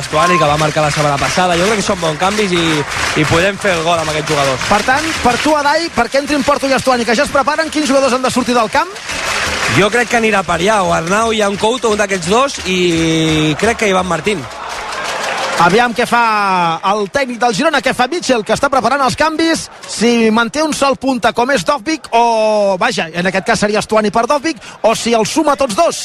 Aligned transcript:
Estuani, 0.00 0.38
que 0.38 0.48
va 0.48 0.56
marcar 0.60 0.82
la 0.84 0.90
setmana 0.90 1.18
passada. 1.20 1.56
Jo 1.58 1.66
crec 1.68 1.80
que 1.80 1.86
són 1.86 2.00
bons 2.00 2.20
canvis 2.20 2.52
i, 2.54 2.64
i 3.20 3.26
podem 3.30 3.58
fer 3.60 3.74
el 3.76 3.82
gol 3.86 3.98
amb 3.98 4.12
aquests 4.12 4.30
jugadors. 4.32 4.68
Per 4.68 4.80
tant, 4.86 5.08
per 5.24 5.34
tu, 5.42 5.54
Adai, 5.58 5.88
perquè 5.96 6.22
entrin 6.22 6.44
Porto 6.46 6.70
i 6.70 6.76
Estuani, 6.76 7.06
que 7.08 7.16
ja 7.18 7.26
es 7.26 7.34
preparen, 7.34 7.72
quins 7.74 7.90
jugadors 7.90 8.14
han 8.16 8.24
de 8.24 8.32
sortir 8.34 8.56
del 8.56 8.70
camp? 8.72 8.92
Jo 9.76 9.90
crec 9.92 10.08
que 10.10 10.20
anirà 10.20 10.44
per 10.46 10.56
allà, 10.58 10.80
o 10.86 10.94
Arnau 10.96 11.34
i 11.36 11.42
en 11.44 11.58
Couto, 11.60 11.92
un 11.92 12.00
d'aquests 12.00 12.30
dos, 12.30 12.62
i 12.66 13.54
crec 13.60 13.82
que 13.82 13.90
Ivan 13.92 14.08
Martín. 14.08 14.40
Aviam 15.58 15.90
què 15.90 16.04
fa 16.06 16.78
el 16.86 17.08
tècnic 17.10 17.40
del 17.42 17.54
Girona, 17.54 17.80
què 17.82 17.90
fa 17.94 18.06
Mitchell, 18.06 18.44
que 18.46 18.54
està 18.54 18.70
preparant 18.70 19.02
els 19.02 19.16
canvis, 19.18 19.64
si 19.90 20.30
manté 20.30 20.62
un 20.62 20.72
sol 20.72 20.94
punta 21.02 21.32
com 21.34 21.50
és 21.50 21.66
Dovvik, 21.66 22.06
o, 22.14 22.76
vaja, 22.78 23.08
en 23.10 23.26
aquest 23.26 23.46
cas 23.48 23.66
seria 23.66 23.82
Estuani 23.82 24.12
per 24.14 24.28
Dovvik, 24.30 24.62
o 24.86 24.94
si 24.94 25.16
el 25.18 25.26
suma 25.26 25.56
tots 25.58 25.74
dos 25.74 26.04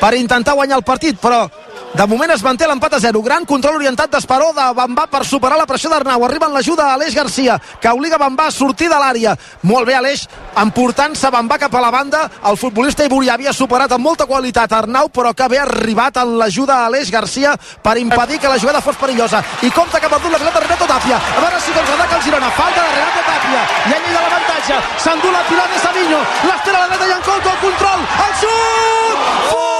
per 0.00 0.14
intentar 0.16 0.56
guanyar 0.56 0.80
el 0.80 0.86
partit, 0.88 1.20
però 1.20 1.44
de 1.92 2.06
moment 2.08 2.30
es 2.32 2.42
manté 2.42 2.64
l'empat 2.66 2.94
a 2.96 3.00
0. 3.00 3.20
Gran 3.22 3.44
control 3.44 3.76
orientat 3.76 4.10
d'Esperó 4.14 4.48
de 4.56 4.64
Bambà 4.72 5.04
per 5.12 5.26
superar 5.28 5.58
la 5.60 5.66
pressió 5.68 5.90
d'Arnau. 5.92 6.24
Arriba 6.24 6.48
en 6.48 6.54
l'ajuda 6.56 6.86
a 6.86 6.94
Aleix 6.96 7.14
Garcia, 7.14 7.58
que 7.80 7.90
obliga 7.92 8.16
Bambà 8.16 8.46
a 8.48 8.54
sortir 8.54 8.88
de 8.88 8.96
l'àrea. 8.96 9.34
Molt 9.68 9.86
bé 9.86 9.94
Aleix, 9.98 10.24
emportant-se 10.56 11.30
Bambà 11.30 11.58
cap 11.60 11.74
a 11.76 11.82
la 11.84 11.90
banda. 11.92 12.22
El 12.48 12.56
futbolista 12.56 13.04
iburià 13.04 13.34
havia 13.36 13.52
superat 13.52 13.92
amb 13.92 14.06
molta 14.08 14.26
qualitat 14.26 14.72
Arnau, 14.72 15.10
però 15.12 15.34
que 15.36 15.48
bé 15.52 15.60
arribat 15.60 16.16
en 16.22 16.38
l'ajuda 16.40 16.78
a 16.78 16.86
Aleix 16.86 17.10
Garcia 17.12 17.52
per 17.82 17.98
impedir 18.00 18.40
que 18.40 18.48
la 18.48 18.58
jugada 18.58 18.80
fos 18.80 18.96
perillosa. 18.96 19.42
I 19.60 19.70
compta 19.70 20.00
que 20.00 20.06
ha 20.06 20.14
perdut 20.16 20.32
la 20.32 20.40
pilota 20.40 20.64
Renato 20.64 20.88
Tapia. 20.88 21.20
A 21.20 21.40
veure 21.44 21.60
si 21.60 21.76
doncs 21.76 21.92
ataca 21.92 22.16
el 22.16 22.22
Girona. 22.22 22.50
Falta 22.56 22.80
de 22.80 22.94
Renato 22.96 23.26
Tapia. 23.28 23.66
I 23.90 23.92
ell 23.98 24.08
de 24.08 24.16
l'avantatge. 24.16 24.80
S'endú 24.96 25.30
la 25.30 25.44
pilota 25.50 25.76
de 25.76 25.84
Savinho. 25.84 26.24
L'estela 26.48 26.86
la 26.86 26.88
dreta 26.88 27.12
i 27.12 27.14
en 27.18 27.22
Couto. 27.28 27.52
El 27.52 27.60
control. 27.68 28.08
El 28.24 28.34
xut! 28.40 29.52
Oh! 29.52 29.71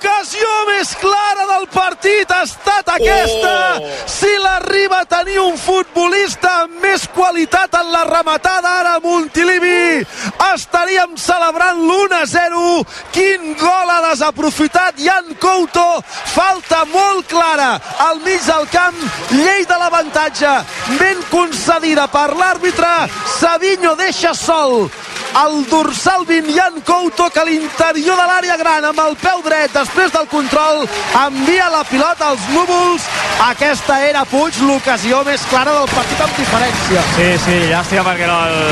L'ocasió 0.00 0.48
més 0.64 0.94
clara 0.96 1.44
del 1.44 1.66
partit 1.68 2.30
ha 2.32 2.38
estat 2.46 2.88
aquesta. 2.88 3.50
Oh. 3.76 3.90
Si 4.08 4.30
l'arriba 4.40 5.02
a 5.02 5.08
tenir 5.08 5.36
un 5.42 5.58
futbolista 5.60 6.52
amb 6.62 6.78
més 6.80 7.04
qualitat 7.12 7.76
en 7.76 7.90
la 7.92 8.06
rematada 8.08 8.70
ara 8.78 8.94
a 8.96 9.02
Montilivi, 9.04 10.00
estaríem 10.46 11.18
celebrant 11.20 11.84
l'1-0. 11.84 12.64
Quin 13.12 13.52
gol 13.60 13.92
ha 13.92 14.00
desaprofitat 14.08 15.04
Jan 15.04 15.36
Couto. 15.42 16.00
Falta 16.32 16.86
molt 16.94 17.28
clara 17.28 17.74
al 18.08 18.24
mig 18.24 18.40
del 18.48 18.70
camp. 18.72 18.96
Llei 19.36 19.68
de 19.68 19.80
l'avantatge 19.84 20.56
ben 20.96 21.20
concedida 21.28 22.08
per 22.08 22.30
l'àrbitre. 22.40 22.94
Savinho 23.36 23.98
deixa 24.00 24.32
sol 24.32 24.88
el 25.30 25.68
dorsal 25.70 26.26
20 26.26 26.52
Jan 26.52 26.80
Couto 26.82 27.30
que 27.30 27.40
a 27.40 27.44
l'interior 27.44 28.18
de 28.18 28.26
l'àrea 28.26 28.56
gran 28.58 28.84
amb 28.88 28.98
el 29.04 29.14
peu 29.20 29.42
dret 29.46 29.72
després 29.74 30.12
del 30.12 30.26
control 30.30 30.82
envia 31.22 31.68
la 31.70 31.84
pilota 31.86 32.30
als 32.32 32.48
núvols. 32.54 33.06
Aquesta 33.46 34.00
era 34.06 34.24
Puig 34.28 34.58
l'ocasió 34.66 35.22
més 35.26 35.44
clara 35.50 35.72
del 35.78 35.88
partit 35.92 36.20
amb 36.24 36.36
diferència. 36.38 37.04
Sí, 37.14 37.28
sí, 37.44 37.56
llàstima 37.70 38.04
perquè 38.06 38.28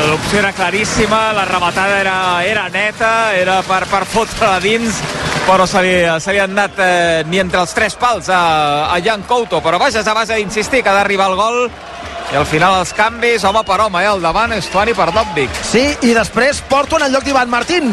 l'opció 0.09 0.41
era 0.43 0.53
claríssima 0.53 1.21
la 1.37 1.47
rematada 1.49 1.99
era, 1.99 2.17
era 2.45 2.67
neta 2.69 3.33
era 3.35 3.61
per, 3.63 3.85
per 3.89 4.05
fotre 4.09 4.53
a 4.53 4.59
dins 4.63 4.99
però 5.47 5.65
se 5.65 5.81
li, 5.81 5.93
se 6.21 6.33
li 6.35 6.41
han 6.43 6.51
anat 6.53 6.81
eh, 6.83 7.23
ni 7.25 7.39
entre 7.41 7.63
els 7.63 7.71
tres 7.73 7.95
pals 7.97 8.27
a, 8.29 8.91
a 8.93 8.99
Jan 9.01 9.23
Couto. 9.25 9.63
Però 9.65 9.79
vaja, 9.81 10.03
a 10.05 10.13
base 10.13 10.37
d'insistir 10.37 10.83
que 10.83 10.91
ha 10.91 10.97
d'arribar 10.99 11.31
el 11.31 11.39
gol 11.39 11.63
i 12.29 12.37
al 12.37 12.45
final 12.45 12.75
els 12.77 12.91
canvis, 12.93 13.43
home 13.47 13.63
per 13.65 13.79
home, 13.81 14.03
eh? 14.03 14.09
al 14.11 14.21
davant 14.21 14.53
Estuani 14.53 14.93
per 14.93 15.09
Dòbvic. 15.15 15.55
Sí, 15.65 15.81
i 16.05 16.13
després 16.13 16.61
Porto 16.69 16.99
en 16.99 17.07
el 17.07 17.15
lloc 17.15 17.25
d'Ivan 17.25 17.49
Martín. 17.49 17.89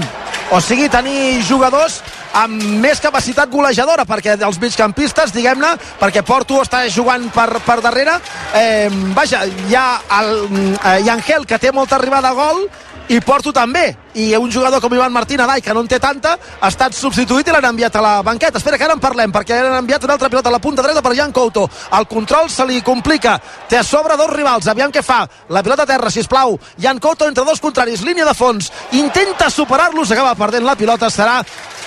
O 0.53 0.61
sigui, 0.61 0.91
tenir 0.92 1.41
jugadors 1.48 2.03
amb 2.37 2.61
més 2.83 3.01
capacitat 3.01 3.48
golejadora, 3.51 4.05
perquè 4.05 4.37
els 4.37 4.61
migcampistes, 4.61 5.33
diguem-ne, 5.33 5.73
perquè 5.98 6.20
Porto 6.27 6.61
està 6.61 6.84
jugant 6.92 7.25
per, 7.33 7.48
per 7.64 7.79
darrere, 7.81 8.19
eh, 8.61 8.91
vaja, 9.17 9.47
hi 9.47 9.75
ha 9.75 9.87
el, 10.20 10.34
eh, 10.77 10.98
hi 11.01 11.08
ha 11.08 11.17
Angel, 11.17 11.48
que 11.48 11.58
té 11.63 11.73
molta 11.73 11.97
arribada 11.97 12.35
a 12.35 12.36
gol, 12.36 12.67
i 13.08 13.20
Porto 13.20 13.52
també. 13.52 13.94
I 14.17 14.34
un 14.36 14.50
jugador 14.50 14.80
com 14.80 14.94
Ivan 14.94 15.12
Martín 15.12 15.40
Adai 15.40 15.61
que 15.62 15.74
no 15.74 15.83
en 15.84 15.89
té 15.89 15.98
tanta 16.00 16.36
ha 16.36 16.68
estat 16.68 16.94
substituït 16.96 17.46
i 17.46 17.52
l'han 17.52 17.68
enviat 17.68 17.96
a 17.96 18.02
la 18.02 18.14
banqueta. 18.27 18.58
Espera 18.58 18.78
que 18.78 18.86
ara 18.86 18.96
en 18.96 19.02
parlem 19.02 19.33
perquè 19.33 19.61
han 19.61 19.78
enviat 19.83 20.05
una 20.05 20.17
altra 20.17 20.30
pilota 20.33 20.48
a 20.48 20.55
la 20.56 20.62
punta 20.62 20.83
dreta 20.83 21.02
per 21.05 21.14
Jan 21.14 21.33
Couto. 21.33 21.68
El 21.98 22.08
control 22.08 22.50
se 22.50 22.67
li 22.67 22.80
complica. 22.83 23.36
Té 23.68 23.78
a 23.78 23.84
sobre 23.84 24.17
dos 24.17 24.33
rivals. 24.33 24.67
Aviam 24.72 24.92
què 24.92 25.05
fa. 25.05 25.22
La 25.48 25.62
pilota 25.62 25.84
a 25.84 25.90
terra 25.92 26.11
sisplau. 26.11 26.58
Jan 26.80 26.98
Couto 26.98 27.28
entre 27.28 27.44
dos 27.44 27.61
contraris 27.61 28.02
línia 28.02 28.24
de 28.24 28.34
fons. 28.34 28.72
Intenta 28.92 29.50
superar-los 29.50 30.11
acaba 30.11 30.34
perdent 30.34 30.67
la 30.67 30.77
pilota. 30.77 31.11
Serà 31.11 31.42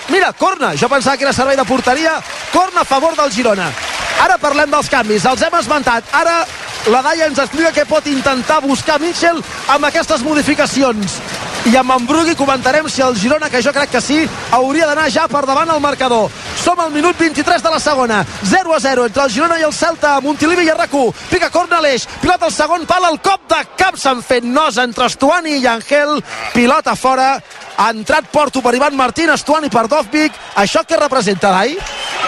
Mira, 0.10 0.34
corna, 0.34 0.74
jo 0.74 0.90
pensava 0.90 1.18
que 1.18 1.24
era 1.24 1.34
servei 1.34 1.56
de 1.56 1.64
porteria, 1.70 2.16
corna 2.52 2.82
a 2.82 2.86
favor 2.86 3.14
del 3.16 3.30
Girona. 3.32 3.68
Ara 4.20 4.40
parlem 4.42 4.72
dels 4.72 4.90
canvis, 4.90 5.26
els 5.30 5.44
hem 5.46 5.54
esmentat. 5.60 6.10
Ara 6.18 6.40
la 6.88 7.02
Daia 7.04 7.28
ens 7.28 7.40
explica 7.44 7.74
què 7.76 7.84
pot 7.90 8.08
intentar 8.08 8.62
buscar 8.64 9.00
Mitchell 9.04 9.42
amb 9.68 9.90
aquestes 9.90 10.24
modificacions. 10.24 11.20
I 11.68 11.76
amb 11.76 11.92
en 11.92 12.06
Brugui 12.08 12.36
comentarem 12.40 12.88
si 12.90 13.02
el 13.04 13.18
Girona, 13.20 13.50
que 13.52 13.62
jo 13.62 13.74
crec 13.76 13.92
que 13.92 14.02
sí, 14.02 14.22
hauria 14.56 14.88
d'anar 14.88 15.10
ja 15.12 15.28
per 15.28 15.44
davant 15.46 15.70
al 15.70 15.82
marcador. 15.84 16.32
Som 16.64 16.80
al 16.80 16.92
minut 16.92 17.20
23 17.20 17.62
de 17.62 17.74
la 17.74 17.80
segona. 17.84 18.24
0 18.48 18.74
a 18.74 18.80
0 18.80 19.06
entre 19.06 19.24
el 19.24 19.34
Girona 19.34 19.60
i 19.60 19.68
el 19.68 19.74
Celta, 19.76 20.16
Montilivi 20.24 20.66
i 20.66 20.72
Arracú. 20.72 21.10
Pica 21.30 21.52
corna 21.52 21.82
l'eix, 21.84 22.08
pilota 22.22 22.48
al 22.48 22.56
segon 22.56 22.88
pal, 22.88 23.10
el 23.12 23.20
cop 23.20 23.44
de 23.52 23.60
cap 23.78 24.00
s'han 24.00 24.24
fet 24.24 24.48
nos 24.48 24.80
entre 24.80 25.12
Estuani 25.12 25.60
i 25.60 25.68
Angel. 25.68 26.24
Pilota 26.56 26.96
fora, 26.96 27.36
ha 27.80 27.90
entrat 27.92 28.32
Porto 28.32 28.62
per 28.62 28.76
Ivan 28.76 28.96
Martín, 28.96 29.30
Estuani 29.32 29.70
per 29.70 29.88
Dovvik. 29.88 30.36
Això 30.60 30.84
què 30.88 30.98
representa, 31.00 31.52
Dai? 31.52 31.78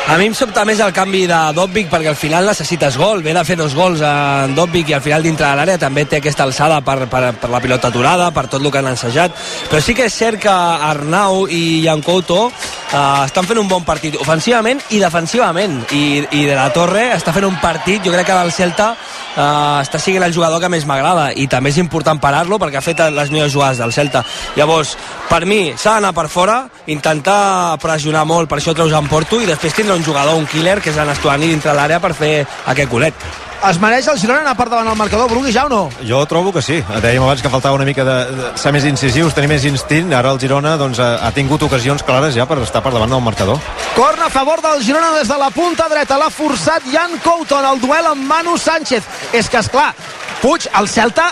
A 0.08 0.16
mi 0.18 0.25
em 0.31 0.34
sobta 0.36 0.64
més 0.66 0.80
el 0.81 0.94
canvi 0.96 1.25
de 1.30 1.40
Dovvik 1.56 1.90
perquè 1.91 2.09
al 2.12 2.18
final 2.18 2.47
necessites 2.50 2.97
gol, 2.97 3.22
ve 3.24 3.36
de 3.36 3.44
fer 3.46 3.58
dos 3.59 3.75
gols 3.78 4.02
en 4.02 4.56
Dovvik 4.58 4.90
i 4.90 4.96
al 4.97 5.03
final 5.03 5.24
dintre 5.24 5.46
de 5.46 5.59
l'àrea 5.59 5.80
també 5.80 6.06
té 6.09 6.22
aquesta 6.22 6.47
alçada 6.47 6.80
per, 6.81 7.06
per, 7.12 7.22
per 7.38 7.50
la 7.52 7.62
pilota 7.64 7.91
aturada, 7.91 8.31
per 8.31 8.47
tot 8.47 8.64
el 8.64 8.72
que 8.72 8.81
han 8.81 8.90
ensajat, 9.22 9.70
però 9.70 9.82
sí 9.82 9.94
que 9.96 10.06
és 10.06 10.14
cert 10.14 10.40
que 10.42 10.52
Arnau 10.52 11.46
i 11.50 11.82
Jan 11.86 12.02
Couto 12.02 12.48
uh, 12.48 13.26
estan 13.26 13.46
fent 13.48 13.59
un 13.59 13.70
bon 13.70 13.84
partit 13.84 14.16
ofensivament 14.20 14.82
i 14.92 15.00
defensivament. 15.00 15.82
I, 15.92 16.24
i 16.32 16.46
de 16.48 16.56
la 16.56 16.72
Torre 16.74 17.12
està 17.16 17.34
fent 17.34 17.46
un 17.48 17.58
partit, 17.62 18.02
jo 18.04 18.14
crec 18.14 18.28
que 18.28 18.38
del 18.38 18.52
Celta 18.52 18.92
uh, 18.94 19.82
està 19.82 20.00
siguent 20.00 20.26
el 20.26 20.34
jugador 20.34 20.62
que 20.62 20.72
més 20.72 20.86
m'agrada. 20.86 21.32
I 21.36 21.48
també 21.52 21.72
és 21.72 21.80
important 21.82 22.20
parar-lo 22.22 22.59
perquè 22.62 22.80
ha 22.80 22.86
fet 22.86 23.04
les 23.12 23.32
millors 23.32 23.54
jugades 23.54 23.82
del 23.82 23.94
Celta. 23.94 24.24
Llavors, 24.58 24.96
per 25.30 25.46
mi, 25.46 25.74
s'ha 25.78 25.98
d'anar 26.00 26.14
per 26.18 26.28
fora 26.32 26.64
intentar 26.92 27.78
pressionar 27.82 28.26
molt 28.26 28.50
per 28.50 28.59
això 28.59 28.76
treus 28.76 28.96
en 28.98 29.08
Porto 29.12 29.42
i 29.42 29.50
després 29.50 29.78
tindre 29.78 29.96
un 29.96 30.06
jugador, 30.06 30.38
un 30.38 30.50
killer 30.50 30.80
que 30.82 30.92
és 30.92 31.00
l'Estuani 31.00 31.53
dintre 31.53 31.76
l'àrea 31.78 32.02
per 32.02 32.16
fer 32.18 32.36
aquest 32.72 32.92
golet 32.92 33.51
es 33.70 33.78
mereix 33.82 34.08
el 34.10 34.18
Girona 34.18 34.42
anar 34.42 34.56
per 34.58 34.68
davant 34.72 34.88
al 34.90 34.98
marcador, 34.98 35.30
Brugui, 35.30 35.52
ja 35.54 35.66
o 35.68 35.70
no? 35.70 35.82
Jo 36.08 36.22
trobo 36.30 36.54
que 36.56 36.64
sí. 36.66 36.80
Dèiem 37.04 37.24
abans 37.24 37.44
que 37.44 37.52
faltava 37.54 37.78
una 37.78 37.86
mica 37.86 38.06
de, 38.08 38.18
de 38.38 38.52
ser 38.58 38.74
més 38.74 38.86
incisius, 38.90 39.36
tenir 39.38 39.52
més 39.52 39.66
instint. 39.70 40.14
Ara 40.18 40.34
el 40.34 40.40
Girona 40.42 40.76
doncs, 40.82 41.02
ha, 41.04 41.12
ha 41.28 41.32
tingut 41.36 41.62
ocasions 41.68 42.04
clares 42.08 42.36
ja 42.38 42.48
per 42.50 42.58
estar 42.64 42.82
per 42.82 42.94
davant 42.96 43.14
del 43.14 43.24
marcador. 43.24 43.62
Corna 43.96 44.30
a 44.30 44.34
favor 44.34 44.64
del 44.66 44.82
Girona 44.86 45.14
des 45.20 45.30
de 45.30 45.38
la 45.38 45.52
punta 45.54 45.88
dreta. 45.92 46.18
L'ha 46.22 46.32
forçat 46.34 46.88
Jan 46.94 47.20
Couto 47.24 47.60
en 47.60 47.70
el 47.74 47.82
duel 47.84 48.12
amb 48.14 48.26
Manu 48.26 48.58
Sánchez. 48.58 49.06
És 49.34 49.50
que, 49.50 49.62
és 49.62 49.70
clar, 49.70 49.92
Puig, 50.41 50.66
el 50.74 50.88
Celta, 50.90 51.28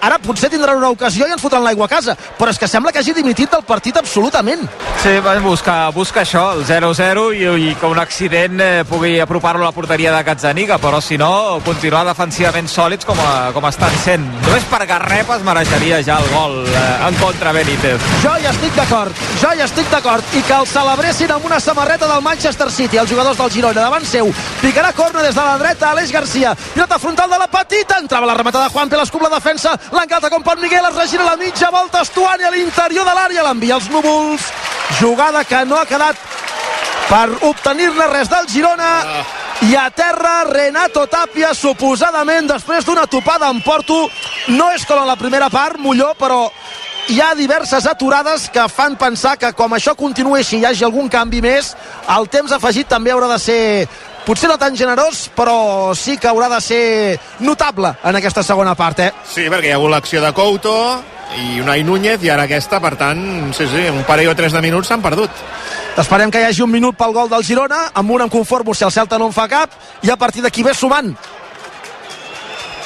ara 0.00 0.16
potser 0.22 0.48
tindrà 0.48 0.72
una 0.72 0.88
ocasió 0.94 1.26
i 1.28 1.34
ens 1.34 1.42
fotran 1.42 1.60
l'aigua 1.60 1.84
a 1.84 1.90
casa, 1.92 2.14
però 2.38 2.48
és 2.48 2.58
que 2.58 2.68
sembla 2.70 2.88
que 2.88 3.02
hagi 3.02 3.12
dimitit 3.12 3.50
del 3.52 3.66
partit 3.68 3.98
absolutament. 4.00 4.62
Sí, 5.02 5.12
va 5.20 5.34
buscar, 5.44 5.92
buscar 5.92 6.22
això, 6.24 6.46
el 6.56 6.64
0-0 6.64 7.24
i, 7.36 7.44
i 7.68 7.74
que 7.76 7.90
un 7.90 8.00
accident 8.00 8.62
eh, 8.64 8.84
pugui 8.88 9.18
apropar-lo 9.20 9.66
a 9.66 9.68
la 9.68 9.76
porteria 9.76 10.14
de 10.14 10.22
Gazzaniga, 10.24 10.78
però 10.80 11.02
si 11.04 11.18
no, 11.20 11.60
continuar 11.66 12.06
defensivament 12.08 12.70
sòlids 12.72 13.04
com, 13.08 13.20
a, 13.20 13.50
com 13.52 13.68
estan 13.68 13.92
sent. 14.06 14.24
Només 14.46 14.64
per 14.72 14.86
Garrep 14.88 15.34
es 15.36 15.44
mereixeria 15.44 16.00
ja 16.06 16.16
el 16.24 16.32
gol 16.32 16.56
eh, 16.64 16.86
en 17.10 17.20
contra 17.20 17.52
Benítez. 17.52 18.08
Jo 18.24 18.32
hi 18.40 18.48
estic 18.54 18.72
d'acord, 18.80 19.20
jo 19.42 19.52
hi 19.52 19.64
estic 19.66 19.92
d'acord, 19.92 20.32
i 20.32 20.42
que 20.48 20.56
el 20.62 20.68
celebressin 20.70 21.36
amb 21.36 21.44
una 21.50 21.60
samarreta 21.60 22.08
del 22.08 22.24
Manchester 22.24 22.70
City, 22.72 23.02
els 23.04 23.12
jugadors 23.12 23.36
del 23.36 23.52
Girona, 23.52 23.84
davant 23.84 24.08
seu. 24.08 24.32
Picarà 24.64 24.96
corna 24.96 25.28
des 25.28 25.36
de 25.36 25.44
la 25.44 25.60
dreta, 25.60 25.92
Aleix 25.92 26.16
Garcia, 26.16 26.56
pilota 26.72 27.00
frontal 27.02 27.28
de 27.36 27.44
la 27.44 27.52
petita, 27.52 28.00
entrava 28.00 28.29
la 28.30 28.34
remata 28.34 28.62
de 28.62 28.68
Juan 28.68 28.88
Pelas 28.88 29.10
la 29.12 29.28
defensa, 29.28 29.78
l'encalta 29.90 30.30
com 30.30 30.42
pot 30.42 30.60
Miguel, 30.60 30.84
es 30.86 30.94
regira 30.94 31.24
la 31.24 31.36
mitja 31.36 31.68
volta, 31.70 32.02
Estuani 32.02 32.44
a 32.44 32.50
l'interior 32.50 33.04
de 33.04 33.14
l'àrea, 33.14 33.42
l'envia 33.42 33.74
als 33.74 33.88
núvols, 33.90 34.40
jugada 35.00 35.42
que 35.44 35.64
no 35.64 35.76
ha 35.76 35.84
quedat 35.84 36.16
per 37.08 37.26
obtenir-ne 37.42 38.06
res 38.06 38.30
del 38.30 38.46
Girona. 38.46 39.24
I 39.66 39.74
a 39.76 39.90
terra 39.90 40.44
Renato 40.44 41.06
Tapia 41.10 41.50
suposadament 41.54 42.46
després 42.48 42.86
d'una 42.86 43.08
topada 43.10 43.50
en 43.50 43.58
Porto 43.60 44.06
no 44.54 44.70
és 44.70 44.86
com 44.86 45.02
en 45.02 45.10
la 45.10 45.18
primera 45.20 45.50
part 45.50 45.76
Molló 45.76 46.14
però 46.16 46.46
hi 47.10 47.18
ha 47.20 47.34
diverses 47.34 47.84
aturades 47.86 48.48
que 48.48 48.64
fan 48.72 48.96
pensar 48.96 49.34
que 49.36 49.52
com 49.52 49.74
això 49.76 49.92
continuï 49.98 50.40
així 50.40 50.62
hi 50.62 50.64
hagi 50.64 50.86
algun 50.86 51.10
canvi 51.12 51.42
més 51.44 51.74
el 52.16 52.30
temps 52.32 52.54
afegit 52.56 52.88
també 52.88 53.12
haurà 53.12 53.28
de 53.34 53.38
ser 53.42 53.60
potser 54.30 54.46
no 54.46 54.54
tan 54.62 54.76
generós, 54.78 55.24
però 55.34 55.90
sí 55.98 56.14
que 56.16 56.28
haurà 56.30 56.46
de 56.52 56.60
ser 56.62 56.84
notable 57.42 57.90
en 58.06 58.14
aquesta 58.14 58.44
segona 58.46 58.76
part, 58.78 59.00
eh? 59.02 59.08
Sí, 59.26 59.48
perquè 59.50 59.66
hi 59.66 59.72
ha 59.74 59.78
hagut 59.80 59.90
l'acció 59.90 60.20
de 60.22 60.30
Couto 60.30 60.74
i 61.34 61.58
Unai 61.58 61.82
Núñez 61.82 62.22
i 62.22 62.30
ara 62.30 62.44
aquesta, 62.46 62.78
per 62.78 62.94
tant, 63.00 63.50
sí, 63.56 63.66
sí, 63.66 63.88
un 63.90 64.04
parell 64.06 64.30
o 64.30 64.36
tres 64.38 64.54
de 64.54 64.62
minuts 64.62 64.86
s'han 64.86 65.02
perdut. 65.02 65.42
Esperem 65.98 66.30
que 66.30 66.44
hi 66.44 66.46
hagi 66.46 66.62
un 66.62 66.70
minut 66.70 66.94
pel 66.94 67.14
gol 67.16 67.30
del 67.32 67.42
Girona, 67.42 67.88
amb 67.90 68.14
un 68.14 68.22
em 68.22 68.30
conformo 68.30 68.74
si 68.74 68.86
el 68.86 68.92
Celta 68.94 69.18
no 69.18 69.26
en 69.32 69.34
fa 69.34 69.48
cap, 69.50 69.74
i 70.06 70.14
a 70.14 70.18
partir 70.20 70.46
d'aquí 70.46 70.62
ve 70.62 70.76
sumant. 70.78 71.10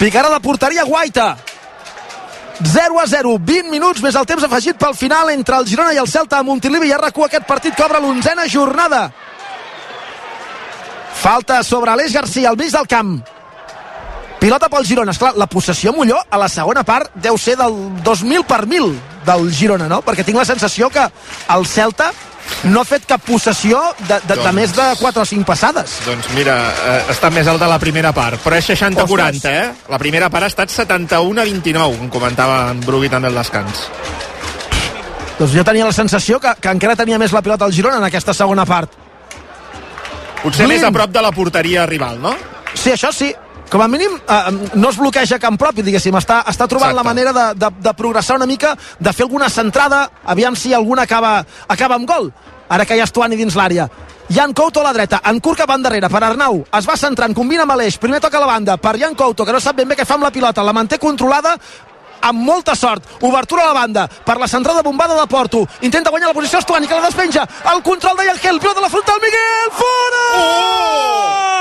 Picarà 0.00 0.32
de 0.32 0.40
porteria 0.40 0.88
Guaita. 0.88 1.34
0 2.72 3.00
a 3.02 3.06
0, 3.10 3.36
20 3.36 3.68
minuts 3.68 4.00
més 4.00 4.16
el 4.16 4.24
temps 4.24 4.44
afegit 4.46 4.80
pel 4.80 4.96
final 4.96 5.28
entre 5.34 5.60
el 5.60 5.68
Girona 5.68 5.92
i 5.92 6.00
el 6.00 6.08
Celta 6.08 6.40
a 6.40 6.46
Montilivi 6.46 6.88
i 6.88 6.96
RQ 6.96 7.28
aquest 7.28 7.48
partit 7.50 7.76
cobra 7.76 8.00
l'onzena 8.00 8.48
jornada 8.48 9.08
falta 11.14 11.62
sobre 11.62 11.94
Aleix 11.94 12.12
Garcia 12.12 12.50
al 12.50 12.58
mig 12.60 12.72
del 12.74 12.90
camp 12.90 13.16
pilota 14.44 14.68
pel 14.68 14.84
Girona 14.84 15.14
Esclar, 15.14 15.32
la 15.40 15.46
possessió 15.48 15.94
Molló 15.96 16.18
a 16.28 16.38
la 16.38 16.50
segona 16.52 16.82
part 16.84 17.14
deu 17.16 17.38
ser 17.40 17.56
del 17.56 17.78
2000 18.04 18.44
per 18.44 18.66
1000 18.68 18.90
del 19.24 19.46
Girona, 19.48 19.88
no? 19.88 20.02
Perquè 20.04 20.24
tinc 20.26 20.36
la 20.36 20.44
sensació 20.44 20.90
que 20.92 21.04
el 21.54 21.64
Celta 21.64 22.10
no 22.68 22.82
ha 22.82 22.84
fet 22.84 23.06
cap 23.08 23.22
possessió 23.24 23.80
de, 24.02 24.18
de, 24.18 24.34
doncs, 24.34 24.44
de 24.44 24.52
més 24.56 24.74
de 24.76 24.88
4 25.00 25.22
o 25.22 25.28
5 25.30 25.48
passades. 25.48 25.94
Doncs 26.04 26.28
mira, 26.36 26.58
eh, 26.90 26.98
està 27.14 27.30
més 27.32 27.48
alt 27.48 27.62
de 27.62 27.70
la 27.70 27.78
primera 27.80 28.12
part, 28.16 28.36
però 28.44 28.58
és 28.60 28.68
60-40, 28.68 29.48
eh? 29.48 29.70
La 29.92 30.00
primera 30.02 30.28
part 30.32 30.44
ha 30.44 30.52
estat 30.52 30.72
71 30.72 31.40
a 31.40 31.48
29, 31.48 32.02
com 32.02 32.12
comentava 32.18 32.66
en 32.74 32.84
Brugui 32.84 33.08
també 33.12 33.32
al 33.32 33.40
descans. 33.40 33.86
Doncs 35.38 35.56
jo 35.56 35.64
tenia 35.66 35.88
la 35.88 35.96
sensació 35.96 36.36
que, 36.40 36.52
que 36.60 36.76
encara 36.76 37.00
tenia 37.00 37.18
més 37.18 37.32
la 37.32 37.42
pilota 37.42 37.64
al 37.64 37.72
Girona 37.72 37.96
en 38.02 38.08
aquesta 38.12 38.36
segona 38.36 38.68
part. 38.68 39.03
Potser 40.44 40.66
Blin. 40.68 40.76
més 40.76 40.84
a 40.84 40.92
prop 40.92 41.10
de 41.10 41.24
la 41.24 41.32
porteria 41.32 41.86
rival, 41.88 42.20
no? 42.20 42.34
Sí, 42.74 42.92
això 42.92 43.10
sí, 43.16 43.30
com 43.70 43.80
a 43.80 43.88
mínim 43.88 44.12
eh, 44.14 44.40
no 44.74 44.90
es 44.90 44.98
bloqueja 45.00 45.38
camp 45.40 45.56
propi, 45.58 45.82
diguéssim, 45.82 46.14
està, 46.20 46.42
està 46.50 46.68
trobant 46.68 46.92
Exacte. 46.92 47.00
la 47.00 47.06
manera 47.08 47.32
de, 47.32 47.46
de, 47.58 47.70
de 47.86 47.94
progressar 47.96 48.36
una 48.36 48.46
mica, 48.46 48.74
de 49.00 49.12
fer 49.12 49.24
alguna 49.24 49.48
centrada, 49.48 50.04
aviam 50.24 50.56
si 50.56 50.74
alguna 50.74 51.08
acaba, 51.08 51.38
acaba 51.66 51.96
amb 51.96 52.06
gol, 52.08 52.28
ara 52.68 52.84
que 52.84 52.96
hi 52.96 53.00
ha 53.00 53.08
Estuani 53.08 53.40
dins 53.40 53.56
l'àrea. 53.56 53.88
Jan 54.28 54.54
Couto 54.56 54.80
a 54.80 54.84
la 54.86 54.92
dreta, 54.96 55.20
en 55.28 55.40
curt 55.40 55.60
cap 55.60 55.72
endarrere 55.74 56.08
per 56.08 56.22
Arnau, 56.24 56.62
es 56.76 56.86
va 56.88 56.96
centrant, 56.96 57.34
combina 57.36 57.64
amb 57.64 57.74
Aleix, 57.74 57.98
primer 58.00 58.20
toca 58.24 58.38
a 58.38 58.44
la 58.44 58.52
banda 58.52 58.76
per 58.80 58.94
Jan 59.00 59.16
Couto, 59.16 59.44
que 59.44 59.52
no 59.52 59.60
sap 59.60 59.76
ben 59.80 59.88
bé 59.88 59.96
què 59.96 60.06
fa 60.08 60.16
amb 60.16 60.28
la 60.28 60.32
pilota, 60.32 60.64
la 60.64 60.76
manté 60.76 61.00
controlada, 61.00 61.56
amb 62.24 62.40
molta 62.40 62.74
sort. 62.74 63.04
Obertura 63.20 63.64
a 63.64 63.72
la 63.72 63.80
banda 63.80 64.08
per 64.08 64.38
la 64.40 64.48
centrada 64.48 64.82
bombada 64.82 65.20
de 65.20 65.26
Porto. 65.26 65.66
Intenta 65.82 66.10
guanyar 66.10 66.32
la 66.32 66.34
posició 66.34 66.58
Estuani, 66.58 66.88
que 66.88 66.94
la 66.94 67.08
despenja. 67.08 67.46
El 67.74 67.82
control 67.82 68.16
de 68.16 68.26
Yangel, 68.30 68.60
pilota 68.60 68.80
de 68.80 68.86
la 68.86 68.90
frontal, 68.90 69.20
Miguel, 69.20 69.70
fora! 69.80 70.24
Oh! 70.36 71.54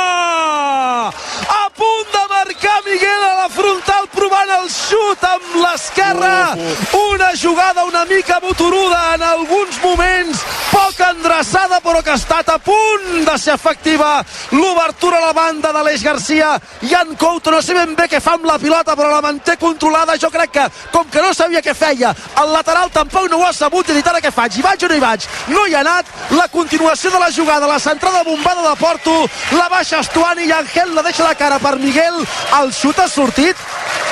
a 1.04 1.70
punt 1.70 2.08
de 2.12 2.24
marcar 2.30 2.80
Miguel 2.86 3.24
a 3.24 3.36
la 3.44 3.50
frontal 3.50 4.08
provant 4.14 4.52
el 4.60 4.68
xut 4.72 5.24
amb 5.28 5.56
l'esquerra 5.64 6.56
una 7.00 7.32
jugada 7.42 7.84
una 7.90 8.04
mica 8.06 8.40
motoruda 8.44 9.00
en 9.16 9.24
alguns 9.28 9.80
moments 9.84 10.44
poc 10.72 11.00
endreçada 11.10 11.82
però 11.84 12.04
que 12.04 12.14
ha 12.14 12.20
estat 12.20 12.50
a 12.54 12.60
punt 12.64 13.26
de 13.28 13.38
ser 13.38 13.56
efectiva 13.56 14.12
l'obertura 14.52 15.20
a 15.20 15.28
la 15.28 15.34
banda 15.34 15.74
d'Aleix 15.74 16.04
Garcia 16.04 16.54
i 16.82 16.94
en 17.00 17.16
Couto 17.20 17.52
no 17.52 17.62
sé 17.62 17.76
ben 17.78 17.96
bé 17.96 18.08
què 18.12 18.22
fa 18.24 18.38
amb 18.38 18.48
la 18.50 18.60
pilota 18.62 18.96
però 18.96 19.12
la 19.12 19.24
manté 19.26 19.58
controlada 19.58 20.18
jo 20.22 20.32
crec 20.32 20.53
que 20.54 20.66
com 20.94 21.08
que 21.10 21.22
no 21.22 21.34
sabia 21.34 21.62
què 21.66 21.74
feia 21.78 22.14
el 22.44 22.54
lateral 22.54 22.92
tampoc 22.94 23.30
no 23.32 23.42
ho 23.42 23.48
ha 23.48 23.54
sabut 23.54 23.90
i 23.90 23.98
dit 23.98 24.08
ara 24.08 24.22
què 24.24 24.32
faig, 24.32 24.58
hi 24.58 24.66
vaig 24.66 24.86
o 24.86 24.92
no 24.92 25.00
hi 25.00 25.04
vaig 25.04 25.28
no 25.54 25.66
hi 25.68 25.76
ha 25.76 25.82
anat, 25.82 26.12
la 26.38 26.48
continuació 26.54 27.12
de 27.14 27.22
la 27.24 27.32
jugada 27.34 27.70
la 27.70 27.80
centrada 27.80 28.24
bombada 28.28 28.68
de 28.70 28.76
Porto 28.80 29.16
la 29.58 29.70
baixa 29.74 30.04
Estuani 30.04 30.48
i 30.48 30.54
Angel 30.60 30.94
la 30.96 31.06
deixa 31.06 31.28
de 31.28 31.36
cara 31.40 31.60
per 31.64 31.78
Miguel, 31.82 32.22
el 32.62 32.74
xut 32.74 33.00
ha 33.00 33.10
sortit 33.10 33.58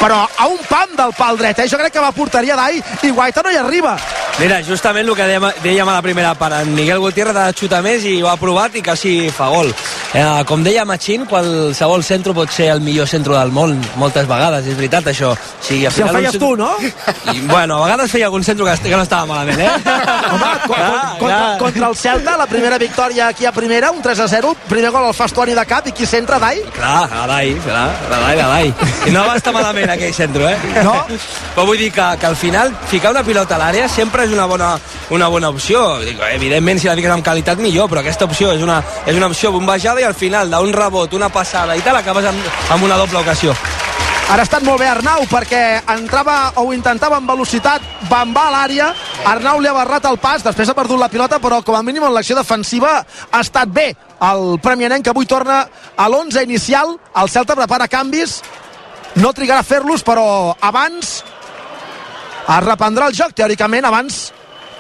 però 0.01 0.23
a 0.25 0.49
un 0.49 0.59
pam 0.69 0.97
del 0.97 1.13
pal 1.17 1.37
dret 1.37 1.61
eh? 1.61 1.69
jo 1.69 1.77
crec 1.77 1.93
que 1.93 2.03
va 2.03 2.11
porteria 2.15 2.57
d'Ai 2.57 2.81
i 2.81 3.13
Guaita 3.13 3.45
no 3.45 3.53
hi 3.53 3.61
arriba 3.61 3.97
Mira, 4.39 4.61
justament 4.65 5.05
el 5.05 5.13
que 5.13 5.25
dèiem, 5.27 5.43
dèiem 5.61 5.89
a 5.91 5.93
la 5.97 6.01
primera 6.01 6.31
part, 6.39 6.55
en 6.63 6.71
Miguel 6.73 7.01
Gutiérrez 7.03 7.35
ha 7.37 7.49
de 7.51 7.57
xutar 7.59 7.81
més 7.85 8.05
i 8.09 8.15
ho 8.23 8.29
ha 8.31 8.37
provat 8.41 8.73
i 8.79 8.81
quasi 8.81 9.29
fa 9.35 9.49
gol. 9.51 9.69
Eh, 10.17 10.23
com 10.49 10.63
deia 10.65 10.85
Machín, 10.87 11.27
qualsevol 11.29 12.01
centre 12.07 12.33
pot 12.33 12.49
ser 12.49 12.71
el 12.73 12.81
millor 12.81 13.09
centre 13.11 13.35
del 13.35 13.51
món, 13.53 13.75
moltes 14.01 14.25
vegades, 14.31 14.65
és 14.65 14.79
veritat 14.79 15.11
això. 15.11 15.35
Sí, 15.59 15.83
si 15.83 16.01
el 16.01 16.09
feies 16.31 16.39
centre... 16.39 16.47
tu, 16.47 16.55
no? 16.57 17.33
I, 17.33 17.41
bueno, 17.47 17.77
a 17.77 17.85
vegades 17.85 18.11
feia 18.11 18.27
algun 18.29 18.43
centre 18.43 18.65
que, 18.65 18.89
que 18.89 18.95
no 18.95 19.03
estava 19.03 19.25
malament, 19.29 19.59
eh? 19.59 19.69
Home, 20.31 20.51
co 20.65 20.73
clar, 20.73 21.17
contra, 21.19 21.37
clar. 21.37 21.57
contra 21.59 21.87
el 21.87 21.95
Celta, 21.95 22.37
la 22.37 22.47
primera 22.47 22.77
victòria 22.77 23.27
aquí 23.27 23.45
a 23.45 23.51
primera, 23.51 23.91
un 23.91 24.01
3 24.01 24.19
a 24.19 24.27
0, 24.27 24.55
primer 24.69 24.91
gol 24.91 25.07
al 25.09 25.15
Fastuani 25.17 25.55
de 25.57 25.65
cap, 25.67 25.87
i 25.87 25.95
qui 25.95 26.05
centra, 26.05 26.39
Dai? 26.39 26.61
Clar, 26.75 27.03
a 27.05 27.25
Dai, 27.29 27.53
clar, 27.65 27.87
a 27.89 28.21
Dai, 28.25 28.39
a 28.39 28.47
Dai. 28.47 28.73
I 29.09 29.15
no 29.15 29.25
va 29.27 29.35
estar 29.39 29.53
malament 29.55 29.93
aquell 29.95 30.13
centre, 30.15 30.53
eh? 30.53 30.83
No? 30.85 30.95
Però 31.55 31.67
vull 31.67 31.79
dir 31.81 31.91
que, 31.93 32.07
que 32.19 32.29
al 32.29 32.37
final 32.39 32.73
ficar 32.91 33.11
una 33.15 33.23
pilota 33.27 33.57
a 33.57 33.61
l'àrea 33.61 33.89
sempre 33.91 34.25
és 34.27 34.33
una 34.35 34.47
bona, 34.49 34.71
una 35.11 35.29
bona 35.31 35.51
opció. 35.51 35.83
Dic, 36.05 36.19
evidentment, 36.31 36.81
si 36.81 36.89
la 36.89 36.97
fiques 36.99 37.13
amb 37.13 37.25
qualitat, 37.25 37.61
millor, 37.61 37.89
però 37.91 38.01
aquesta 38.01 38.27
opció 38.29 38.53
és 38.55 38.63
una, 38.63 38.81
és 39.05 39.17
una 39.17 39.29
opció 39.31 39.51
bombejada 39.51 40.01
i 40.01 40.07
al 40.07 40.17
final 40.17 40.51
d'un 40.51 40.73
rebot, 40.73 41.13
una 41.17 41.29
passada 41.33 41.77
i 41.77 41.85
tal, 41.85 41.99
acabes 41.99 42.31
amb, 42.31 42.51
amb 42.71 42.89
una 42.89 42.99
doble 43.01 43.21
ocasió. 43.21 43.55
Ara 44.31 44.45
ha 44.45 44.47
estat 44.47 44.63
molt 44.63 44.79
bé 44.79 44.85
Arnau 44.87 45.25
perquè 45.27 45.81
entrava 45.91 46.53
o 46.61 46.69
intentava 46.71 47.17
amb 47.19 47.27
velocitat 47.27 47.83
bambà 48.07 48.45
a 48.47 48.51
l'àrea. 48.53 48.85
Arnau 49.27 49.59
li 49.59 49.67
ha 49.67 49.73
barrat 49.75 50.05
el 50.07 50.15
pas, 50.23 50.39
després 50.45 50.71
ha 50.71 50.75
perdut 50.77 51.01
la 51.01 51.09
pilota, 51.11 51.41
però 51.43 51.57
com 51.67 51.75
a 51.75 51.81
mínim 51.83 52.05
en 52.07 52.13
l'acció 52.15 52.37
defensiva 52.37 52.93
ha 53.03 53.41
estat 53.43 53.67
bé. 53.75 53.89
El 54.23 54.55
Premianenc 54.63 55.03
que 55.03 55.11
avui 55.11 55.27
torna 55.27 55.65
a 55.97 56.07
l'11 56.07 56.45
inicial. 56.47 56.95
El 57.19 57.27
Celta 57.33 57.59
prepara 57.59 57.89
canvis. 57.91 58.37
No 59.19 59.33
trigarà 59.35 59.65
a 59.65 59.67
fer-los, 59.67 60.07
però 60.07 60.55
abans 60.61 61.11
es 62.41 62.63
reprendrà 62.63 63.11
el 63.11 63.19
joc, 63.19 63.35
teòricament, 63.35 63.83
abans 63.83 64.21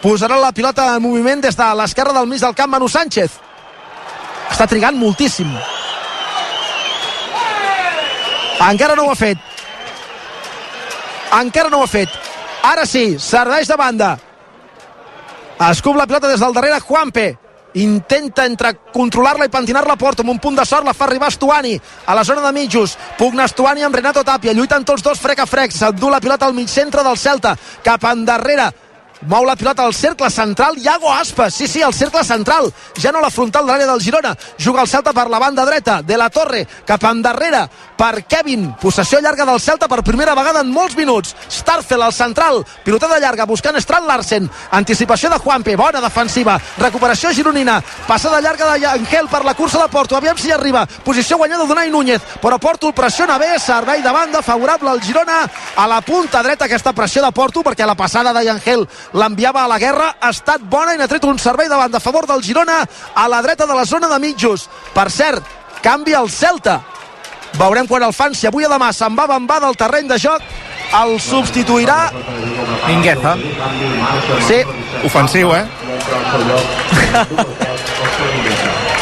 posarà 0.01 0.39
la 0.39 0.55
pilota 0.55 0.93
en 0.95 1.03
moviment 1.03 1.43
des 1.43 1.59
de 1.59 1.67
l'esquerra 1.75 2.15
del 2.15 2.31
mig 2.31 2.39
del 2.39 2.55
camp 2.55 2.71
Manu 2.71 2.87
Sánchez 2.89 3.35
està 4.49 4.65
trigant 4.67 4.97
moltíssim 4.97 5.51
encara 8.69 8.95
no 8.95 9.07
ho 9.07 9.11
ha 9.11 9.15
fet. 9.15 9.37
Encara 11.39 11.69
no 11.69 11.79
ho 11.79 11.83
ha 11.83 11.89
fet. 11.89 12.09
Ara 12.63 12.85
sí, 12.85 13.15
serveix 13.19 13.67
de 13.67 13.77
banda. 13.79 14.17
Escup 15.69 15.97
la 15.97 16.07
pilota 16.07 16.27
des 16.27 16.39
del 16.39 16.53
darrere 16.53 16.79
Juanpe. 16.79 17.37
Intenta 17.81 18.45
entre 18.45 18.73
controlar-la 18.91 19.45
i 19.47 19.51
pentinar-la 19.51 19.95
porta 19.95 20.25
amb 20.25 20.33
un 20.33 20.39
punt 20.43 20.57
de 20.59 20.65
sort. 20.65 20.85
La 20.85 20.93
fa 20.93 21.05
arribar 21.05 21.29
Estuani 21.31 21.77
a 22.05 22.15
la 22.15 22.23
zona 22.27 22.41
de 22.41 22.51
mitjos. 22.51 22.97
Pugna 23.17 23.45
Estuani 23.45 23.85
amb 23.87 23.95
Renato 23.95 24.23
Tapia. 24.27 24.53
Lluiten 24.53 24.85
tots 24.85 25.03
dos 25.03 25.19
frec 25.19 25.39
a 25.39 25.47
frec. 25.47 25.71
S'endú 25.71 26.09
la 26.11 26.19
pilota 26.19 26.45
al 26.45 26.53
mig 26.53 26.67
centre 26.69 27.03
del 27.03 27.17
Celta. 27.17 27.55
Cap 27.83 28.03
endarrere 28.11 28.71
mou 29.27 29.45
la 29.45 29.55
pilota 29.55 29.83
al 29.83 29.93
cercle 29.93 30.29
central 30.29 30.77
Iago 30.77 31.11
Aspas, 31.13 31.53
sí, 31.53 31.67
sí, 31.67 31.81
al 31.81 31.93
cercle 31.93 32.23
central. 32.23 32.71
Ja 32.97 33.11
no 33.11 33.21
la 33.21 33.29
frontal 33.29 33.65
de 33.65 33.71
l'àrea 33.71 33.87
del 33.89 34.01
Girona. 34.01 34.35
Juga 34.57 34.81
el 34.81 34.87
Celta 34.87 35.13
per 35.13 35.27
la 35.29 35.39
banda 35.39 35.65
dreta, 35.65 36.01
de 36.01 36.17
la 36.17 36.29
Torre 36.29 36.65
cap 36.85 37.03
endarrere 37.03 37.67
per 37.97 38.23
Kevin. 38.25 38.73
Possessió 38.81 39.19
llarga 39.21 39.45
del 39.45 39.59
Celta 39.61 39.87
per 39.87 40.03
primera 40.03 40.35
vegada 40.35 40.61
en 40.61 40.71
molts 40.71 40.97
minuts, 40.97 41.35
Starfel 41.49 42.01
al 42.01 42.13
central. 42.13 42.63
Pilotada 42.83 43.19
llarga 43.19 43.45
buscant 43.45 43.77
Strand 43.77 44.07
Larsen. 44.07 44.49
Anticipació 44.71 45.29
de 45.29 45.39
Juanpe, 45.39 45.75
bona 45.75 46.01
defensiva. 46.01 46.59
Recuperació 46.77 47.31
gironina, 47.31 47.81
passada 48.07 48.41
llarga 48.41 48.73
de 48.73 48.87
Angel 48.87 49.27
per 49.29 49.43
la 49.45 49.53
cursa 49.53 49.81
de 49.81 49.89
Porto, 49.89 50.17
aviam 50.17 50.37
si 50.37 50.51
arriba. 50.51 50.87
Posició 51.05 51.37
guanyada 51.37 51.65
d'Unai 51.65 51.91
Núñez, 51.91 52.21
però 52.41 52.59
Porto 52.59 52.87
el 52.87 52.93
pressiona 52.93 53.37
bé, 53.37 53.59
servei 53.59 54.01
de 54.01 54.11
banda 54.11 54.41
favorable 54.41 54.89
al 54.89 55.01
Girona. 55.01 55.43
A 55.75 55.87
la 55.87 56.01
punta 56.01 56.41
dreta 56.43 56.65
aquesta 56.65 56.93
pressió 56.93 57.23
de 57.23 57.31
Porto 57.31 57.61
perquè 57.61 57.85
la 57.85 57.95
passada 57.95 58.33
de 58.33 58.49
Angel 58.49 58.87
l'enviava 59.13 59.63
a 59.63 59.67
la 59.71 59.79
guerra, 59.79 60.15
ha 60.19 60.29
estat 60.31 60.63
bona 60.63 60.95
i 60.95 60.99
n'ha 60.99 61.07
tret 61.11 61.25
un 61.27 61.39
servei 61.39 61.69
de 61.69 61.77
banda 61.77 61.97
a 61.97 62.03
favor 62.03 62.27
del 62.27 62.43
Girona 62.43 62.81
a 63.15 63.27
la 63.27 63.41
dreta 63.41 63.67
de 63.67 63.75
la 63.75 63.85
zona 63.85 64.07
de 64.07 64.19
mitjos. 64.19 64.69
Per 64.93 65.09
cert, 65.11 65.43
canvia 65.81 66.19
el 66.21 66.29
Celta. 66.29 66.81
Veurem 67.59 67.87
quan 67.87 68.03
el 68.03 68.13
fan, 68.15 68.35
si 68.35 68.47
avui 68.47 68.63
o 68.63 68.69
demà 68.71 68.93
se'n 68.95 69.15
va 69.17 69.27
bambà 69.27 69.59
del 69.59 69.75
terreny 69.75 70.07
de 70.07 70.17
joc, 70.19 70.43
el 71.01 71.17
substituirà 71.19 72.11
Mingueza. 72.87 73.35
Sí. 74.47 74.61
Ofensiu, 75.05 75.51
eh? 75.55 75.65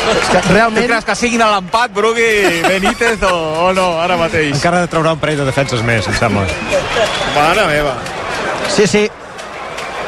És 0.10 0.30
que 0.32 0.42
realment... 0.50 0.82
Tu 0.82 0.90
creus 0.90 1.06
que 1.06 1.16
siguin 1.16 1.42
a 1.46 1.52
l'empat, 1.54 1.94
Brugui, 1.94 2.62
Benítez 2.66 3.22
o, 3.30 3.34
o 3.68 3.72
no, 3.78 3.92
ara 4.02 4.18
mateix? 4.18 4.56
Encara 4.58 4.86
traurà 4.90 5.14
un 5.14 5.22
parell 5.22 5.44
de 5.44 5.50
defenses 5.50 5.84
més, 5.86 6.08
em 6.10 6.18
sembla. 6.18 6.46
Mare 7.36 7.68
meva. 7.70 7.96
Sí, 8.74 8.88
sí, 8.90 9.06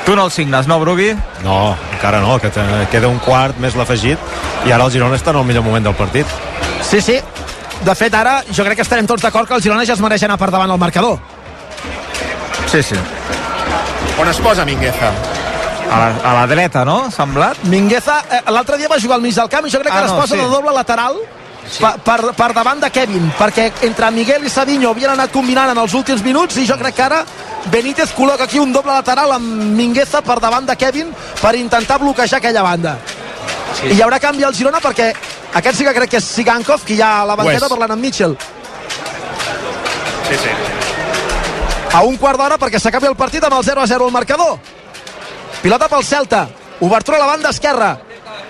Tu 0.05 0.15
no 0.15 0.25
el 0.25 0.31
signes, 0.31 0.67
no, 0.67 0.79
Brugui? 0.79 1.11
No, 1.43 1.75
encara 1.93 2.19
no, 2.19 2.39
que 2.41 2.49
queda 2.91 3.07
un 3.07 3.19
quart 3.21 3.57
més 3.61 3.75
l'afegit 3.77 4.17
i 4.65 4.71
ara 4.73 4.85
el 4.87 4.91
Girona 4.93 5.15
està 5.19 5.29
en 5.33 5.37
el 5.41 5.45
millor 5.45 5.63
moment 5.63 5.85
del 5.85 5.95
partit. 5.95 6.25
Sí, 6.81 7.01
sí. 7.01 7.19
De 7.85 7.93
fet, 7.97 8.13
ara 8.13 8.39
jo 8.49 8.63
crec 8.65 8.79
que 8.81 8.85
estarem 8.85 9.07
tots 9.09 9.23
d'acord 9.23 9.47
que 9.49 9.53
el 9.57 9.61
Girona 9.61 9.85
ja 9.85 9.93
es 9.93 10.01
mereix 10.01 10.23
anar 10.25 10.37
per 10.41 10.49
davant 10.53 10.69
al 10.73 10.81
marcador. 10.81 11.19
Sí, 12.71 12.81
sí. 12.83 12.95
On 14.21 14.27
es 14.29 14.37
posa 14.41 14.65
Mingueza? 14.65 15.11
A 15.91 15.97
la, 15.99 16.09
a 16.23 16.33
la 16.39 16.47
dreta, 16.47 16.85
no? 16.85 17.09
Semblat? 17.11 17.57
Mingueza, 17.67 18.21
eh, 18.31 18.41
l'altre 18.53 18.77
dia 18.77 18.87
va 18.87 18.99
jugar 19.01 19.17
al 19.17 19.21
mig 19.25 19.35
del 19.35 19.49
camp 19.51 19.65
i 19.67 19.71
jo 19.73 19.79
crec 19.81 19.91
que 19.91 19.97
Ah, 19.97 20.03
ara 20.05 20.07
es 20.07 20.13
no, 20.13 20.21
posa 20.21 20.35
sí. 20.35 20.41
de 20.41 20.47
doble 20.47 20.71
lateral 20.73 21.17
Sí. 21.71 21.79
per, 21.79 21.93
per, 22.03 22.33
per 22.35 22.49
davant 22.53 22.81
de 22.83 22.89
Kevin, 22.91 23.29
perquè 23.39 23.69
entre 23.87 24.09
Miguel 24.11 24.43
i 24.43 24.49
Savinho 24.51 24.89
havien 24.91 25.13
anat 25.13 25.31
combinant 25.31 25.71
en 25.71 25.79
els 25.79 25.93
últims 25.95 26.23
minuts 26.25 26.57
i 26.59 26.65
jo 26.67 26.75
crec 26.77 26.97
que 26.97 27.05
ara 27.05 27.21
Benítez 27.71 28.11
col·loca 28.17 28.43
aquí 28.43 28.59
un 28.59 28.73
doble 28.73 28.91
lateral 28.91 29.31
amb 29.37 29.75
Mingueza 29.77 30.19
per 30.25 30.39
davant 30.43 30.65
de 30.67 30.75
Kevin 30.75 31.13
per 31.39 31.55
intentar 31.55 31.99
bloquejar 32.01 32.39
aquella 32.41 32.63
banda. 32.65 32.97
sí. 33.79 33.87
I 33.87 33.95
hi 33.95 34.01
haurà 34.01 34.19
canvi 34.19 34.43
al 34.43 34.53
Girona 34.53 34.81
perquè 34.83 35.13
aquest 35.53 35.77
sí 35.77 35.83
que 35.87 35.93
crec 35.93 36.09
que 36.09 36.17
és 36.17 36.25
Sigankov, 36.25 36.83
qui 36.85 36.95
hi 36.95 37.01
ha 37.01 37.21
a 37.21 37.25
la 37.25 37.35
banqueta 37.35 37.69
parlant 37.69 37.91
amb 37.91 38.01
Mitchell. 38.01 38.35
Sí, 40.27 40.35
sí. 40.35 40.51
A 41.93 42.01
un 42.07 42.15
quart 42.17 42.39
d'hora 42.39 42.57
perquè 42.57 42.79
s'acabi 42.79 43.07
el 43.09 43.17
partit 43.19 43.43
amb 43.43 43.57
el 43.57 43.63
0 43.67 43.81
a 43.81 43.87
0 43.87 44.05
al 44.05 44.11
marcador. 44.15 44.57
Pilota 45.61 45.89
pel 45.91 46.05
Celta. 46.07 46.47
Obertura 46.79 47.17
a 47.17 47.21
la 47.21 47.27
banda 47.27 47.49
esquerra. 47.49 47.97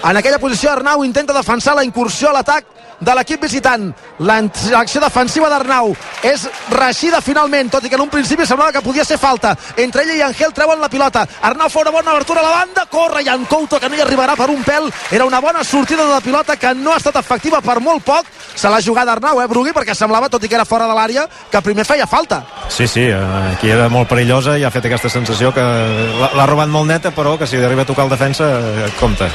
En 0.01 0.17
aquella 0.17 0.39
posició 0.41 0.72
Arnau 0.72 1.03
intenta 1.05 1.34
defensar 1.36 1.75
la 1.77 1.84
incursió 1.86 2.31
a 2.31 2.34
l'atac 2.34 2.65
de 3.05 3.13
l'equip 3.13 3.43
visitant. 3.46 3.91
L'acció 4.22 5.01
defensiva 5.01 5.50
d'Arnau 5.50 5.96
és 6.22 6.44
reixida 6.70 7.22
finalment, 7.25 7.72
tot 7.74 7.86
i 7.86 7.90
que 7.90 7.98
en 7.98 8.04
un 8.04 8.12
principi 8.12 8.46
semblava 8.46 8.74
que 8.75 8.84
podia 8.86 9.06
ser 9.06 9.18
falta. 9.18 9.56
Entre 9.82 10.04
ella 10.04 10.18
i 10.20 10.22
Angel 10.28 10.54
treuen 10.54 10.82
la 10.82 10.90
pilota. 10.90 11.25
Arnau 11.42 11.70
fa 11.74 11.82
una 11.82 11.94
bona 11.96 12.13
obertura 12.13 12.44
a 12.44 12.46
la 12.46 12.51
banda, 12.60 12.86
corre 12.86 13.24
Jan 13.25 13.46
Couto, 13.50 13.80
que 13.80 13.90
no 13.90 13.98
hi 13.98 14.04
arribarà 14.06 14.36
per 14.38 14.50
un 14.54 14.62
pèl. 14.63 14.92
Era 15.12 15.25
una 15.25 15.40
bona 15.42 15.63
sortida 15.63 16.06
de 16.06 16.13
la 16.13 16.22
pilota 16.22 16.58
que 16.58 16.75
no 16.75 16.94
ha 16.94 17.00
estat 17.01 17.18
efectiva 17.18 17.62
per 17.66 17.80
molt 17.82 18.06
poc. 18.06 18.30
Se 18.54 18.70
l'ha 18.70 18.82
jugat 18.82 19.10
Arnau, 19.10 19.42
eh, 19.42 19.48
Brugui, 19.48 19.74
perquè 19.74 19.96
semblava, 19.98 20.30
tot 20.30 20.44
i 20.44 20.51
que 20.51 20.56
era 20.60 20.66
fora 20.66 20.86
de 20.86 20.94
l'àrea, 20.94 21.25
que 21.50 21.62
primer 21.62 21.86
feia 21.86 22.06
falta. 22.06 22.44
Sí, 22.70 22.88
sí, 22.88 23.08
eh, 23.08 23.18
aquí 23.56 23.70
era 23.70 23.90
molt 23.90 24.10
perillosa 24.10 24.58
i 24.58 24.63
ha 24.63 24.72
fet 24.72 24.86
aquesta 24.86 25.10
sensació 25.10 25.54
que 25.54 25.66
l'ha 25.66 26.46
robat 26.46 26.70
molt 26.70 26.88
neta, 26.88 27.12
però 27.16 27.38
que 27.40 27.48
si 27.48 27.58
arriba 27.58 27.82
a 27.82 27.90
tocar 27.90 28.06
el 28.06 28.13
defensa, 28.13 28.54
eh, 28.60 28.94
compta. 29.00 29.32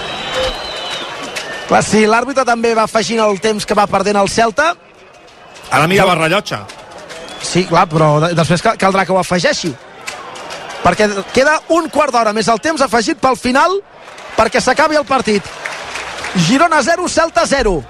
Clar, 1.66 1.82
sí, 1.82 2.04
l'àrbitre 2.06 2.44
també 2.46 2.74
va 2.78 2.84
afegint 2.86 3.20
el 3.24 3.40
temps 3.42 3.66
que 3.66 3.74
va 3.74 3.88
perdent 3.90 4.20
el 4.20 4.30
Celta. 4.30 4.70
Ara 5.70 5.88
mirava 5.90 6.14
el 6.14 6.20
rellotge. 6.20 6.60
Sí, 7.42 7.64
clar, 7.66 7.86
però 7.90 8.30
després 8.34 8.62
caldrà 8.62 9.04
que 9.06 9.14
ho 9.14 9.18
afegeixi. 9.18 9.72
Perquè 10.84 11.08
queda 11.34 11.58
un 11.74 11.88
quart 11.90 12.14
d'hora 12.14 12.32
més 12.36 12.46
el 12.52 12.62
temps 12.62 12.82
afegit 12.84 13.18
pel 13.18 13.38
final 13.40 13.80
perquè 14.36 14.62
s'acabi 14.62 14.98
el 15.00 15.06
partit. 15.08 15.42
Girona 16.46 16.82
0, 16.84 17.08
Celta 17.08 17.46
0. 17.46 17.80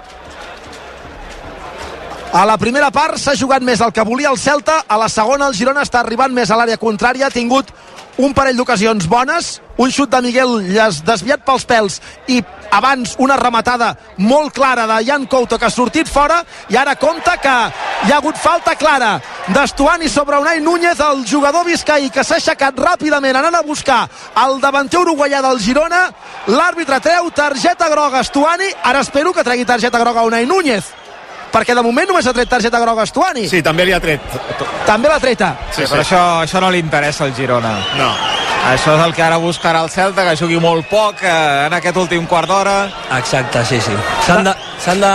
A 2.33 2.45
la 2.45 2.57
primera 2.57 2.89
part 2.91 3.19
s'ha 3.21 3.35
jugat 3.39 3.63
més 3.63 3.81
el 3.81 3.93
que 3.93 4.03
volia 4.03 4.31
el 4.33 4.39
Celta, 4.39 4.81
a 4.87 4.97
la 4.97 5.07
segona 5.09 5.47
el 5.47 5.55
Girona 5.55 5.85
està 5.85 6.01
arribant 6.01 6.33
més 6.33 6.49
a 6.51 6.57
l'àrea 6.57 6.79
contrària, 6.81 7.27
ha 7.27 7.33
tingut 7.33 7.69
un 8.17 8.33
parell 8.33 8.57
d'ocasions 8.57 9.07
bones, 9.07 9.61
un 9.77 9.91
xut 9.93 10.09
de 10.09 10.21
Miguel 10.25 10.57
desviat 11.05 11.43
pels 11.45 11.65
pèls 11.69 11.99
i 12.33 12.41
abans 12.73 13.13
una 13.21 13.37
rematada 13.37 13.93
molt 14.17 14.53
clara 14.55 14.87
de 14.89 14.97
Jan 15.05 15.27
Couto 15.29 15.57
que 15.57 15.67
ha 15.69 15.73
sortit 15.73 16.09
fora 16.09 16.41
i 16.69 16.77
ara 16.77 16.95
compta 16.97 17.37
que 17.37 17.55
hi 18.07 18.11
ha 18.11 18.17
hagut 18.17 18.37
falta 18.41 18.75
clara 18.75 19.15
d'Estuani 19.53 20.09
sobre 20.09 20.41
Unai 20.41 20.59
Núñez 20.59 20.99
el 20.99 21.23
jugador 21.29 21.65
Vizcaí 21.65 22.09
que 22.09 22.25
s'ha 22.25 22.41
aixecat 22.41 22.77
ràpidament 22.77 23.37
anant 23.37 23.55
a 23.55 23.65
buscar 23.65 24.03
el 24.45 24.59
davanter 24.61 24.99
uruguaià 24.99 25.41
del 25.45 25.59
Girona. 25.61 26.07
L'àrbitre 26.47 26.99
treu 26.99 27.29
targeta 27.31 27.89
groga 27.89 28.21
Estuani. 28.25 28.69
Ara 28.83 29.01
espero 29.05 29.33
que 29.33 29.43
tregui 29.43 29.65
targeta 29.65 29.99
groga 29.99 30.25
Unai 30.25 30.45
Núñez 30.45 31.06
perquè 31.57 31.75
de 31.77 31.83
moment 31.85 32.07
només 32.13 32.27
ha 32.29 32.33
tret 32.37 32.49
targeta 32.49 32.79
groga 32.83 33.07
Estuani. 33.07 33.47
Sí, 33.49 33.63
també 33.65 33.87
li 33.87 33.95
ha 33.95 34.01
tret. 34.03 34.21
També 34.85 35.09
l'ha 35.09 35.19
treta. 35.19 35.55
Sí, 35.71 35.81
sí, 35.81 35.89
però 35.89 36.03
això, 36.05 36.23
això 36.45 36.61
no 36.61 36.69
li 36.73 36.81
interessa 36.83 37.25
al 37.25 37.33
Girona. 37.37 37.73
No. 37.97 38.11
Això 38.67 38.97
és 38.97 39.03
el 39.05 39.13
que 39.15 39.23
ara 39.23 39.37
buscarà 39.39 39.79
el 39.85 39.89
Celta, 39.89 40.25
que 40.27 40.35
jugui 40.35 40.57
molt 40.59 40.89
poc 40.91 41.21
eh, 41.23 41.67
en 41.67 41.75
aquest 41.77 41.97
últim 42.01 42.25
quart 42.27 42.49
d'hora. 42.51 42.75
Exacte, 43.15 43.63
sí, 43.65 43.79
sí. 43.83 43.93
S'han 44.25 44.43
de, 44.43 44.53
s'han 44.83 44.99
de, 44.99 45.11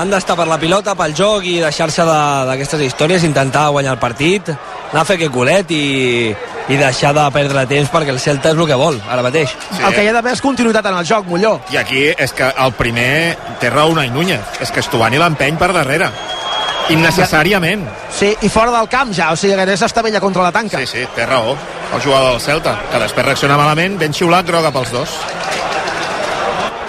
han 0.00 0.10
d'estar 0.10 0.34
per 0.38 0.48
la 0.50 0.58
pilota, 0.58 0.96
pel 0.98 1.14
joc 1.14 1.46
i 1.46 1.60
deixar-se 1.62 2.06
d'aquestes 2.48 2.82
històries, 2.88 3.26
intentar 3.28 3.68
guanyar 3.70 3.94
el 3.94 4.02
partit, 4.02 4.50
anar 4.96 5.04
a 5.04 5.08
fer 5.10 5.18
que 5.20 5.28
culet 5.28 5.70
i, 5.76 6.32
i 6.72 6.76
deixar 6.80 7.12
de 7.12 7.24
perdre 7.34 7.66
temps 7.68 7.90
perquè 7.92 8.14
el 8.14 8.20
Celta 8.22 8.54
és 8.54 8.56
el 8.56 8.68
que 8.68 8.78
vol 8.80 8.96
ara 9.04 9.24
mateix. 9.26 9.52
Sí. 9.52 9.82
El 9.84 9.92
que 9.92 10.06
hi 10.06 10.08
ha 10.08 10.14
d'haver 10.16 10.32
és 10.32 10.40
continuïtat 10.40 10.88
en 10.88 10.96
el 10.96 11.04
joc, 11.04 11.28
Molló. 11.28 11.58
I 11.74 11.76
aquí 11.82 12.06
és 12.16 12.32
que 12.32 12.48
el 12.64 12.72
primer 12.78 13.36
té 13.60 13.68
raó 13.68 13.92
Unai 13.92 14.08
Núñez, 14.14 14.56
és 14.64 14.72
que 14.72 14.80
Estubani 14.80 15.20
l'empeny 15.20 15.60
per 15.60 15.68
darrere. 15.76 16.08
Innecessàriament. 16.94 17.82
Sí, 18.14 18.30
i 18.46 18.48
fora 18.48 18.72
del 18.72 18.88
camp 18.88 19.12
ja, 19.12 19.32
o 19.34 19.36
sigui 19.36 19.58
que 19.58 19.74
és 19.74 19.84
estavella 19.84 20.22
contra 20.22 20.46
la 20.46 20.52
tanca. 20.54 20.80
Sí, 20.80 20.88
sí, 20.94 21.06
té 21.14 21.26
raó. 21.26 21.52
El 21.92 22.00
jugador 22.00 22.32
del 22.32 22.40
Celta, 22.40 22.78
que 22.90 23.00
després 23.02 23.26
reacciona 23.26 23.58
malament, 23.60 23.98
ben 24.00 24.16
xiulat, 24.16 24.48
groga 24.48 24.72
pels 24.72 24.94
dos. 24.94 25.18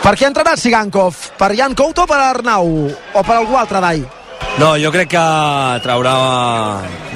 Per 0.06 0.16
qui 0.16 0.24
ha 0.24 0.32
entrenat 0.32 0.62
Sigankov? 0.62 1.34
Per 1.36 1.52
Jan 1.58 1.76
Couto 1.76 2.06
o 2.06 2.08
per 2.08 2.22
Arnau? 2.24 2.72
O 2.88 3.24
per 3.28 3.36
algú 3.36 3.58
altre, 3.60 3.84
Dai? 3.84 4.06
No, 4.58 4.72
jo 4.82 4.90
crec 4.94 5.12
que 5.14 5.26
traurà... 5.86 6.14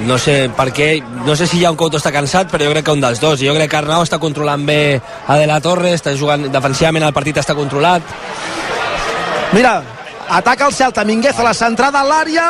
No 0.06 0.18
sé 0.18 0.46
per 0.54 0.68
què... 0.74 0.92
No 1.26 1.34
sé 1.38 1.48
si 1.50 1.62
Jan 1.62 1.78
Couto 1.78 1.98
està 1.98 2.12
cansat, 2.14 2.50
però 2.52 2.68
jo 2.68 2.74
crec 2.74 2.86
que 2.86 2.94
un 2.94 3.02
dels 3.02 3.22
dos. 3.22 3.40
Jo 3.42 3.54
crec 3.56 3.70
que 3.72 3.80
Arnau 3.80 4.04
està 4.06 4.20
controlant 4.22 4.62
bé 4.66 5.00
a 5.02 5.38
De 5.40 5.48
La 5.50 5.58
Torre, 5.64 5.94
està 5.96 6.14
jugant 6.18 6.46
defensivament, 6.54 7.08
el 7.08 7.16
partit 7.16 7.42
està 7.42 7.58
controlat. 7.58 8.06
Mira, 9.52 9.80
Ataca 10.32 10.64
el 10.66 10.72
Celta, 10.72 11.04
Minguez 11.04 11.38
a 11.38 11.44
la 11.44 11.52
centrada 11.52 12.00
a 12.00 12.06
l'àrea, 12.08 12.44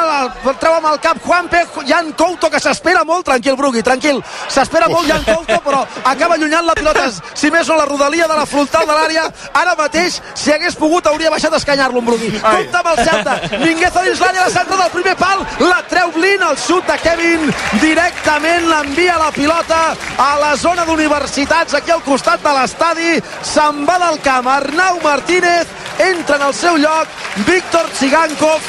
el 0.47 0.59
treu 0.63 0.77
amb 0.77 0.87
el 0.87 1.01
cap 1.03 1.19
Juanpe, 1.25 1.65
Jan 1.89 2.13
Couto, 2.15 2.47
que 2.47 2.61
s'espera 2.63 3.01
molt, 3.03 3.25
tranquil, 3.27 3.57
Brugui, 3.59 3.83
tranquil, 3.83 4.21
s'espera 4.47 4.87
molt 4.87 5.09
Jan 5.11 5.25
Couto, 5.27 5.57
però 5.65 5.81
acaba 6.05 6.37
allunyant 6.39 6.63
la 6.63 6.77
pilota, 6.79 7.09
si 7.35 7.51
més 7.51 7.67
no 7.67 7.81
la 7.81 7.89
rodalia 7.91 8.29
de 8.31 8.37
la 8.39 8.47
frontal 8.47 8.87
de 8.87 8.95
l'àrea, 8.95 9.25
ara 9.59 9.75
mateix, 9.75 10.21
si 10.39 10.55
hagués 10.55 10.79
pogut, 10.79 11.09
hauria 11.11 11.33
baixat 11.35 11.57
a 11.57 11.59
escanyar-lo 11.59 11.99
en 11.99 12.07
Brugui. 12.07 12.31
Compte 12.39 12.79
amb 12.85 12.93
el 12.93 13.03
Celta, 13.03 13.35
Minguez 13.65 13.99
a 13.99 14.07
dins 14.07 14.23
l'àrea, 14.23 14.47
la 14.47 14.55
centra 14.61 14.79
del 14.85 14.95
primer 14.95 15.17
pal, 15.19 15.43
la 15.67 15.83
treu 15.91 16.15
Blin, 16.15 16.47
el 16.53 16.57
xut 16.63 16.87
de 16.87 17.01
Kevin, 17.03 17.51
directament 17.83 18.71
l'envia 18.71 19.19
la 19.19 19.33
pilota 19.35 19.83
a 20.23 20.31
la 20.39 20.55
zona 20.55 20.87
d'universitats, 20.87 21.75
aquí 21.75 21.91
al 21.91 22.07
costat 22.07 22.47
de 22.47 22.55
l'estadi, 22.61 23.19
se'n 23.43 23.83
va 23.91 23.99
del 24.07 24.23
camp, 24.23 24.47
Arnau 24.55 25.03
Martínez, 25.03 25.67
entra 25.99 26.37
en 26.37 26.47
el 26.47 26.55
seu 26.55 26.79
lloc, 26.79 27.11
Víctor 27.43 27.72
Víctor 27.73 27.89
Tsigankov 27.97 28.61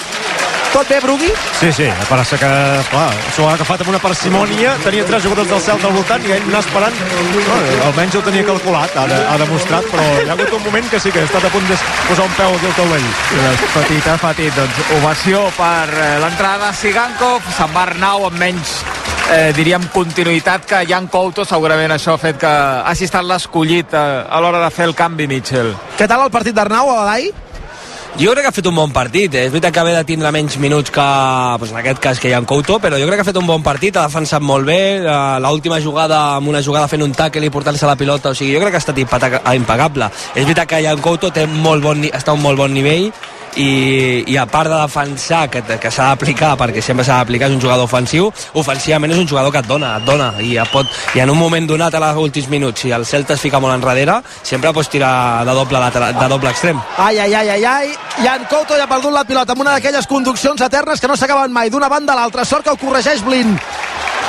tot 0.71 0.87
bé, 0.87 0.97
Brugui? 1.03 1.27
Sí, 1.59 1.69
sí, 1.75 1.85
a 1.85 2.05
part 2.07 2.25
que, 2.25 2.49
clar, 2.89 3.09
s'ho 3.35 3.43
ha 3.45 3.51
agafat 3.53 3.83
amb 3.83 3.91
una 3.91 3.99
parsimònia, 4.01 4.71
tenia 4.81 5.03
tres 5.05 5.21
jugadors 5.21 5.49
del 5.51 5.59
Celta 5.61 5.89
al 5.89 5.93
voltant 5.93 6.23
i 6.25 6.31
ell 6.33 6.47
anar 6.47 6.61
esperant, 6.63 6.95
no, 7.35 7.57
almenys 7.89 8.15
ho 8.17 8.21
tenia 8.25 8.45
calculat, 8.47 8.95
ha, 8.97 9.03
de, 9.11 9.19
ha 9.27 9.35
demostrat, 9.43 9.85
però 9.91 10.07
hi 10.23 10.31
ha 10.31 10.33
hagut 10.33 10.55
un 10.55 10.63
moment 10.65 10.89
que 10.89 11.03
sí 11.03 11.11
que 11.13 11.21
ha 11.21 11.27
estat 11.27 11.45
a 11.45 11.51
punt 11.53 11.67
de 11.69 11.77
posar 12.07 12.25
un 12.25 12.33
peu 12.39 12.55
aquí 12.55 12.71
al 12.71 12.75
taulell. 12.79 13.05
Petita, 13.75 14.17
petit, 14.23 14.57
doncs 14.57 14.81
ovació 14.97 15.45
per 15.59 15.93
eh, 15.93 16.09
l'entrada 16.23 16.71
de 16.71 16.81
Sigankov, 16.81 17.53
se'n 17.59 17.75
va 17.75 17.85
Arnau 17.91 18.25
amb 18.31 18.41
menys 18.41 18.79
eh, 19.29 19.51
diríem 19.53 19.91
continuïtat 19.93 20.65
que 20.73 20.83
Jan 20.89 21.11
Couto 21.11 21.45
segurament 21.45 21.93
això 21.93 22.17
ha 22.17 22.25
fet 22.25 22.41
que 22.41 22.57
hagi 22.89 23.11
estat 23.11 23.29
l'escollit 23.29 23.93
a, 23.93 24.05
eh, 24.23 24.27
a 24.31 24.41
l'hora 24.41 24.63
de 24.63 24.73
fer 24.73 24.89
el 24.89 24.97
canvi 24.97 25.29
Mitchell. 25.29 25.75
Què 25.99 26.09
tal 26.09 26.25
el 26.25 26.33
partit 26.33 26.57
d'Arnau, 26.57 26.95
Adai? 27.03 27.29
Jo 28.13 28.29
crec 28.29 28.43
que 28.45 28.49
ha 28.51 28.53
fet 28.53 28.67
un 28.69 28.75
bon 28.77 28.91
partit, 28.93 29.33
eh? 29.33 29.47
és 29.47 29.49
veritat 29.49 29.73
que 29.73 29.81
ha 29.81 29.85
de 29.87 30.03
tindre 30.05 30.29
menys 30.29 30.59
minuts 30.61 30.91
que, 30.93 31.05
pues 31.57 31.71
en 31.73 31.79
aquest 31.79 31.97
cas, 31.99 32.19
que 32.21 32.29
hi 32.29 32.35
ha 32.37 32.41
en 32.43 32.45
Couto, 32.45 32.75
però 32.77 32.99
jo 33.01 33.07
crec 33.07 33.17
que 33.17 33.25
ha 33.25 33.29
fet 33.31 33.39
un 33.41 33.47
bon 33.49 33.63
partit, 33.65 33.97
ha 33.97 34.03
defensat 34.05 34.43
molt 34.45 34.69
bé, 34.69 34.77
eh, 35.01 35.15
l'última 35.41 35.79
jugada, 35.81 36.19
amb 36.35 36.51
una 36.51 36.61
jugada 36.61 36.87
fent 36.91 37.01
un 37.01 37.15
tackle 37.17 37.49
i 37.49 37.49
portant-se 37.49 37.89
la 37.89 37.97
pilota, 37.97 38.29
o 38.29 38.37
sigui, 38.37 38.53
jo 38.53 38.61
crec 38.61 38.75
que 38.75 38.77
ha 38.77 38.83
estat 38.85 39.01
impagable. 39.01 40.11
És 40.35 40.45
veritat 40.45 40.69
que 40.69 40.83
en 40.85 41.01
Couto 41.01 41.33
té 41.33 41.47
molt 41.47 41.81
bon, 41.81 42.05
està 42.13 42.35
a 42.35 42.37
un 42.37 42.45
molt 42.45 42.61
bon 42.61 42.77
nivell, 42.77 43.09
i, 43.57 44.23
i 44.27 44.37
a 44.37 44.45
part 44.49 44.69
de 44.71 44.77
defensar 44.77 45.47
que, 45.51 45.61
que 45.61 45.91
s'ha 45.91 46.09
d'aplicar 46.11 46.53
perquè 46.59 46.81
sempre 46.81 47.05
s'ha 47.05 47.19
d'aplicar 47.21 47.49
és 47.49 47.55
un 47.57 47.61
jugador 47.61 47.87
ofensiu 47.87 48.29
ofensivament 48.59 49.13
és 49.13 49.21
un 49.21 49.29
jugador 49.29 49.51
que 49.53 49.61
et 49.63 49.69
dona, 49.69 49.95
et 49.97 50.07
dona 50.07 50.31
i, 50.41 50.55
et 50.57 50.73
pot, 50.73 50.89
i 51.15 51.23
en 51.23 51.33
un 51.33 51.39
moment 51.39 51.67
donat 51.69 51.93
a 51.93 52.03
les 52.07 52.21
últims 52.23 52.49
minuts 52.49 52.85
si 52.85 52.93
el 52.95 53.05
Celta 53.05 53.37
es 53.37 53.43
fica 53.43 53.61
molt 53.63 53.75
enrere 53.75 54.19
sempre 54.41 54.73
pots 54.73 54.89
tirar 54.93 55.45
de 55.45 55.57
doble, 55.57 55.79
lateral, 55.79 56.15
de 56.17 56.29
doble 56.31 56.53
extrem 56.53 56.81
ai, 56.97 57.17
ai, 57.19 57.33
ai, 57.33 57.49
ai, 57.57 57.65
ai 57.65 58.23
Jan 58.23 58.47
Couto 58.49 58.77
ja 58.77 58.87
ha 58.87 58.91
perdut 58.91 59.13
la 59.13 59.25
pilota 59.27 59.53
amb 59.53 59.65
una 59.65 59.77
d'aquelles 59.77 60.07
conduccions 60.07 60.61
eternes 60.61 61.01
que 61.01 61.09
no 61.11 61.17
s'acaben 61.17 61.53
mai 61.53 61.69
d'una 61.73 61.89
banda 61.89 62.13
a 62.13 62.21
l'altra 62.21 62.45
sort 62.45 62.65
que 62.65 62.73
ho 62.73 62.79
corregeix 62.79 63.23
Blin 63.25 63.57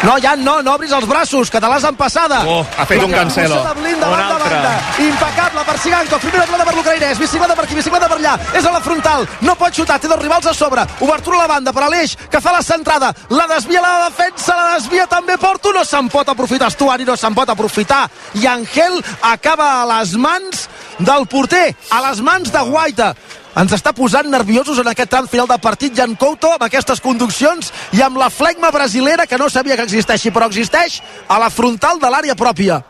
no, 0.04 0.18
ja 0.20 0.34
no, 0.36 0.58
no 0.62 0.74
obris 0.76 0.92
els 0.92 1.06
braços, 1.08 1.50
que 1.50 1.60
te 1.60 1.68
l'has 1.70 1.84
empassada. 1.88 2.42
Oh, 2.44 2.60
ha 2.76 2.84
fet 2.84 3.00
un 3.00 3.12
cancelo. 3.12 3.56
Un 3.56 4.20
altre. 4.20 4.74
Impecable 5.06 5.64
per 5.64 5.76
Siganco, 5.80 6.18
primera 6.20 6.44
pilota 6.44 6.66
per 6.68 6.74
l'ucraïnès, 6.76 7.20
bicicleta 7.22 7.56
per 7.56 7.64
aquí, 7.64 7.78
bicicleta 7.78 8.08
per 8.10 8.18
allà, 8.18 8.34
és 8.52 8.66
a 8.68 8.72
la 8.74 8.82
frontal, 8.84 9.13
no 9.44 9.54
pot 9.58 9.74
xutar, 9.76 9.98
té 10.00 10.08
dos 10.10 10.20
rivals 10.20 10.46
a 10.50 10.54
sobre, 10.56 10.84
obertura 11.04 11.38
a 11.38 11.44
la 11.44 11.50
banda 11.50 11.72
per 11.72 11.84
Aleix, 11.86 12.16
que 12.30 12.40
fa 12.40 12.54
la 12.54 12.62
centrada, 12.62 13.12
la 13.30 13.46
desvia 13.50 13.82
la 13.84 14.08
defensa, 14.08 14.56
la 14.56 14.74
desvia 14.78 15.06
també 15.10 15.38
Porto, 15.40 15.72
no 15.72 15.84
se'n 15.84 16.10
pot 16.12 16.28
aprofitar 16.28 16.72
Estuani, 16.72 17.06
no 17.08 17.16
se'n 17.16 17.36
pot 17.36 17.50
aprofitar, 17.50 18.04
i 18.40 18.46
Angel 18.50 19.00
acaba 19.22 19.70
a 19.82 19.88
les 19.96 20.16
mans 20.16 20.68
del 20.98 21.26
porter, 21.30 21.74
a 21.90 22.02
les 22.08 22.20
mans 22.24 22.52
de 22.52 22.62
Guaita. 22.70 23.14
Ens 23.54 23.70
està 23.76 23.92
posant 23.94 24.26
nerviosos 24.26 24.80
en 24.82 24.88
aquest 24.90 25.12
tram 25.12 25.28
final 25.30 25.46
de 25.46 25.58
partit 25.62 25.94
Jan 25.94 26.16
Couto 26.18 26.50
amb 26.56 26.64
aquestes 26.66 26.98
conduccions 27.02 27.70
i 27.94 28.02
amb 28.02 28.18
la 28.18 28.30
flegma 28.30 28.72
brasilera 28.74 29.28
que 29.30 29.38
no 29.38 29.46
sabia 29.46 29.76
que 29.78 29.86
existeixi 29.86 30.34
però 30.34 30.48
existeix 30.50 30.98
a 31.28 31.38
la 31.38 31.52
frontal 31.54 32.02
de 32.02 32.10
l'àrea 32.10 32.34
pròpia 32.34 32.80